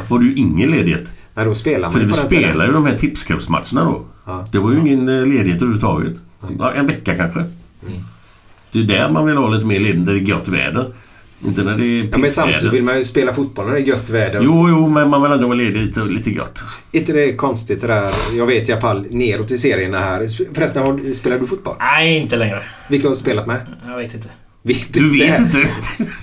[0.09, 1.11] var det ju ingen ledighet.
[1.35, 4.05] Nej, då spelar man För vi spelar ju de här tipscupsmatcherna då.
[4.25, 4.47] Ja.
[4.51, 6.13] Det var ju ingen eh, ledighet överhuvudtaget.
[6.59, 7.39] Ja, en vecka kanske.
[7.39, 8.03] Mm.
[8.83, 10.85] Det är där man vill ha lite mer ledighet när det är gott väder.
[11.45, 13.85] Inte när det är Ja, men samtidigt vill man ju spela fotboll när det är
[13.85, 14.41] gött väder.
[14.43, 16.63] Jo, jo, men man vill ändå vara ledig lite, lite gott.
[16.91, 18.11] inte det är konstigt det där?
[18.37, 20.53] Jag vet i alla fall neråt i serierna här.
[20.55, 21.75] Förresten, har, spelar du fotboll?
[21.79, 22.63] Nej, inte längre.
[22.89, 23.57] Vilka har du spelat med?
[23.87, 24.29] Jag vet inte.
[24.61, 25.57] Vet Du vet inte?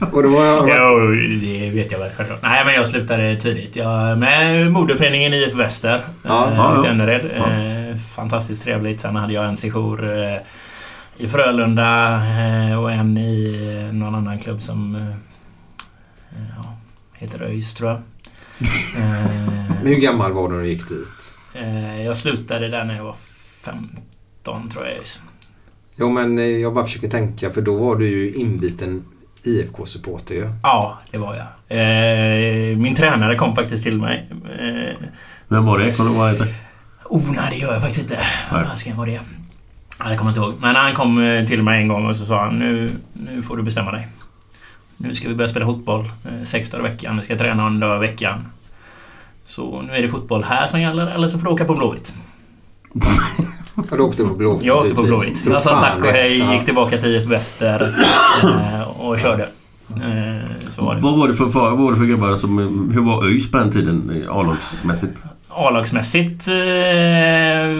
[0.12, 1.10] Och då var jag, Jo,
[1.40, 2.42] det vet jag väl självklart.
[2.42, 3.76] Nej, men jag slutade tidigt.
[3.76, 6.04] Jag med moderföreningen IF Väster.
[6.22, 6.86] Ja, eh, ja.
[6.86, 7.30] Önnered.
[7.36, 7.52] Ja.
[7.52, 9.00] Eh, fantastiskt trevligt.
[9.00, 10.36] Sen hade jag en sejour eh,
[11.16, 15.16] i Frölunda eh, och en i eh, någon annan klubb som eh,
[16.56, 16.76] ja,
[17.18, 18.02] heter ÖIS, tror jag.
[18.98, 21.34] Men hur gammal var du när du gick dit?
[22.04, 23.16] jag slutade där när jag var
[23.60, 24.94] 15, tror jag.
[25.96, 29.04] Jo, men jag bara försöker tänka för då var du ju inbiten
[29.42, 30.48] IFK-supporter ju.
[30.62, 31.46] Ja, det var jag.
[32.78, 34.30] Min tränare kom faktiskt till mig.
[35.48, 35.96] Vem var det?
[35.96, 36.54] Kommer du ihåg vad han heter?
[37.04, 38.18] Oh, nej det gör jag faktiskt inte.
[38.50, 39.20] Vad ska var det?
[39.98, 40.54] Ja, Jag kommer inte ihåg.
[40.60, 43.56] Men han kom eh, till mig en gång och så sa han nu, nu får
[43.56, 44.08] du bestämma dig.
[44.96, 47.16] Nu ska vi börja spela fotboll eh, sex dagar i veckan.
[47.16, 48.46] Vi ska träna en dag i veckan.
[49.44, 52.14] Så nu är det fotboll här som gäller eller så får du åka på Blåvitt.
[53.74, 55.02] Och då åkte du på Blåvitt Jag åkte på.
[55.02, 55.46] Blåvitt.
[55.46, 56.52] Jag sa fan tack och hej, Ja.
[56.54, 57.94] gick tillbaka till IF Väster
[58.44, 59.48] eh, och körde.
[60.68, 61.00] Så var det.
[61.00, 62.58] Vad var det för, vad var det för grabbar som...
[62.94, 65.22] Hur var ÖIS på den tiden A-lagsmässigt?
[65.56, 66.54] A-lagsmässigt eh,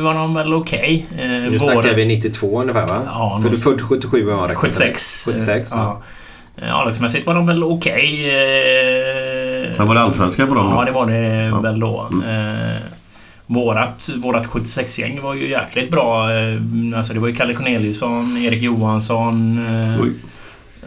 [0.03, 1.07] var de väl okej.
[1.19, 3.01] Eh, Nu både- snackar vi 92 ungefär va?
[3.07, 4.55] Ja, För du född 77 var det.
[4.55, 5.25] 76.
[5.27, 6.03] 76 ja.
[6.57, 6.67] ja.
[6.67, 8.29] Eh, A-lagsmässigt var de väl okej.
[8.29, 10.67] eh, Men var det allsvenska på dem?
[10.77, 11.61] Ja, det var det Ja.
[11.61, 12.09] väl då.
[12.27, 12.77] Eh,
[13.47, 16.31] vårat, vårat 76-gäng var ju jäkligt bra.
[16.33, 16.57] Eh,
[16.97, 19.59] alltså det var ju Kalle Corneliusson, Erik Johansson.
[19.67, 20.13] eh, Oj.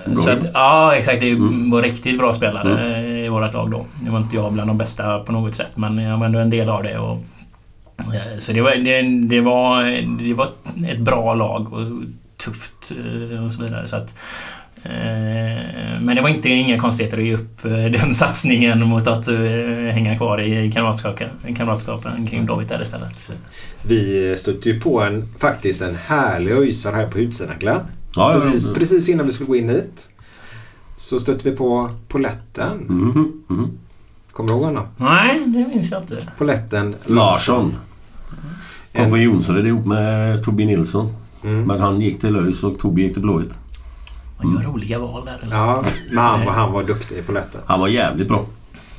[0.06, 1.20] Bra så att, ja, exakt.
[1.22, 1.70] Det Mm.
[1.70, 3.86] var riktigt bra spelare eh, i vårt lag då.
[4.04, 6.50] Det var inte jag bland de bästa på något sätt, men jag var ändå en
[6.50, 6.98] del av det.
[6.98, 7.18] Och,
[7.98, 9.84] eh, så det var, det, det, var,
[10.24, 10.48] det var
[10.88, 11.88] ett bra lag och
[12.46, 12.92] tufft
[13.32, 13.88] eh, och så vidare.
[13.88, 14.16] Så att,
[14.84, 19.28] eh, men det var inte inga konstigheter att ge upp den satsningen mot att
[19.92, 23.32] hänga kvar i kamratskapen, kamratskapen kring Blåvitt där istället.
[23.88, 27.80] Vi stötte ju på en, faktiskt en härlig öjsare här på utsidan Glenn.
[28.16, 28.74] Ja, precis, ja.
[28.74, 30.10] precis innan vi skulle gå in hit.
[30.96, 32.78] Så stötte vi på Poletten.
[32.78, 33.72] Mhm, mhm.
[34.32, 34.84] Kommer du ihåg honom?
[34.98, 36.28] Nej, det minns jag inte.
[36.38, 37.76] Poletten Larsson.
[38.96, 41.16] Kom En- från Jonsered ihop med Tobbe Nilsson.
[41.44, 41.64] Mm.
[41.64, 43.56] Men han gick till ÖIS och Tobbe gick till Blåvitt.
[44.44, 45.40] Man gör roliga val där.
[45.44, 45.56] Eller?
[45.56, 47.62] Ja, men han, var- han var duktig i Poletten.
[47.66, 48.46] Han var jävligt bra.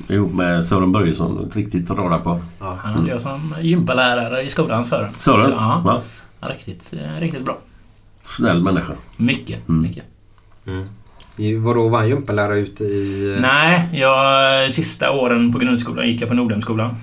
[0.09, 1.47] Ihop med Sören Börjesson.
[1.47, 2.41] Ett riktigt radarpar.
[2.59, 2.77] Ja.
[2.83, 5.13] Han hade jag som gympalärare i skolan Sören.
[5.17, 5.41] Sören?
[5.43, 6.01] Så, ja,
[6.41, 7.57] riktigt, eh, riktigt bra.
[8.35, 8.93] Snäll människa.
[9.17, 9.81] Mycket, Mm.
[9.81, 10.03] mycket.
[11.63, 13.37] Vadå, var han gympalärare ute i...
[13.41, 16.95] Nej, jag, sista åren på grundskolan gick jag på Nordhemskolan.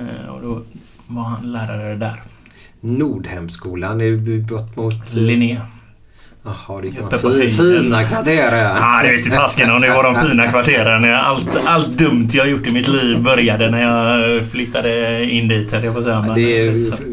[0.00, 0.62] Eh, Och då
[1.06, 2.22] var han lärare där.
[2.80, 5.14] Nordhemskolan är ju bort mot...
[5.14, 5.60] Linné.
[6.44, 7.82] Jaha, det kan Uppe vara på fi, höjden.
[7.82, 11.14] fina kvarter Ja, det vet i fasken om det var de fina kvarteren.
[11.14, 15.84] Allt, allt dumt jag gjort i mitt liv började när jag flyttade in dit, höll
[15.84, 16.20] jag på säga.
[16.34, 16.70] Det är,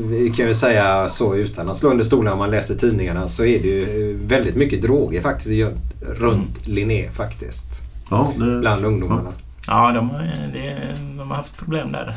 [0.09, 3.45] vi kan ju säga så utan att slå under stolen om man läser tidningarna så
[3.45, 5.73] är det ju väldigt mycket droger faktiskt
[6.19, 7.83] runt Linné faktiskt.
[8.09, 8.59] Ja, det...
[8.59, 9.29] bland ungdomarna.
[9.67, 12.13] Ja, de, har- det, de har haft problem där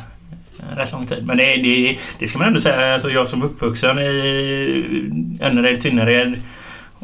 [0.71, 1.25] en rätt lång tid.
[1.27, 2.93] Men det, det, det ska man ändå säga.
[2.93, 6.33] Alltså jag som uppvuxen i Önnered, Tynnered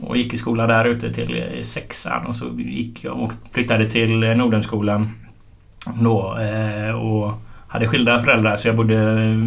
[0.02, 4.20] och gick i skola där ute till sexan och så gick jag och flyttade till
[4.20, 5.10] Nordhemskolan
[6.02, 6.38] då
[7.02, 7.32] och
[7.68, 8.96] hade skilda föräldrar så jag bodde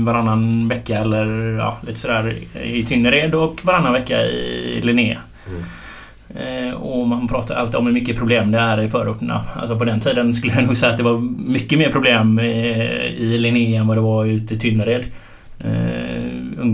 [0.05, 1.27] varannan vecka eller
[1.59, 5.17] ja, lite sådär i Tynnered och varannan vecka i Linné.
[6.35, 9.45] Eh, Och man pratar alltid om hur mycket problem det är i förorterna.
[9.57, 11.19] Alltså på den tiden skulle jag nog säga att det var
[11.53, 12.47] mycket mer problem eh,
[13.07, 15.05] i Linné än vad det var ute i Tynnered.
[15.61, 16.65] Eh,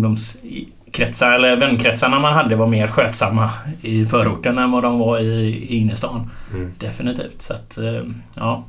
[0.88, 3.50] ungdomskretsar, eller vänkretsarna man hade var mer skötsamma
[3.82, 5.24] i förorten än vad de var i,
[5.68, 6.30] i innerstan.
[6.54, 6.72] Mm.
[6.78, 7.42] Definitivt.
[7.42, 8.02] Så att, eh,
[8.34, 8.64] ja.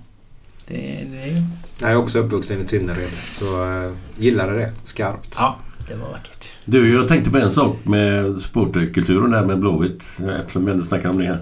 [0.68, 0.76] Det,
[1.12, 1.44] det,
[1.82, 5.38] Jag är också uppvuxen i Tynnered så uh, gillade det skarpt.
[5.40, 6.48] ja, det var vackert.
[6.66, 10.20] Du, jag tänkte på en sak med supporterkulturen där med Blåvitt.
[10.40, 11.38] Eftersom vi ändå snackar om det här.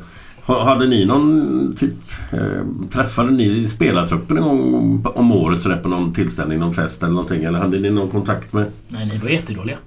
[0.45, 1.93] Ha- Hade ni någon typ...
[2.31, 7.13] Eh, träffade ni spelartruppen en gång om året sådär på någon tillställning, någon fest eller
[7.13, 7.43] någonting?
[7.43, 8.65] Eller hade ni någon kontakt med...
[8.87, 9.77] Nej, ni var jättedåliga.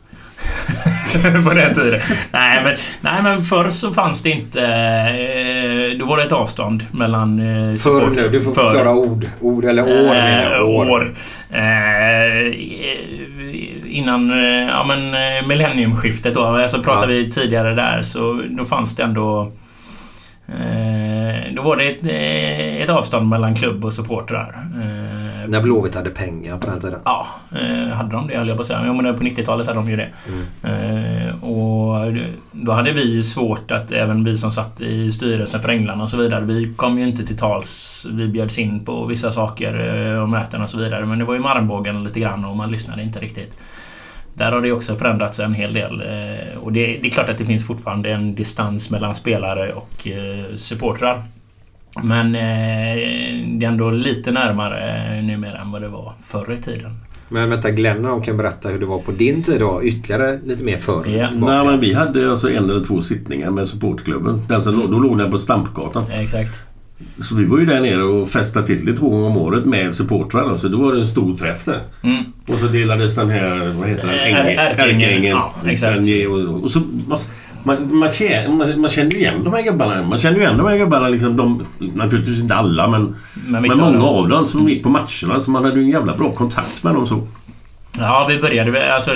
[1.49, 2.01] På den tiden.
[2.33, 4.61] Nej men, nej, men förr så fanns det inte...
[4.63, 7.39] eh, Då var det ett avstånd mellan...
[7.39, 8.63] eh, Förr nu, du får förr.
[8.63, 9.27] förklara ord.
[9.41, 10.17] Ord eller år.
[10.17, 10.91] Eh, År.
[10.91, 11.13] år.
[11.51, 12.55] Eh,
[13.87, 14.31] innan
[14.69, 15.15] ja, men,
[15.49, 19.53] millenniumskiftet då, alltså pratade vi tidigare där, så då fanns det ändå...
[20.49, 22.05] Eh, då var det ett,
[22.85, 24.55] ett avstånd mellan klubb och supportrar.
[24.83, 27.01] Eh, När Blåvitt hade pengar på den tiden.
[27.05, 28.83] Ja, eh, hade de det höll jag på att säga.
[28.87, 30.09] Jo, men på 90-talet hade de ju det.
[30.69, 32.13] Eh, och
[32.53, 36.17] då hade vi svårt att, även vi som satt i styrelsen för Änglarna och så
[36.17, 38.07] vidare, vi kom ju inte till tals.
[38.13, 41.07] Vi bjöds in på vissa saker eh, och möten och så vidare.
[41.07, 43.53] Men det var ju med armbågen lite grann och man lyssnade inte riktigt.
[44.35, 46.01] Där har det också förändrats en hel del.
[46.01, 50.09] eh, Och det, det är klart att det finns fortfarande en distans mellan spelare och
[50.09, 51.23] eh, supportrar.
[52.03, 52.41] Men eh,
[53.59, 56.93] det är ändå lite närmare eh, numera än vad det var förr i tiden.
[57.29, 59.81] Men vänta, Glenn om kan berätta hur det var på din tid då.
[59.85, 61.07] Ytterligare lite mer förr.
[61.09, 61.31] Ja.
[61.31, 61.53] tillbaka.
[61.55, 64.43] Nej, men vi hade alltså en eller två sittningar med supportklubben.
[64.49, 66.05] Den som då låg den på Stampgatan.
[66.13, 66.61] Exakt.
[67.23, 69.95] Så vi var ju där nere och festade till det två gånger om året med
[69.95, 70.49] supportrar.
[70.49, 70.59] då.
[70.59, 71.81] Så då var det en stor träff där.
[72.03, 72.25] Mm.
[72.49, 74.17] Och så delades den här, vad heter den?
[74.19, 75.01] Änge- Ärkeängen.
[75.01, 75.31] Ärkeängen.
[75.31, 76.07] Ja, exakt.
[76.07, 76.83] Den Och, och så,
[77.65, 80.03] man, man, känner, man, man känner ju igen de här gubbarna.
[80.03, 81.09] Man känner ju igen de här gubbarna.
[81.09, 83.15] Liksom, de, naturligtvis inte alla men,
[83.49, 84.47] Men men, många av dem.
[84.47, 85.41] som gick på matcherna.
[85.41, 87.07] Så man hade ju en jävla bra kontakt med dem.
[87.07, 87.27] Så.
[87.99, 89.11] Ja, vi började alltså,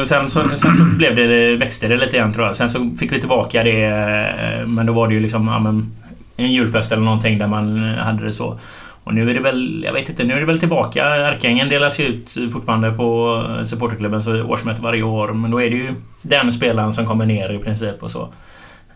[0.00, 2.56] och sen så, sen så blev det, växte det lite grann tror jag.
[2.56, 3.84] Sen så fick vi tillbaka det.
[3.84, 5.90] eh, Men då var det ju liksom ja, men,
[6.36, 8.58] en julfest eller någonting där man hade det så.
[9.04, 11.04] Och nu är det väl, jag vet inte, nu är det väl tillbaka.
[11.04, 15.28] Ärkeängen delas ju ut fortfarande på supporterklubbens årsmöte varje år.
[15.32, 18.22] Men då är det ju den spelaren som kommer ner i princip och så.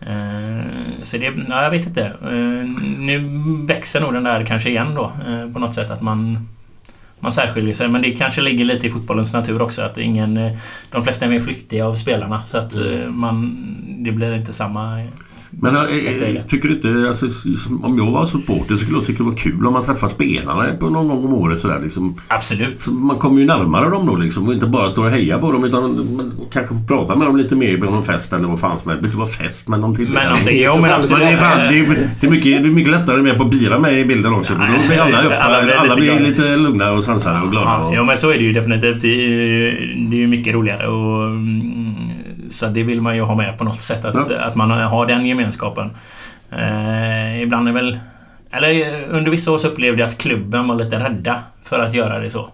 [0.01, 0.61] Eh,
[1.01, 2.03] Så det, ja, jag vet inte.
[2.05, 3.25] Eh, Nu
[3.67, 6.47] växer nog den där kanske igen då eh, på något sätt att man
[7.21, 7.87] man särskiljer sig.
[7.89, 10.39] Men det kanske ligger lite i fotbollens natur också att ingen...
[10.91, 13.17] De flesta är mer flyktiga av spelarna så att Mm.
[13.19, 13.57] man...
[14.03, 15.07] Det blir inte samma...
[15.51, 17.25] Men äh, tycker du inte, alltså,
[17.83, 20.73] om jag var supporter så skulle jag tycka det var kul om man träffar spelarna
[20.79, 22.15] på någon gång om året sådär liksom.
[22.27, 22.79] Absolut.
[22.81, 25.51] Så Man kommer ju närmare dem då liksom och inte bara står och hejar på
[25.51, 25.81] dem utan
[26.17, 28.89] man kanske får prata med dem lite mer på någon fest eller vad fan som
[28.89, 29.03] helst.
[29.03, 30.29] Det behöver vara fest men de tillställningar.
[30.31, 31.23] Men om det- jo, men absolut.
[31.27, 33.79] det, är fan, det, är, det, är mycket, det är mycket lättare med på bira
[33.79, 36.91] med i bilden också för då blir alla, upp, Alla alla, blir blir, lite lugna
[36.91, 37.65] och sansade och glada.
[37.69, 39.01] Ja, Och, jo men så är det ju definitivt.
[39.01, 39.71] Det är ju,
[40.09, 41.25] det är ju mycket roligare och...
[41.25, 41.95] mm,
[42.51, 44.05] Så det vill man ju ha med på något sätt.
[44.05, 44.39] Att, Ja.
[44.39, 45.91] att man har den gemenskapen.
[46.51, 47.99] Eh, ibland är väl...
[48.51, 51.93] Eller eh, under vissa år så upplevde jag att klubben var lite rädda för att
[51.93, 52.49] göra det så.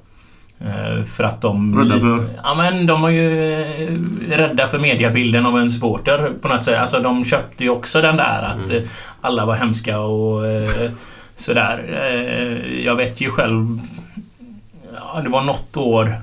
[0.59, 1.79] Eh, för att de...
[1.79, 2.23] Rädda för?
[2.43, 6.79] Ja men de var ju eh, rädda för mediabilden av en supporter på något sätt.
[6.79, 8.81] Alltså de köpte ju också den där att eh,
[9.21, 10.69] alla var hemska och eh,
[11.35, 11.83] sådär.
[12.85, 13.79] Jag vet ju själv...
[14.95, 16.15] Ja, det var något år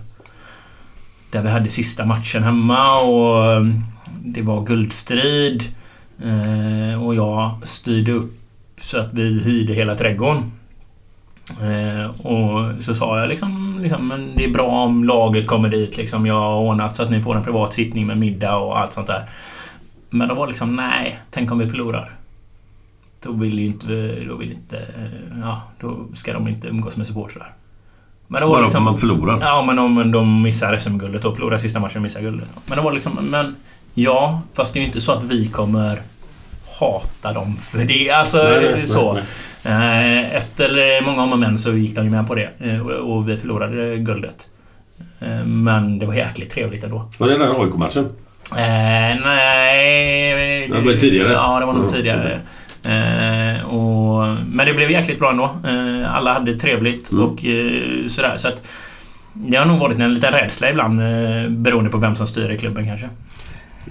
[1.32, 3.84] där vi hade sista matchen hemma och um,
[4.24, 5.64] det var guldstrid.
[6.24, 8.32] Eh, och jag styrde upp
[8.80, 10.52] så att vi hyrde hela trädgården.
[11.50, 15.96] Eh, och så sa jag liksom, liksom men det är bra om laget kommer dit
[15.96, 16.26] liksom.
[16.26, 19.06] Jag har ordnat så att ni får en privat sittning med middag och allt sånt
[19.06, 19.24] där.
[20.10, 22.16] Men de var liksom, nej, tänk om vi förlorar.
[23.22, 27.06] Då vill ju inte, då vill inte, eh, ja, då ska de inte umgås med
[27.06, 27.54] supportrar.
[28.32, 29.38] Men det var bara liksom, man förlorar.
[29.40, 32.48] Ja, men om de missar SM-guldet och förlorar sista matchen och missar guldet.
[32.66, 33.56] Men det var liksom, men
[33.94, 36.02] ja, fast det är ju inte så att vi kommer
[36.80, 38.10] hata dem för det.
[38.10, 39.12] Alltså Nej, nej, så.
[39.12, 39.22] nej,
[39.64, 43.28] Eh, Efter många om och men så gick de ju med på det eh, och
[43.28, 44.48] vi förlorade guldet.
[45.20, 47.10] Eh, Men det var jäkligt trevligt ändå.
[47.18, 48.04] Var det den AIK-matchen?
[48.52, 50.68] Eh, nej...
[50.68, 51.32] Det var tidigare.
[51.32, 52.40] Ja, det var nog tidigare.
[52.84, 55.44] Eh, och Och, men det blev jäkligt bra ändå.
[55.64, 57.24] Eh, alla hade trevligt Mm.
[57.24, 58.36] och eh, sådär.
[58.36, 58.68] Så att
[59.32, 62.58] det har nog varit en liten rädsla ibland eh, beroende på vem som styr i
[62.58, 63.08] klubben kanske.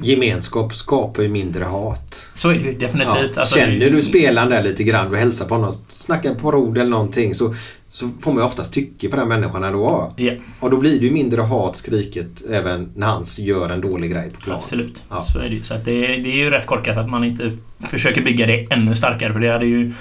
[0.01, 2.31] Gemenskap skapar ju mindre hat.
[2.33, 3.37] Så är det ju definitivt.
[3.37, 6.89] Alltså, Känner du spelaren där lite grann, du hälsar på honom, snackar på ord eller
[6.89, 7.53] någonting så,
[7.89, 10.13] så får man ju oftast tycke på den människan ändå.
[10.17, 10.33] Ja.
[10.59, 14.29] Och då blir det ju mindre hat skriket även när han gör en dålig grej
[14.29, 14.55] på plan.
[14.55, 15.03] Absolut.
[15.09, 15.23] Ja.
[15.23, 15.63] Så är det ju.
[15.63, 17.51] Så det, det är ju rätt korkat att man inte
[17.89, 19.93] försöker bygga det ännu starkare för det hade ju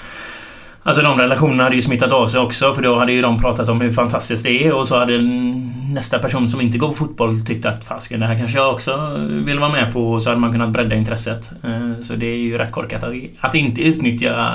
[0.83, 3.69] Alltså de relationerna hade ju smittat av sig också för då hade ju de pratat
[3.69, 5.19] om hur fantastiskt det är och så hade
[5.95, 9.17] nästa person som inte går på fotboll tyckt att fasken det här kanske jag också
[9.29, 11.53] vill vara med på och så hade man kunnat bredda intresset.
[11.65, 14.53] Eh, Så det är ju rätt korkat att, att inte utnyttja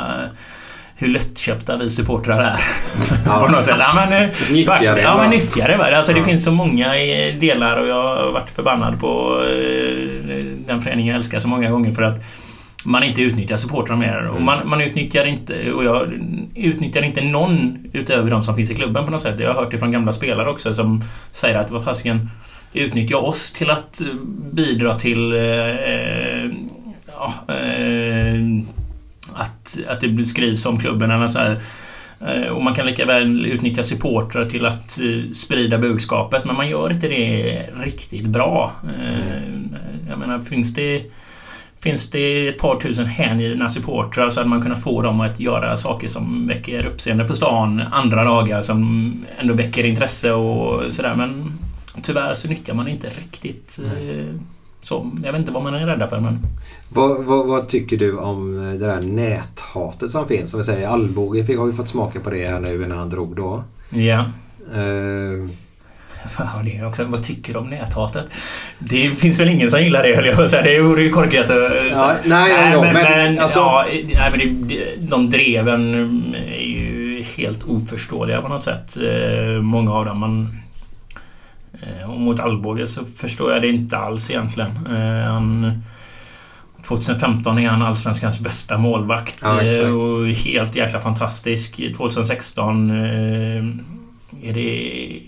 [0.97, 2.59] hur lättköpta vi supportrar är.
[3.45, 3.75] på något sätt.
[3.79, 5.97] Ja, men, eh, Nyttja det, Ja, men nyttja det.
[5.97, 6.25] Alltså, det Ja.
[6.25, 9.39] finns så många eh, delar och jag har varit förbannad på
[10.67, 12.19] den föreningen jag älskar så många gånger för att
[12.85, 14.27] man inte utnyttjar supportrar mer.
[14.27, 16.13] Och man, man utnyttjar inte, och jag
[16.55, 19.39] utnyttjar inte någon utöver de som finns i klubben på något sätt.
[19.39, 21.01] Jag har hört det från gamla spelare också som
[21.31, 22.29] säger att vad fasiken
[22.73, 24.07] utnyttja oss till att eh,
[24.51, 25.39] bidra till eh,
[27.07, 28.39] ja, eh,
[29.33, 31.59] att, att det skrivs om klubben eller så här.
[32.27, 36.69] Eh, Och man kan lika väl utnyttja supportrar till att eh, sprida budskapet men man
[36.69, 38.71] gör inte det riktigt bra.
[38.83, 39.41] Eh,
[40.09, 41.03] Jag menar, finns det
[41.85, 45.75] Finns det ett par tusen hängivna supportrar så hade man kunnat få dem att göra
[45.75, 51.53] saker som väcker uppseende på stan andra dagar som ändå väcker intresse och sådär men
[52.01, 54.35] tyvärr så nyttjar man inte riktigt eh,
[54.81, 55.11] så.
[55.23, 56.39] Jag vet inte vad man är rädda för men
[56.89, 60.49] Vad, vad, vad tycker du om det där näthatet som finns?
[60.51, 63.35] Som vi säger, fick- har ju fått smaka på det här nu när han drog
[63.35, 63.63] då.
[63.89, 64.25] ja.
[64.73, 65.49] Eh,
[66.37, 68.25] Ja, det är också, vad tycker du om näthatet?
[68.79, 70.63] Det finns väl ingen som gillar det höll jag på att säga.
[70.63, 71.71] Det vore ju korkat att...
[71.91, 75.93] Ja, nej, ja, ja, men, men, men, alltså- ja, nej, men det, de dreven
[76.47, 78.97] är ju helt oförståeliga på något sätt.
[78.97, 80.19] Eh, Många av dem.
[80.19, 80.59] Man,
[81.81, 84.69] eh, och mot Alvbåge så förstår jag det inte alls egentligen.
[84.89, 85.81] Eh, Han,
[86.87, 89.37] 2015 är han Allsvenskans bästa målvakt.
[89.41, 89.53] Ja,
[89.89, 91.75] och helt jäkla fantastisk.
[91.97, 93.63] 2016 eh,
[94.49, 95.19] är det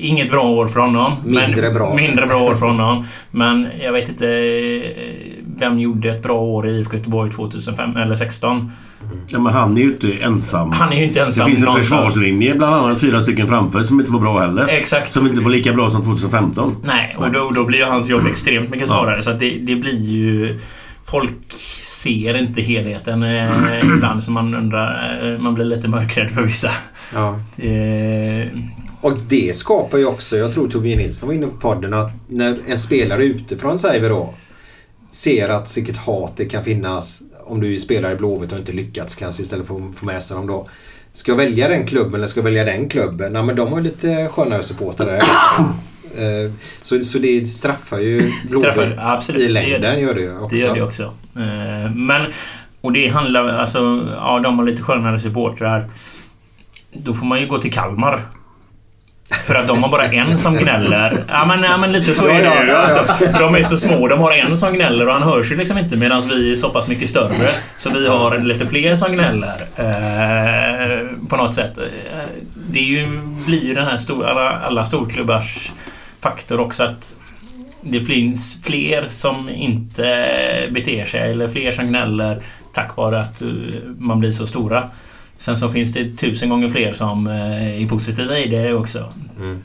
[0.00, 1.12] inget bra år för honom.
[1.24, 1.94] Mindre men, bra.
[1.94, 3.04] Mindre bra år för honom.
[3.30, 4.90] Men jag vet inte eh,
[5.58, 8.72] vem gjorde ett bra år i IFK Göteborg 2005 eller 16.
[9.28, 10.72] Ja, men han är ju inte ensam.
[10.72, 11.88] Han är ju inte ensam Det finns en någonstans.
[12.04, 14.66] försvarslinje, bland annat fyra stycken framför, som inte var bra heller.
[14.68, 15.12] Exakt.
[15.12, 16.76] Som inte var lika bra som 2015.
[16.84, 19.22] Nej, och då, då blir ju hans jobb extremt mycket svårare.
[19.22, 20.58] Så att det, det blir ju...
[21.04, 21.52] Folk
[21.82, 25.18] ser inte helheten eh, ibland så man undrar...
[25.32, 26.70] Eh, man blir lite mörkrädd för vissa.
[27.14, 27.38] ja.
[27.64, 28.46] Eh,
[29.00, 32.58] Och det skapar ju också, jag tror Torbjörn Nilsson var inne på podden, att när
[32.66, 34.34] en spelare utifrån säger vi då
[35.10, 39.14] ser att vilket hat det kan finnas om du spelar i Blåvitt och inte lyckats
[39.14, 40.68] kanske istället för att få med sig dem då.
[41.12, 43.32] Ska jag välja den klubben eller ska jag välja den klubben?
[43.32, 45.22] Nej men de har ju lite skönare supportrar.
[46.16, 46.52] Eh,
[46.82, 50.00] så, så det straffar ju Blåvitt i längden det.
[50.00, 50.56] gör det ju också.
[50.56, 51.02] Det gör det också.
[51.36, 52.32] Eh, Men...
[52.80, 53.78] Och det handlar alltså...
[54.16, 55.90] Ja, de har lite skönare supportrar.
[56.92, 58.22] Då får man ju gå till Kalmar.
[59.44, 61.24] För att de har bara en som gnäller.
[61.28, 62.78] Ja men, ja, men lite så är det.
[62.78, 64.08] Alltså, de är så små.
[64.08, 66.68] De har en som gnäller och han hörs ju liksom inte medan vi är så
[66.70, 67.48] pass mycket större.
[67.76, 69.54] Så vi har lite fler som gnäller.
[69.76, 71.78] Eh, på något sätt.
[71.78, 71.84] Eh,
[72.70, 73.06] Det är ju,
[73.46, 75.72] blir ju den här stora, alla, alla storklubbars
[76.20, 77.14] faktor också att
[77.80, 80.02] det finns fler som inte
[80.70, 82.42] beter sig eller fler som gnäller
[82.72, 83.48] tack vare att eh,
[83.98, 84.90] man blir så stora.
[85.38, 89.12] Sen så finns det tusen gånger fler som eh, är positiva i det också.
[89.40, 89.58] Mm.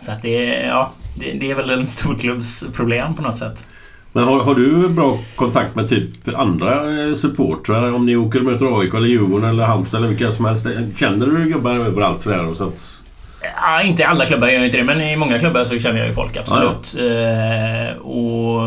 [0.00, 3.66] Så att det, är- ja, det, det är väl en storklubbs problem på något sätt.
[4.12, 7.92] Men har, har du bra kontakt med typ andra eh, supportrar?
[7.94, 10.66] Om ni åker och möter AIK eller Djurgården eller Halmstad eller vilka som helst.
[10.96, 12.44] Känner du gubbar överallt sådär?
[12.46, 13.00] Och så att,
[13.56, 15.98] Ja, inte i alla klubbar gör jag inte det, men i många klubbar så känner
[15.98, 16.96] jag ju folk, absolut.
[16.98, 18.62] Eh, och...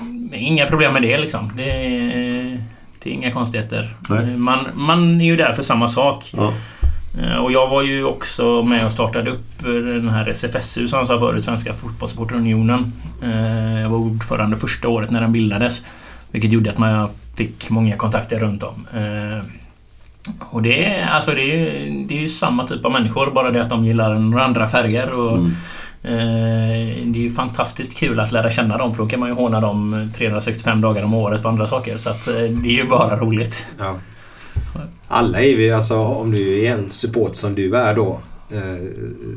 [0.00, 1.52] mm, Inga problem med det liksom.
[1.56, 2.58] Det,
[3.04, 3.94] det är inga konstigheter.
[4.08, 4.36] Nej.
[4.36, 6.32] Man, man är ju där för samma sak.
[6.36, 6.52] ja.
[7.22, 10.98] Eh, Och jag var ju också med och startade upp eh, den här SFSU som
[10.98, 12.92] jag sa förut, Svenska Fotbollssupporterunionen.
[13.22, 15.82] Eh, Jag var ordförande första året när den bildades.
[16.30, 18.86] Vilket gjorde att man fick många kontakter runt om.
[20.40, 23.62] Och det är, alltså det är, det är ju samma typ av människor, bara det
[23.62, 25.10] att de gillar några andra färger.
[25.12, 25.52] Och, Mm.
[26.04, 26.10] Eh,
[27.06, 29.60] Det är ju fantastiskt kul att lära känna dem, för då kan man ju håna
[29.60, 31.96] dem 365 dagar om året på andra saker.
[31.96, 33.66] Så att eh, det är ju bara roligt.
[33.78, 33.96] Ja.
[35.08, 38.20] Alla är vi, alltså om du är en support som du är då
[38.50, 38.88] eh,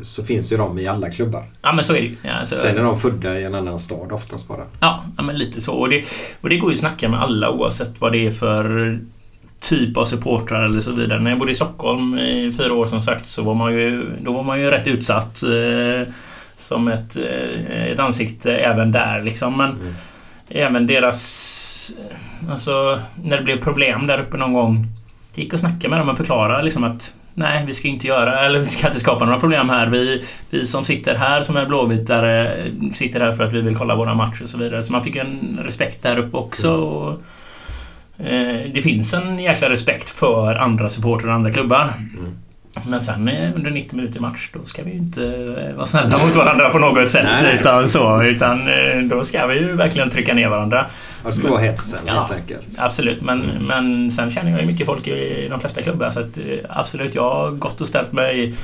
[0.02, 1.44] så finns ju de i alla klubbar.
[1.62, 2.16] Ja men så är det ju.
[2.22, 4.64] Ja, alltså- Sen är de födda i en annan stad oftast bara.
[4.80, 5.74] Ja, ja, men lite så.
[5.74, 6.04] Och det,
[6.42, 9.00] och det går ju att snacka med alla oavsett vad det är för
[9.60, 11.20] typ av supportrar eller så vidare.
[11.20, 14.32] När jag bodde i Stockholm i fyra år som sagt så var man ju, då
[14.34, 15.44] var man ju rätt utsatt.
[15.44, 16.14] Eh,
[16.58, 19.58] som ett, eh, ett ansikte även där liksom.
[19.58, 19.94] Men Mm.
[20.50, 21.92] även deras...
[22.50, 24.86] Alltså, när det blev problem där uppe någon gång.
[25.36, 28.46] Det gick att snacka med dem och förklara liksom att Nej, vi ska inte göra,
[28.46, 29.88] eller vi ska inte skapa några problem här.
[29.88, 32.64] Vi, vi som sitter här som är blåvitare
[32.94, 34.84] sitter här för att vi vill kolla våra matcher och så vidare.
[34.84, 36.72] Så man fick en respekt där uppe också.
[36.74, 37.22] Och,
[38.26, 41.94] eh, det finns en jäkla respekt för andra supportrar och andra klubbar.
[42.88, 45.24] Men sen eh, under 90 minuter match, då ska vi ju inte
[45.70, 47.26] eh, vara snälla mot varandra på något sätt.
[47.32, 47.58] Nej, nej.
[47.60, 48.24] Utan så.
[48.24, 50.86] Utan eh, då ska vi ju verkligen trycka ner varandra.
[51.26, 52.14] Det ska vara hetsen Ja.
[52.14, 52.68] helt enkelt.
[52.80, 56.38] Absolut, men, men sen känner jag ju mycket folk i de flesta klubbar så att
[56.70, 58.56] absolut, jag har gått och ställt mig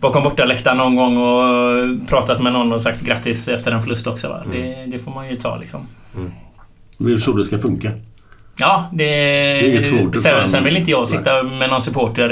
[0.00, 4.28] bakom bortaläktaren någon gång och pratat med någon och sagt grattis efter en förlust också.
[4.28, 4.42] Va?
[4.52, 5.86] Det, det får man ju ta liksom.
[6.98, 7.90] Det är så det ska funka.
[8.58, 9.04] Ja, det...
[9.76, 12.30] är svårt att sen, sen vill inte jag sitta med någon supporter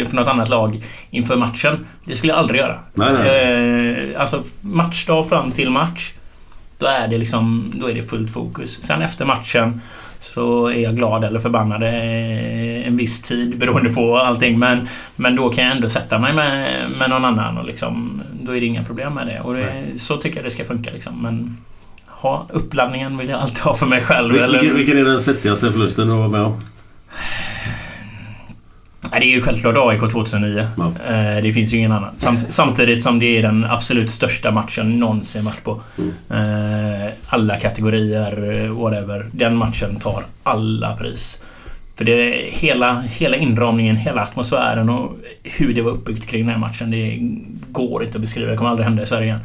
[0.00, 1.86] eh, för något annat lag inför matchen.
[2.04, 2.78] Det skulle jag aldrig göra.
[2.94, 4.12] Nej, nej.
[4.14, 6.12] Eh, Alltså matchdag fram till match.
[6.78, 7.72] Då är det liksom...
[7.74, 8.82] Då är det fullt fokus.
[8.82, 9.80] Sen efter matchen
[10.18, 14.58] så är jag glad eller förbannad eh, en viss tid beroende på allting.
[14.58, 18.22] Men, men då kan jag ändå sätta mig med, med någon annan och liksom...
[18.40, 19.40] Då är det inga problem med det.
[19.40, 21.22] Och det, så tycker jag det ska funka liksom.
[21.22, 21.56] Men...
[22.20, 24.34] Ha, uppladdningen vill jag alltid ha för mig själv.
[24.34, 26.60] Vil- eller- Vilken, vilken är den svettigaste förlusten du var med om?
[29.10, 30.66] Det är ju självklart AIK 2009.
[30.76, 30.84] Ja.
[31.14, 32.14] Eh, Det finns ju ingen annan.
[32.18, 35.80] Samt, samtidigt som det är den absolut största matchen någonsin varit på.
[36.30, 39.26] Eh, Alla kategorier, eh, whatever.
[39.32, 41.42] Den matchen tar alla pris.
[41.96, 46.50] För det är hela, hela inramningen, hela atmosfären och hur det var uppbyggt kring den
[46.54, 46.90] här matchen.
[46.90, 47.18] Det
[47.72, 48.50] går inte att beskriva.
[48.50, 49.40] Det kommer aldrig hända i Sverige igen.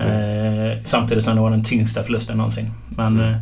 [0.00, 2.70] Eh, Samtidigt som det var den tyngsta förlusten någonsin.
[2.96, 3.36] Men eh,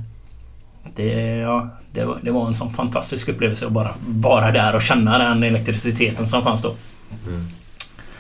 [0.95, 4.83] det, ja, det, var, det var en sån fantastisk upplevelse att bara vara där och
[4.83, 6.69] känna den elektriciteten som fanns då.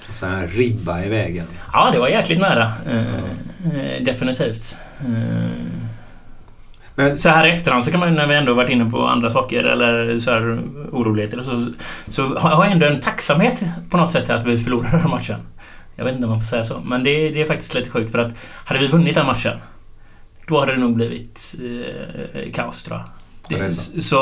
[0.09, 1.47] Och så här ribba i vägen.
[1.73, 2.73] Ja, det var jäkligt nära.
[2.90, 4.77] Eh, definitivt.
[6.94, 9.31] Men så här i efterhand så kan man när vi ändå varit inne på andra
[9.31, 10.61] saker eller så här
[10.93, 11.73] oroligheter så,
[12.09, 15.40] så har jag ändå en tacksamhet på något sätt att vi förlorade den matchen.
[15.97, 18.12] Jag vet inte om man får säga så, men det, det är faktiskt lite sjukt
[18.12, 18.32] för att
[18.64, 19.59] hade vi vunnit den matchen
[20.48, 23.06] då hade det nog blivit eh, kaos tror jag.
[23.48, 24.01] Ja, det är Det, så.
[24.01, 24.16] så,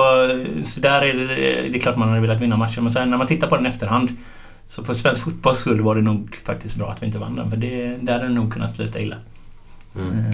[0.64, 1.34] så där är det,
[1.68, 3.66] det är klart man hade velat vinna matchen men sen när man tittar på den
[3.66, 4.16] i efterhand
[4.66, 7.50] så för svensk fotbolls skull var det nog faktiskt bra att vi inte vann den
[7.50, 9.16] för det, där hade det nog kunnat sluta illa.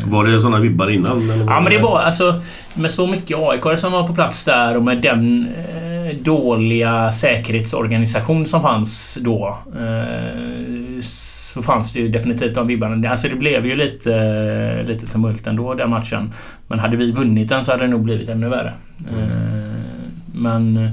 [0.05, 1.31] Var det såna vibbar innan?
[1.31, 2.41] Eller Ja men det var alltså
[2.75, 8.47] med så mycket aik som var på plats där och med den eh, dåliga säkerhetsorganisation
[8.47, 9.59] som fanns då.
[9.79, 10.56] Eh,
[11.01, 12.97] så fanns det ju definitivt de vibbarna.
[12.97, 16.33] Det- Alltså det blev ju lite, lite tumult ändå den matchen.
[16.69, 18.75] Men hade vi vunnit den så hade det nog blivit ännu värre.
[19.11, 19.83] Eh,
[20.35, 20.91] men eh,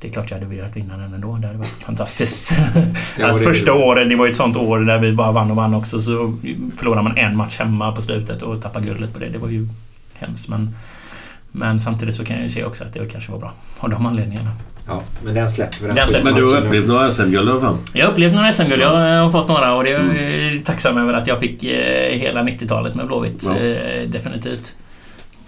[0.00, 1.36] det är klart jag hade velat vinna den ändå.
[1.36, 2.52] Det hade varit fantastiskt.
[3.18, 5.50] Ja, att det- första året, det var ju ett sånt år där vi bara vann
[5.50, 6.00] och vann också.
[6.00, 6.34] Så
[6.76, 9.28] förlorade man en match hemma på slutet och tappade guldet på det.
[9.28, 9.68] Det var ju
[10.14, 10.48] hemskt.
[10.48, 10.74] Men,
[11.56, 14.06] men samtidigt så kan jag ju se också att det kanske var bra av de
[14.06, 14.50] anledningarna.
[14.86, 15.94] Ja, men den släpper vi.
[15.94, 16.24] Den släpper.
[16.24, 17.76] Men du har upplevt några SM-guld i alla fall?
[17.92, 18.82] Jag har upplevt några SM-guld.
[18.82, 22.42] Jag har fått några och det är jag tacksam över att jag fick eh, hela
[22.42, 23.44] 90-talet med Blåvitt.
[23.46, 23.56] Ja.
[23.56, 24.74] Eh, definitivt.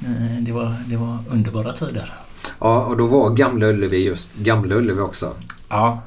[0.00, 2.12] Eh, det, var, det var underbara tider.
[2.60, 5.32] Ja, och då var Gamla Ullevi just Gamla Ullevi också.
[5.68, 6.02] Ja.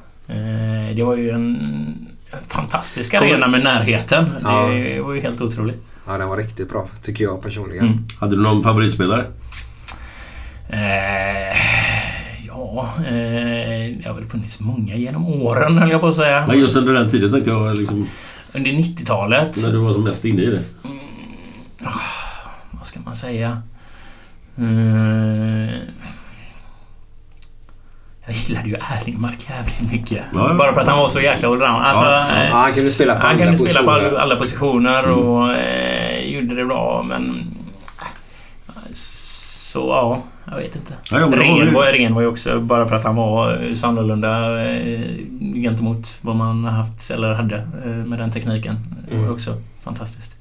[0.94, 2.08] Det var ju en
[2.48, 4.26] fantastisk arena med närheten.
[4.42, 4.68] Ja.
[4.68, 5.82] Det var ju helt otroligt.
[6.06, 7.86] Ja, den var riktigt bra tycker jag personligen.
[7.86, 8.04] Mm.
[8.20, 9.26] Hade du någon favoritspelare?
[10.72, 11.56] Eh,
[12.46, 16.44] ja, eh, det har väl funnits många genom åren höll jag på att säga.
[16.48, 17.78] Nej, just under den tiden tänkte jag.
[17.78, 18.06] Liksom,
[18.52, 19.56] Under 90-talet.
[19.66, 20.62] när du var som mest inne i det.
[22.70, 23.62] Vad ska man säga?
[24.58, 24.64] Eh,
[28.26, 30.24] jag gillade ju Erlingmark jävligt mycket.
[30.34, 30.54] Ja, ja.
[30.54, 31.82] Bara för att han var så jäkla allround.
[31.84, 34.08] Alltså, Ja, Ja, eh, han kunde spela på han alla kunde spela på positioner.
[34.10, 37.46] alla, alla positioner och eh, gjorde det bra men...
[38.92, 40.94] Så ja, jag vet inte.
[41.10, 43.86] Ja, var Ren, var, Ren var ju också bara för att han var eh, så
[43.86, 45.00] annorlunda eh,
[45.54, 48.76] gentemot vad man har haft eller hade eh, med den tekniken.
[49.08, 49.32] Det var Mm.
[49.34, 50.36] också fantastiskt.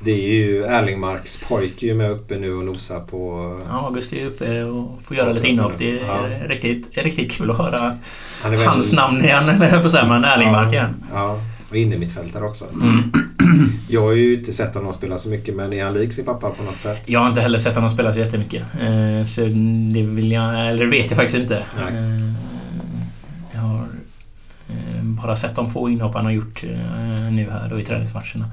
[0.00, 3.52] Det är ju Erlingmarks pojke är ju med uppe nu och nosar på...
[3.70, 5.72] Ja, August är uppe och får göra lite inhopp.
[5.78, 6.48] Det är Ja.
[6.48, 7.96] riktigt, riktigt kul att höra
[8.42, 10.94] Han är väl- hans namn igen, på säga, men Erlingmark igen.
[11.14, 11.38] Ja,
[11.70, 12.64] och innermittfältare också.
[12.82, 13.12] Mm.
[13.88, 16.50] Jag har ju inte sett honom spela så mycket men är han lik sin pappa
[16.50, 17.08] på något sätt?
[17.10, 18.62] Jag har inte heller sett honom spela så jättemycket.
[18.80, 19.40] Eh, Så
[19.94, 21.56] det vill jag, eller vet jag faktiskt inte.
[21.56, 22.32] Eh,
[23.54, 23.86] Jag har
[24.68, 28.50] eh, bara sett de få inhopp han har gjort eh, nu här då i träningsmatcherna.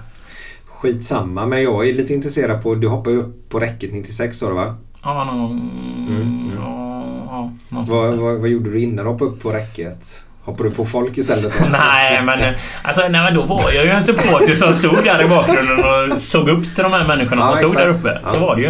[0.65, 2.76] Skitsamma, men jag är lite intresserad på...
[2.76, 4.76] Du hoppade ju upp på räcket 96 sa du va?
[5.03, 5.52] Ja, någon,
[6.07, 6.52] Mm, mm.
[6.57, 7.84] ja, ja.
[7.88, 10.23] Vad, vad, vad gjorde du innan du hoppade upp på räcket?
[10.45, 11.59] Hoppade du på folk istället?
[11.71, 12.39] Nej, men,
[12.83, 15.77] alltså, nej, men då var jag ju en supporter som stod där i bakgrunden
[16.13, 18.05] och såg upp till de här människorna Ja, som stod där exakt.
[18.05, 18.19] uppe.
[18.29, 18.45] Så Ja.
[18.45, 18.67] var det ju.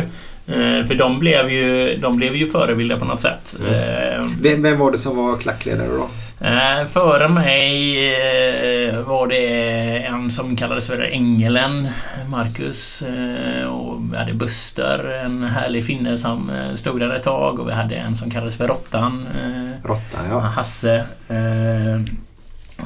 [0.47, 3.55] Eh, För de blev ju, de blev ju förebilder på något sätt.
[3.59, 3.73] Mm.
[3.73, 6.07] Eh, Vem, vem var det som var klackledare då?
[6.47, 11.87] Eh, före mig var det en som kallades för Ängelen,
[12.27, 13.01] Marcus.
[13.01, 17.59] Eh, och vi hade Buster, en härlig finne som eh, stod där ett tag.
[17.59, 19.27] Och vi hade en som kallades för Råttan.
[19.35, 20.39] Eh, Råttan, ja.
[20.39, 21.05] Hasse.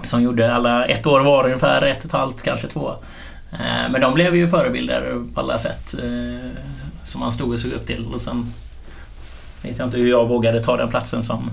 [0.03, 2.93] Som gjorde alla ett år var ungefär, ett och ett halvt, kanske två.
[3.89, 5.95] Men de blev ju förebilder på alla sätt.
[7.03, 8.07] Som man stod och såg upp till.
[8.14, 8.53] Och sen
[9.61, 11.51] vet jag inte hur jag vågade ta den platsen som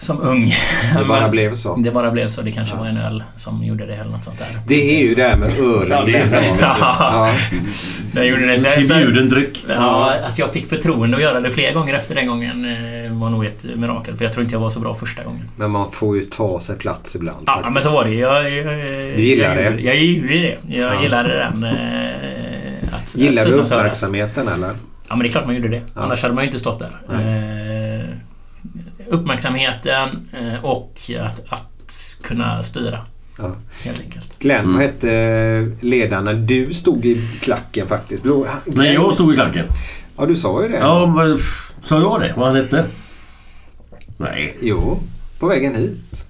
[0.00, 0.54] som ung.
[0.98, 1.76] Det bara blev så.
[1.76, 2.42] Det bara blev så.
[2.42, 4.46] Det kanske var en öl som gjorde det eller något sånt där.
[4.66, 6.06] Det är ju det här med ölen.
[6.06, 7.28] det är ja.
[8.12, 8.58] Den gjorde det.
[8.60, 9.64] Förbjuden dryck.
[9.68, 13.30] Ja, att jag fick förtroende att göra det fler gånger efter den gången eh, var
[13.30, 14.16] nog ett mirakel.
[14.16, 15.48] För jag tror inte jag var så bra första gången.
[15.56, 17.44] Men man får ju ta sig plats ibland.
[17.46, 17.74] Ja, faktiskt.
[17.74, 18.14] men så var det.
[18.14, 18.66] Jag, jag,
[19.16, 19.80] Du gillar jag, det?
[19.82, 20.58] Jag gjorde det.
[20.68, 21.02] Jag Ja.
[21.02, 21.64] gillade den.
[21.64, 24.68] eh, Att, Gillar att du uppmärksamheten eller?
[25.08, 25.82] Ja, men det är klart man gjorde det.
[25.94, 26.00] Ja.
[26.02, 27.00] Annars hade man ju inte stått där.
[27.12, 27.59] Eh,
[29.10, 32.98] uppmärksamheten eh, och att, att kunna styra.
[33.38, 33.56] Ja.
[33.84, 34.38] Helt enkelt.
[34.38, 38.22] Glenn, vad hette eh, ledaren när du stod i klacken faktiskt?
[38.22, 39.66] Blå, Glenn, Nej, jag stod i klacken.
[40.16, 40.78] Ja, du sa ju det.
[40.78, 41.38] Ja, men
[41.82, 42.34] sa jag det?
[42.36, 42.84] Vad han hette?
[44.16, 44.56] Nej.
[44.60, 45.00] Jo,
[45.38, 46.26] på vägen hit.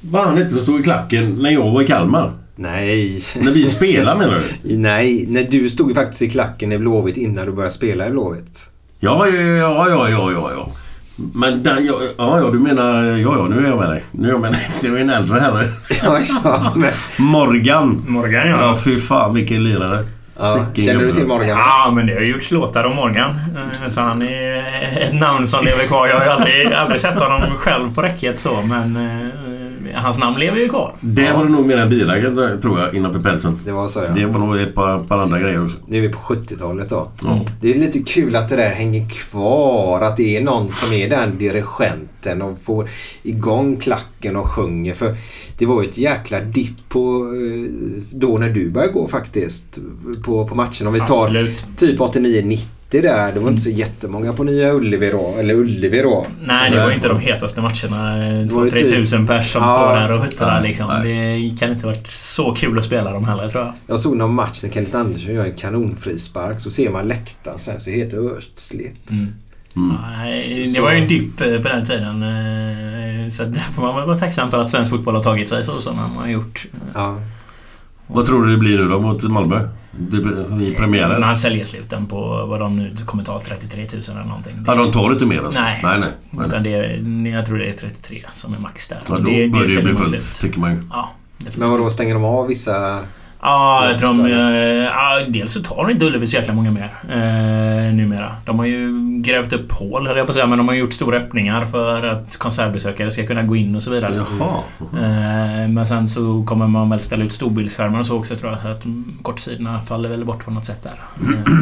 [0.00, 2.38] Vad han hette som stod i klacken när jag var i Kalmar?
[2.56, 3.20] Nej.
[3.36, 4.76] När vi spelade menar du?
[4.78, 8.10] Nej, när du stod ju faktiskt i klacken i Blåvitt innan du började spela i
[8.10, 8.70] Blåvitt.
[9.00, 10.70] Ja, ja, ja, ja, ja, ja.
[11.16, 13.02] Men den, ja, ja, ja, du menar...
[13.04, 14.04] Ja, ja, nu är jag med dig.
[14.10, 14.60] Nu är jag med dig.
[14.82, 15.68] Det är en äldre herre.
[16.02, 18.02] Ja, ja, men, Morgan.
[18.06, 19.98] Morgan Ja, fy fan vilken lirare.
[20.38, 20.66] ja.
[20.76, 21.48] Känner du till Morgan?
[21.58, 23.30] Ja, men det har gjorts låtar om Morgan.
[23.30, 26.06] Eh, Så han är ett namn som lever kvar.
[26.08, 29.28] Jag har ju aldrig, aldrig sett honom själv på räcket så, men eh,
[29.94, 30.94] hans namn lever ju kvar.
[31.00, 33.58] Det var det nog mer en bilägare tror jag innanför pälsen.
[33.64, 34.14] Det var så ja.
[34.14, 35.76] Det var nog ett par, par andra grejer också.
[35.86, 37.08] Nu är vi på 70-talet då.
[37.24, 37.38] Mm.
[37.60, 40.00] Det är lite kul att det där hänger kvar.
[40.00, 42.88] Att det är någon som är den dirigenten och får
[43.22, 44.94] igång klacken och sjunger.
[44.94, 45.16] För
[45.58, 47.72] det var ju ett jäkla dipp på eh,
[48.10, 49.78] då när du började gå faktiskt.
[50.24, 50.86] På, på matchen.
[50.86, 51.66] Om vi tar Absolut.
[51.76, 52.58] typ 89-90
[53.02, 53.32] där.
[53.32, 55.34] Det var inte så jättemånga på Nya Ullevi då.
[55.38, 56.26] Eller Ullevi då.
[56.46, 58.16] Nej, det var är- inte de hetaste matcherna.
[58.16, 59.68] Det var ju 2-3 typ- tusen pers som Ja.
[59.88, 60.86] står där och huttrar Nej, liksom.
[60.88, 61.50] nej.
[61.50, 63.72] Det kan inte varit så kul att spela dem heller tror jag.
[63.86, 66.60] Jag såg någon match när Kenneth Andersson gör en kanonfrispark.
[66.60, 69.10] Så ser man läktaren sen så heter det ödsligt.
[69.74, 72.22] Nej, Så- det var ju en dipp eh, på den tiden.
[72.22, 75.62] eh, Så där får man väl vara tacksam för att svensk fotboll har tagit sig
[75.64, 76.66] så som man har gjort.
[76.94, 77.18] Ja.
[78.06, 79.68] Vad tror du det blir nu då mot Malmö?
[79.98, 81.20] Det- I premiären?
[81.20, 84.52] Man säljer sluten på vad de nu kommer ta, 33 000 eller någonting.
[84.56, 85.60] Det- Ja, de tar inte mer alltså?
[85.60, 85.80] Nej.
[85.82, 85.98] Nej,
[86.30, 86.46] nej.
[86.46, 89.00] Utan det är, jag tror det är 33 som är max där.
[89.08, 90.38] Ja, då det, börjar det säljer bli fullt, slut.
[90.40, 90.82] tycker man ju.
[90.90, 91.10] Ja.
[91.56, 93.00] Men vadå, stänger de av vissa...
[93.44, 94.26] Ja, jag tror de...
[94.26, 98.36] Eh, Ja, dels så tar inte Ullevi så jäkla många mer eh, numera.
[98.44, 98.92] De har ju
[99.22, 102.02] grävt upp hål, höll jag på att säga, men de har gjort stora öppningar för
[102.02, 104.24] att konsertbesökare ska kunna gå in och så vidare.
[104.38, 104.62] Jaha.
[104.80, 108.60] Eh, men sen så kommer man väl ställa ut storbildsskärmar och så också tror jag.
[108.60, 108.82] Så att
[109.22, 111.00] kortsidorna faller väl bort på något sätt där.
[111.20, 111.54] Eh,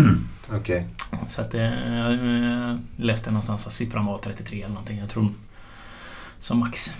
[0.56, 0.86] Okej.
[1.26, 1.72] så att det...
[1.92, 4.98] Jag läste någonstans att siffran var 33 eller någonting.
[4.98, 5.28] Jag tror
[6.38, 6.92] som max.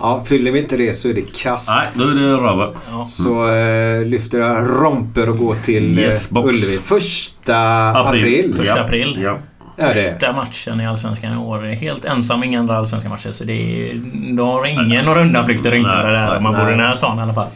[0.00, 1.70] Ja, fyller vi inte det så är det kast.
[1.70, 2.72] Nej, då är det röva.
[2.90, 3.04] Ja.
[3.04, 6.48] Så eh, lyfter jag romper och går till Yes, eh, box.
[6.48, 6.76] Ullevi.
[6.78, 8.54] Första april.
[8.56, 9.18] Första april.
[9.22, 9.38] Ja.
[9.78, 11.62] Första matchen i Allsvenskan i år.
[11.62, 13.32] Helt ensam, inga andra allsvenska matcher.
[13.32, 13.94] Så det är...
[14.36, 16.40] Du har ingen några undanflykter Nej, där.
[16.40, 17.48] Man bor i den här stan i alla fall.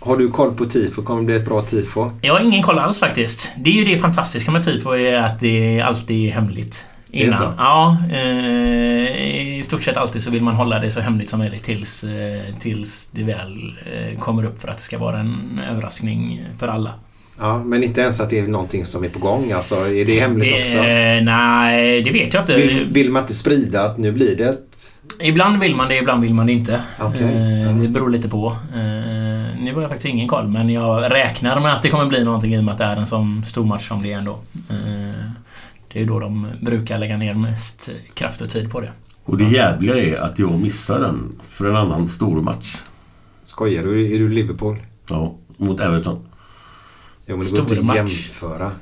[0.00, 1.02] Har du koll på tifo?
[1.02, 2.10] Kommer det bli ett bra tifo?
[2.20, 3.52] Jag har ingen koll alls faktiskt.
[3.56, 6.86] Det är ju det fantastiska med TIFO är att det alltid är hemligt.
[7.16, 7.38] Det är Innan.
[7.38, 7.52] så?
[7.58, 7.96] Ja.
[8.10, 12.04] Eh, I stort sett alltid så vill man hålla det så hemligt som möjligt tills,
[12.04, 16.68] eh, tills det väl eh, kommer upp för att det ska vara en överraskning för
[16.68, 16.90] alla.
[17.40, 19.52] Ja, men inte ens att det är någonting som är på gång.
[19.52, 20.76] Alltså, är det hemligt också?
[20.78, 22.54] Eh, nej, det vet jag inte.
[22.56, 24.92] Vill, vill man inte sprida att nu blir det ett...
[25.20, 26.80] Ibland vill man det, ibland vill man det inte.
[27.00, 27.68] Okej, Eh, ja.
[27.68, 28.46] Det beror lite på.
[28.74, 28.80] Eh,
[29.60, 32.54] Nu har jag faktiskt ingen koll, men jag räknar med att det kommer bli någonting
[32.54, 34.38] i och med att det är en sån stor match som det är ändå.
[35.96, 38.92] Det är ju då de brukar lägga ner mest kraft och tid på det.
[39.24, 42.76] Och det jävliga är att jag missar den för en annan stor match.
[43.42, 44.14] Skojar du?
[44.14, 44.76] Är du Liverpool?
[45.10, 46.26] Ja, mot Everton.
[47.26, 47.96] Jo, men det går inte att match.
[47.96, 48.70] jämföra.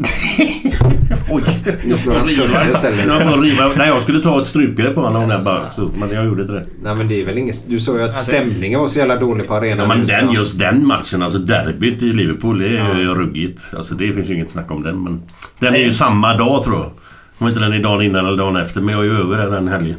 [1.30, 1.42] Oj!
[1.84, 3.06] Nu slår han sönder istället.
[3.06, 3.70] Jag bara riva.
[3.76, 5.70] Nej, jag skulle ta ett strupgrepp på honom där bara.
[5.70, 6.66] Så, men jag gjorde inte det.
[6.82, 7.70] Nej, men det är väl inget...
[7.70, 9.78] Du sa ju att Alltså- stämningen var så jävla dålig på arenan.
[9.90, 13.60] Ja, men den, just den matchen, alltså derbyt i Liverpool, det är ju ruggigt.
[13.76, 15.04] Alltså det finns ju inget snack om den.
[15.04, 15.22] Men
[15.58, 16.90] den är ju samma dag tror jag.
[17.38, 18.80] Om inte den är dagen innan eller dagen efter.
[18.80, 19.96] Men jag är ju över den, den helgen.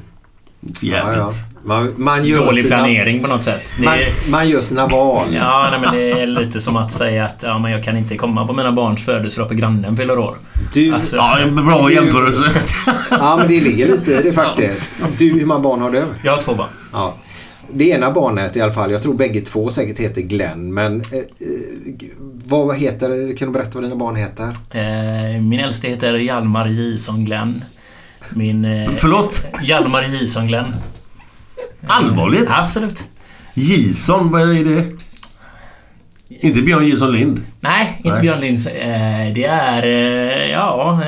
[0.82, 1.18] Jävligt.
[1.18, 1.32] Ja, ja.
[1.64, 3.62] Man, man gör Dålig sina, planering på något sätt.
[3.78, 5.22] Det Man, är, man gör sina val.
[5.32, 8.18] ja, nej, men det är lite som att säga att ja, men jag kan inte
[8.18, 10.36] komma på mina barns födelsedag för grannen fyller år.
[10.74, 12.52] Du, Alltså, Ja, en bra jämförelse.
[13.12, 14.92] ja, men det ligger lite i det faktiskt.
[15.18, 16.04] Du, hur många barn har du?
[16.24, 16.68] Jag har två barn.
[16.94, 17.16] Ja.
[17.74, 20.74] Det ena barnet i alla fall, jag tror bägge två säkert heter Glenn.
[20.74, 21.26] Men eh, eh,
[22.46, 24.48] vad heter, kan du berätta vad dina barn heter?
[24.72, 27.64] Eh, min äldste heter Hjalmar Jison Glenn.
[28.30, 28.66] Min...
[28.66, 29.46] Eh, Förlåt?
[29.64, 30.76] Hjalmar Jison Glenn.
[31.88, 32.46] Allvarligt?
[32.48, 33.08] Absolut.
[33.54, 34.86] Jison, vad är det?
[36.30, 37.42] Inte Björn Jison Lind?
[37.60, 38.22] Nej, inte Nej.
[38.22, 38.68] Björn Linds.
[38.68, 39.84] Eh, det är...
[39.84, 41.02] Eh, ja,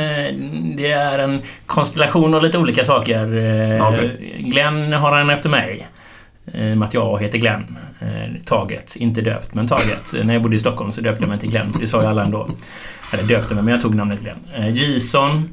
[0.77, 3.23] det är en konstellation av lite olika saker.
[3.81, 4.35] Okej.
[4.39, 5.87] Glenn har en efter mig.
[6.53, 7.77] Eh, I och med att jag heter Glenn.
[7.99, 8.07] Eh,
[8.45, 10.13] taget, inte döpt, men taget.
[10.17, 12.01] Eh, När jag bodde i Stockholm så döpte jag mig till Glenn, för det sa
[12.01, 12.49] ju alla ändå.
[13.13, 14.37] Eller döpte mig, men jag tog namnet Glenn.
[14.57, 15.49] Eh, Jason.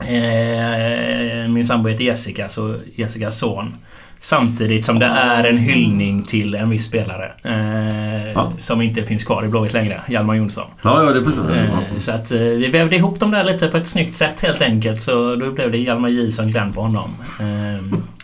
[0.00, 3.74] Eh, min sambo heter Jessica, så Jessicas son.
[4.18, 7.32] Samtidigt som det är en hyllning till en viss spelare.
[7.44, 8.52] Eh, Ja.
[8.58, 10.00] Som inte finns kvar i Blåvitt längre.
[10.08, 10.64] Hjalmar Jonsson.
[10.82, 11.64] Ja, ja, det förstår jag.
[11.64, 11.78] Eh.
[11.98, 15.02] Så att eh, vi vävde ihop dem där lite på ett snyggt sätt helt enkelt.
[15.02, 17.10] Så då blev det Hjalmar Jison Glenn på honom.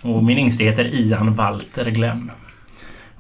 [0.02, 2.30] Och min yngste heter Ian Walter Glenn.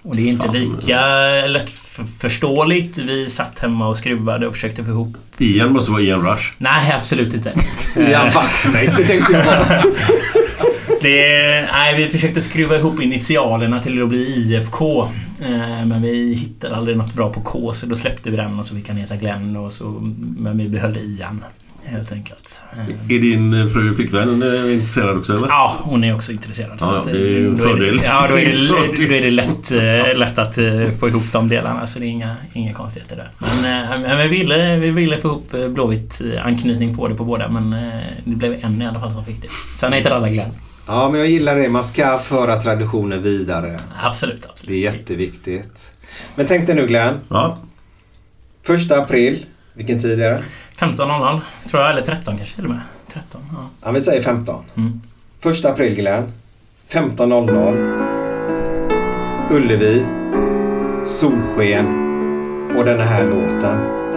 [0.02, 0.54] Och det är inte Fan.
[0.54, 1.00] lika
[1.46, 2.98] lättförståeligt.
[2.98, 5.16] Vi satt hemma och skruvade och försökte få ihop...
[5.38, 6.52] Ian måste vara Ian Rush.
[6.58, 7.52] Nej, absolut inte.
[7.96, 9.64] Ian Wachtmeister tänkte jag bara.
[11.02, 15.02] Det, nej, vi försökte skruva ihop initialerna till att bli IFK.
[15.42, 18.64] Eh, Men vi hittade aldrig något bra på K, så då släppte vi den och
[18.66, 19.56] så fick han heta Glenn.
[19.56, 19.84] Och så,
[20.38, 21.44] men vi behöll Ian,
[21.90, 22.62] helt enkelt.
[22.72, 25.48] Eh, Är din eh, fru flickvän eh, intresserad också eller?
[25.48, 26.78] Ja, hon är också intresserad.
[26.80, 27.96] Ja, att, det är en då är fördel.
[27.96, 28.66] Det, ja, då är det,
[29.08, 31.86] då är det lätt, eh, lätt att eh, få ihop de delarna.
[31.86, 33.30] Så det är inga, inga konstigheter där.
[33.38, 37.14] Men, eh, men vi, ville, vi ville få ihop eh, Blåvitt eh, anknytning på det
[37.14, 37.48] på båda.
[37.48, 39.48] Men eh, det blev en i alla fall som fick det.
[39.76, 40.50] Sen heter alla Glenn.
[40.86, 41.68] Ja, men jag gillar det.
[41.68, 43.76] Man ska föra traditioner vidare.
[44.02, 44.68] Absolut, absolut.
[44.68, 45.92] Det är jätteviktigt.
[46.34, 47.14] Men tänk dig nu Glenn.
[47.28, 47.58] Ja.
[48.62, 49.46] Första april.
[49.74, 50.42] Vilken tid är det?
[50.78, 51.40] 15.00
[51.70, 52.80] tror jag, eller 13 kanske till och med.
[53.08, 53.68] 13, ja.
[53.84, 54.64] Ja, vi säger 15.
[54.76, 55.00] Mm.
[55.40, 56.32] Första april Glenn.
[56.90, 58.04] 15.00.
[59.50, 60.06] Ullevi.
[61.06, 61.86] Solsken.
[62.76, 64.07] Och den här låten.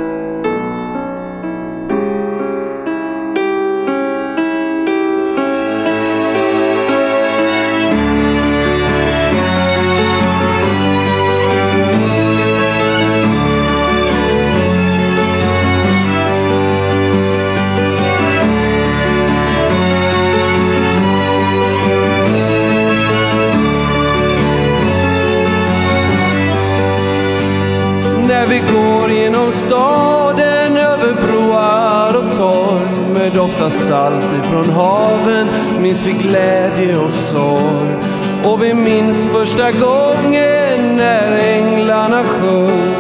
[33.62, 35.48] Ta salt ifrån haven
[35.82, 37.96] minns vi glädje och sorg.
[38.44, 42.96] Och vi minns första gången när änglarna sjöng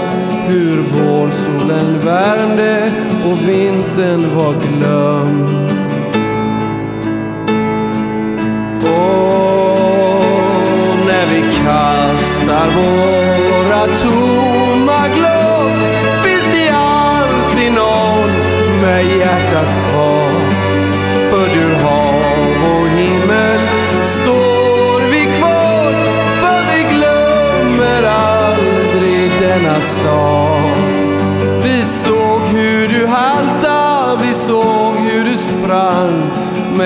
[0.47, 2.91] hur vårsolen värmde
[3.25, 5.49] och vintern var glömd.
[8.83, 10.15] Och
[11.07, 15.75] när vi kastar våra tomma glas
[16.25, 18.31] finns det alltid någon
[18.81, 20.30] med hjärtat kvar.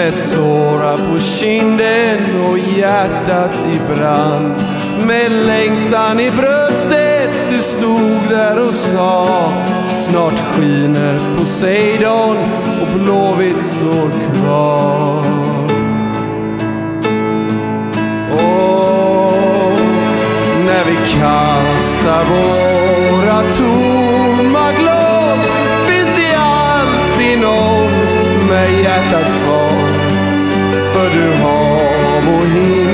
[0.05, 2.19] Med tårar på kinden
[2.49, 4.53] och hjärtat i brand.
[5.07, 9.53] Med längtan i bröstet, du stod där och sa
[10.01, 12.37] Snart skiner Poseidon
[12.81, 15.19] och Blåvitt står kvar.
[18.31, 19.79] Och
[20.65, 25.51] när vi kastar våra tomma glas
[25.87, 29.44] finns det alltid någon med hjärtat kvar.
[30.95, 32.84] För du hav och himmel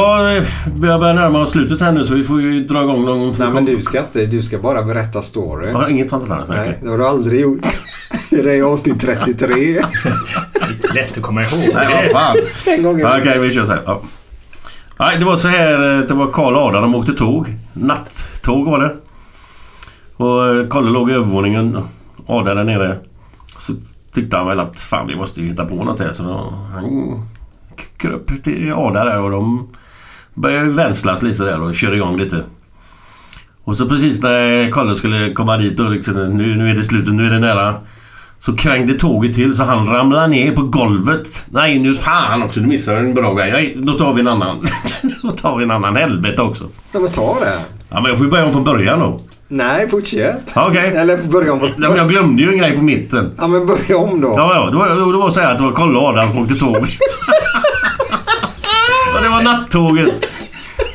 [0.00, 0.44] Jag eh,
[0.76, 3.34] börjar börja närma oss slutet här nu så vi får ju dra igång någon...
[3.38, 5.70] Nej men du ska inte, du ska bara berätta story.
[5.70, 6.44] Ja, inget sånt där.
[6.48, 7.60] Nej, det har du aldrig gjort.
[8.30, 9.54] Det är avsnitt 33.
[10.94, 11.74] Lätt att komma ihåg.
[11.74, 12.36] Nej, vad fan.
[12.66, 13.82] En gång Okej, vi kör så här.
[13.86, 14.00] Ja.
[14.98, 15.98] Nej, det var så här.
[15.98, 16.82] eh, Det var Karl och Adam.
[16.82, 17.54] De åkte tåg.
[17.72, 18.96] Nattåg var det.
[20.16, 21.78] Och eh, Kalle låg i övervåningen.
[22.26, 22.96] Ada där nere.
[23.58, 23.72] Så
[24.14, 26.12] tyckte han väl att fan vi måste ju hitta på något här.
[26.12, 27.22] Så då, han
[27.96, 29.68] kröp till Ada där och de
[30.40, 32.44] började ju vänslas lite där och körde igång lite.
[33.64, 37.14] Och så precis när Kalle skulle komma dit och liksom, nu, nu är det slutet,
[37.14, 37.74] nu är det nära.
[38.38, 41.46] Så krängde tåget till så han ramlade ner på golvet.
[41.50, 43.52] Nej nu fan också, du missade en bra grej.
[43.52, 44.66] Nej, då tar vi en annan.
[45.22, 45.96] då tar vi en annan.
[45.96, 46.64] Helvete också.
[46.92, 47.58] Ja men ta det.
[47.88, 49.20] Ja men jag får ju börja om från början då.
[49.48, 50.52] Nej, fortsätt.
[50.56, 50.88] Okej.
[50.96, 51.60] Eller börja om.
[51.62, 53.32] Ja, men jag glömde ju en grej på mitten.
[53.38, 54.34] Ja men börja om då.
[54.36, 54.70] Ja, ja.
[54.70, 56.76] Det var, det var så här att det var Kalle och Adam som åkte tåg.
[59.40, 60.26] det var nattåget.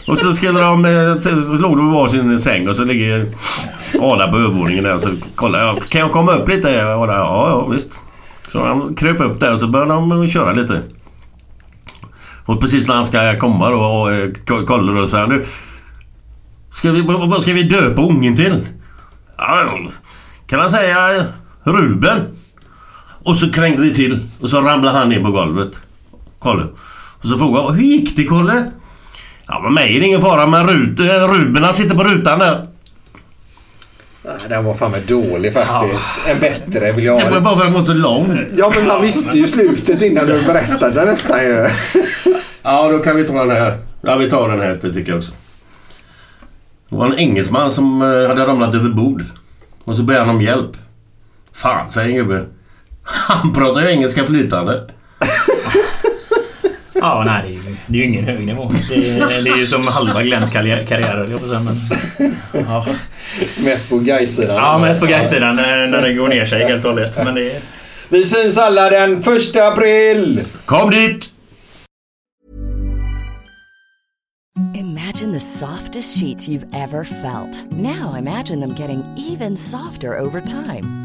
[0.07, 0.84] Och så skulle de...
[1.22, 3.27] Så låg de på varsin säng och så ligger
[3.99, 4.97] Ada på övervåningen där.
[4.97, 5.85] Så kollade jag.
[5.85, 6.95] Kan jag komma upp lite?
[6.95, 7.99] Ada, ja, ja visst.
[8.51, 10.81] Så han kröp upp där och så började de köra lite.
[12.45, 14.30] Och precis när han ska komma då och eh,
[14.67, 15.45] kolla då så här nu.
[16.69, 18.67] Ska vi, vad ska vi döpa ungen till?
[19.38, 19.80] Ja,
[20.47, 21.26] kan han säga
[21.63, 22.22] Ruben?
[23.23, 25.80] Och så krängde det till och så ramlade han ner på golvet.
[26.39, 26.67] Kolla.
[27.21, 28.71] Och så frågade jag, hur gick det Kolle?
[29.47, 32.67] Ja, med mig är det ingen fara men Rut, eh, Ruben sitter på rutan där.
[34.25, 36.11] Nej, den var fan med dålig faktiskt.
[36.27, 37.39] En bättre vill jag Det var ha.
[37.39, 38.45] bara för att den var så lång.
[38.57, 41.67] Ja men man visste ju slutet innan du berättade nästan ju.
[42.63, 43.77] Ja, då kan vi ta den här.
[44.01, 45.31] Ja, vi tar den här tycker jag också.
[46.89, 49.23] Det var en engelsman som eh, hade ramlat över bord.
[49.83, 50.71] Och så började han om hjälp.
[51.53, 52.45] Fan, säger en gubbe.
[53.03, 54.89] Han pratar ju engelska flytande.
[57.06, 58.72] Ja, nej, det är ju, det är ju ingen hög nivå.
[58.90, 61.61] Det är, det är ju som halva Glens karriär, karriär höll jag på att säga,
[61.61, 61.82] men...
[62.68, 62.86] Ja,
[63.65, 64.56] Mest på Gais-sidan.
[64.56, 67.18] ja mest på Gais-sidan när, när det går ner sig helt och hållet.
[67.26, 67.61] Men det är...
[68.10, 70.44] Vi syns alla den första april!
[70.65, 71.30] Kom dit!
[74.76, 77.72] Imagine the softest sheets you've ever felt.
[77.72, 81.05] Now imagine them getting even softer over time.